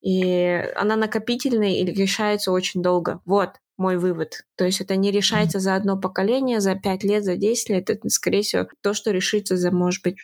и 0.00 0.64
она 0.74 0.96
накопительная 0.96 1.74
и 1.74 1.84
решается 1.84 2.50
очень 2.50 2.82
долго. 2.82 3.20
Вот 3.24 3.50
мой 3.78 3.98
вывод. 3.98 4.44
То 4.56 4.64
есть 4.64 4.80
это 4.80 4.96
не 4.96 5.12
решается 5.12 5.60
за 5.60 5.76
одно 5.76 5.96
поколение, 5.96 6.60
за 6.60 6.74
пять 6.74 7.04
лет, 7.04 7.24
за 7.24 7.36
десять 7.36 7.68
лет. 7.68 7.88
Это, 7.90 8.08
скорее 8.08 8.42
всего, 8.42 8.66
то, 8.82 8.92
что 8.92 9.12
решится 9.12 9.56
за, 9.56 9.70
может 9.70 10.02
быть, 10.02 10.16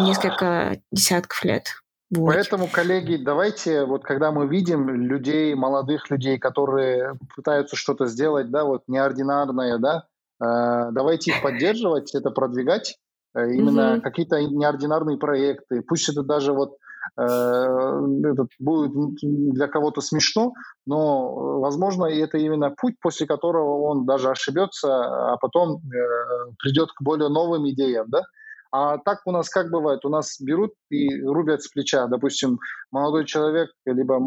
несколько 0.00 0.80
десятков 0.90 1.44
лет. 1.44 1.66
Вот. 2.10 2.34
Поэтому, 2.34 2.66
коллеги, 2.66 3.16
давайте, 3.22 3.84
вот 3.84 4.02
когда 4.02 4.32
мы 4.32 4.48
видим 4.48 4.88
людей, 4.88 5.54
молодых 5.54 6.10
людей, 6.10 6.38
которые 6.38 7.18
пытаются 7.36 7.76
что-то 7.76 8.06
сделать, 8.06 8.50
да, 8.50 8.64
вот 8.64 8.84
неординарное, 8.88 9.78
да, 9.78 10.06
давайте 10.40 11.32
их 11.32 11.42
поддерживать, 11.42 12.14
это 12.14 12.30
продвигать, 12.30 12.96
э, 13.34 13.50
именно 13.52 13.96
mm-hmm. 13.96 14.00
какие-то 14.00 14.40
неординарные 14.40 15.18
проекты. 15.18 15.82
Пусть 15.82 16.08
это 16.08 16.22
даже 16.22 16.52
вот 16.52 16.76
э, 17.18 17.22
этот 17.22 18.48
будет 18.58 18.92
для 19.22 19.68
кого-то 19.68 20.00
смешно, 20.00 20.52
но, 20.86 21.60
возможно, 21.60 22.06
это 22.06 22.38
именно 22.38 22.70
путь, 22.70 22.94
после 23.00 23.26
которого 23.26 23.82
он 23.82 24.06
даже 24.06 24.30
ошибется, 24.30 25.32
а 25.32 25.36
потом 25.38 25.76
э, 25.76 26.52
придет 26.62 26.90
к 26.92 27.02
более 27.02 27.28
новым 27.28 27.68
идеям, 27.70 28.06
да? 28.08 28.22
А 28.70 28.98
так 28.98 29.20
у 29.24 29.32
нас 29.32 29.48
как 29.48 29.70
бывает? 29.70 30.04
У 30.04 30.10
нас 30.10 30.38
берут 30.40 30.72
и 30.90 31.22
рубят 31.22 31.62
с 31.62 31.68
плеча. 31.68 32.06
Допустим, 32.06 32.58
молодой 32.90 33.24
человек, 33.24 33.70
либо 33.86 34.18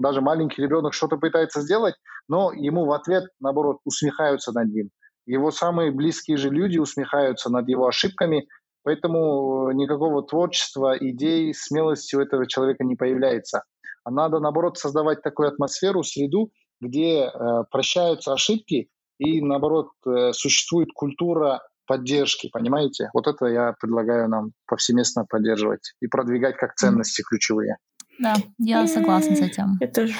даже 0.00 0.20
маленький 0.20 0.62
ребенок 0.62 0.94
что-то 0.94 1.16
пытается 1.16 1.60
сделать, 1.60 1.94
но 2.28 2.52
ему 2.52 2.86
в 2.86 2.92
ответ, 2.92 3.24
наоборот, 3.40 3.78
усмехаются 3.84 4.52
над 4.52 4.68
ним. 4.72 4.90
Его 5.26 5.50
самые 5.50 5.90
близкие 5.90 6.36
же 6.36 6.50
люди 6.50 6.78
усмехаются 6.78 7.50
над 7.50 7.68
его 7.68 7.86
ошибками, 7.86 8.46
поэтому 8.82 9.70
э, 9.70 9.74
никакого 9.74 10.22
творчества, 10.22 10.96
идей, 10.98 11.54
смелости 11.54 12.16
у 12.16 12.20
этого 12.20 12.46
человека 12.46 12.84
не 12.84 12.96
появляется. 12.96 13.64
А 14.04 14.10
надо, 14.10 14.38
наоборот, 14.38 14.76
создавать 14.78 15.22
такую 15.22 15.48
атмосферу, 15.48 16.02
среду, 16.02 16.50
где 16.80 17.24
э, 17.24 17.64
прощаются 17.70 18.32
ошибки 18.34 18.88
и, 19.18 19.40
наоборот, 19.40 19.88
э, 20.06 20.32
существует 20.32 20.88
культура 20.94 21.62
поддержки, 21.86 22.48
понимаете? 22.52 23.10
Вот 23.14 23.26
это 23.26 23.46
я 23.46 23.74
предлагаю 23.80 24.28
нам 24.28 24.52
повсеместно 24.66 25.24
поддерживать 25.24 25.94
и 26.00 26.06
продвигать 26.06 26.56
как 26.56 26.74
ценности 26.74 27.22
ключевые. 27.22 27.76
Да, 28.18 28.34
я 28.58 28.86
согласна 28.86 29.36
с 29.36 29.40
этим. 29.40 29.78
Я 29.80 29.88
тоже. 29.88 30.14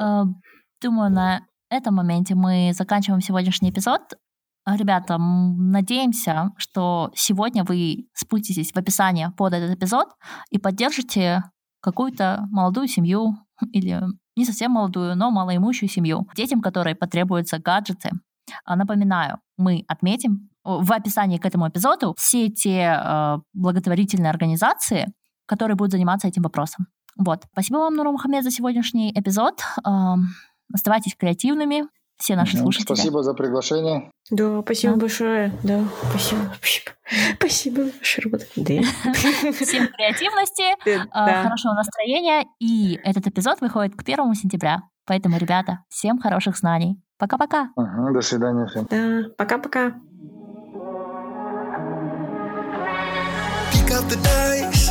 Э, 0.00 0.22
думаю, 0.82 1.10
на 1.10 1.40
этом 1.70 1.94
моменте 1.94 2.34
мы 2.34 2.72
заканчиваем 2.74 3.20
сегодняшний 3.20 3.70
эпизод. 3.70 4.00
Ребята, 4.66 5.16
надеемся, 5.18 6.50
что 6.58 7.10
сегодня 7.14 7.64
вы 7.64 8.08
спуститесь 8.12 8.72
в 8.72 8.76
описание 8.76 9.32
под 9.36 9.54
этот 9.54 9.76
эпизод 9.76 10.08
и 10.50 10.58
поддержите 10.58 11.44
какую-то 11.80 12.46
молодую 12.50 12.88
семью 12.88 13.36
или 13.72 14.02
не 14.36 14.44
совсем 14.44 14.72
молодую, 14.72 15.16
но 15.16 15.30
малоимущую 15.30 15.88
семью, 15.88 16.28
детям, 16.34 16.60
которые 16.60 16.94
потребуются 16.94 17.58
гаджеты. 17.58 18.10
А, 18.64 18.76
напоминаю, 18.76 19.38
мы 19.56 19.84
отметим 19.88 20.50
в 20.64 20.92
описании 20.92 21.38
к 21.38 21.46
этому 21.46 21.68
эпизоду 21.68 22.14
все 22.18 22.48
те 22.48 22.96
э, 22.96 23.38
благотворительные 23.54 24.30
организации, 24.30 25.12
которые 25.46 25.76
будут 25.76 25.92
заниматься 25.92 26.28
этим 26.28 26.42
вопросом. 26.42 26.86
Вот. 27.16 27.44
Спасибо 27.52 27.78
вам, 27.78 27.94
Нура 27.94 28.12
Мухаммед, 28.12 28.44
за 28.44 28.50
сегодняшний 28.50 29.10
эпизод. 29.12 29.62
Оставайтесь 30.72 31.16
креативными, 31.16 31.84
все 32.20 32.36
наши 32.36 32.56
угу, 32.56 32.64
слушатели. 32.64 32.94
Спасибо 32.94 33.22
за 33.22 33.34
приглашение. 33.34 34.10
Да, 34.30 34.60
спасибо 34.62 34.94
да. 34.94 35.00
большое. 35.00 35.52
Да, 35.64 35.84
спасибо. 36.10 36.40
Спасибо. 37.36 37.82
Да. 38.54 38.74
Всем 39.52 39.88
креативности, 39.88 40.62
а, 41.10 41.42
хорошего 41.42 41.72
настроения. 41.72 42.46
И 42.60 43.00
этот 43.02 43.26
эпизод 43.26 43.60
выходит 43.60 43.96
к 43.96 44.04
первому 44.04 44.34
сентября. 44.34 44.82
Поэтому, 45.06 45.38
ребята, 45.38 45.80
всем 45.88 46.20
хороших 46.20 46.56
знаний. 46.56 47.02
Пока-пока. 47.18 47.70
До 47.76 48.20
свидания 48.20 48.66
всем. 48.66 48.86
Да, 48.88 49.22
пока-пока. 49.36 49.94
Pick 53.72 53.90
up 53.90 54.08
the 54.08 54.16
dice. 54.22 54.89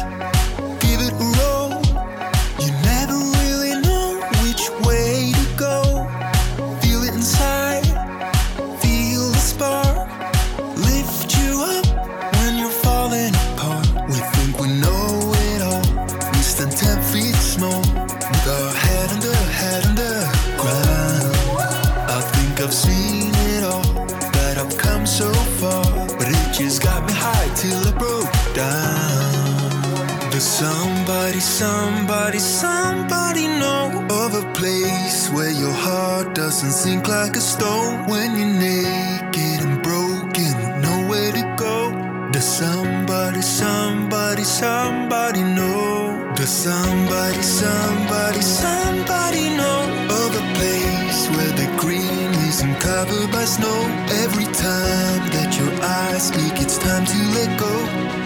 Doesn't 36.62 36.92
sink 36.92 37.08
like 37.08 37.38
a 37.38 37.40
stone 37.40 38.06
when 38.10 38.36
you're 38.38 38.60
naked 38.60 39.60
and 39.66 39.82
broken, 39.82 40.82
nowhere 40.82 41.32
to 41.32 41.56
go. 41.58 41.90
Does 42.34 42.44
somebody, 42.44 43.42
somebody, 43.42 44.44
somebody 44.44 45.42
know? 45.42 46.34
Does 46.36 46.50
somebody, 46.50 47.42
somebody, 47.42 48.42
somebody 48.42 49.56
know 49.56 49.84
of 50.20 50.36
a 50.36 50.46
place 50.60 51.30
where 51.34 51.54
the 51.62 51.70
green 51.80 52.30
isn't 52.52 52.78
covered 52.82 53.32
by 53.32 53.46
snow? 53.46 53.80
Every 54.24 54.44
time 54.52 55.22
that 55.32 55.56
your 55.58 55.72
eyes 55.82 56.28
speak, 56.28 56.60
it's 56.60 56.78
time 56.78 57.06
to 57.06 57.18
let 57.40 57.58
go. 57.58 57.74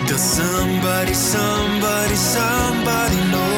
Does 0.08 0.24
somebody, 0.24 1.14
somebody, 1.14 2.16
somebody 2.16 3.18
know? 3.30 3.53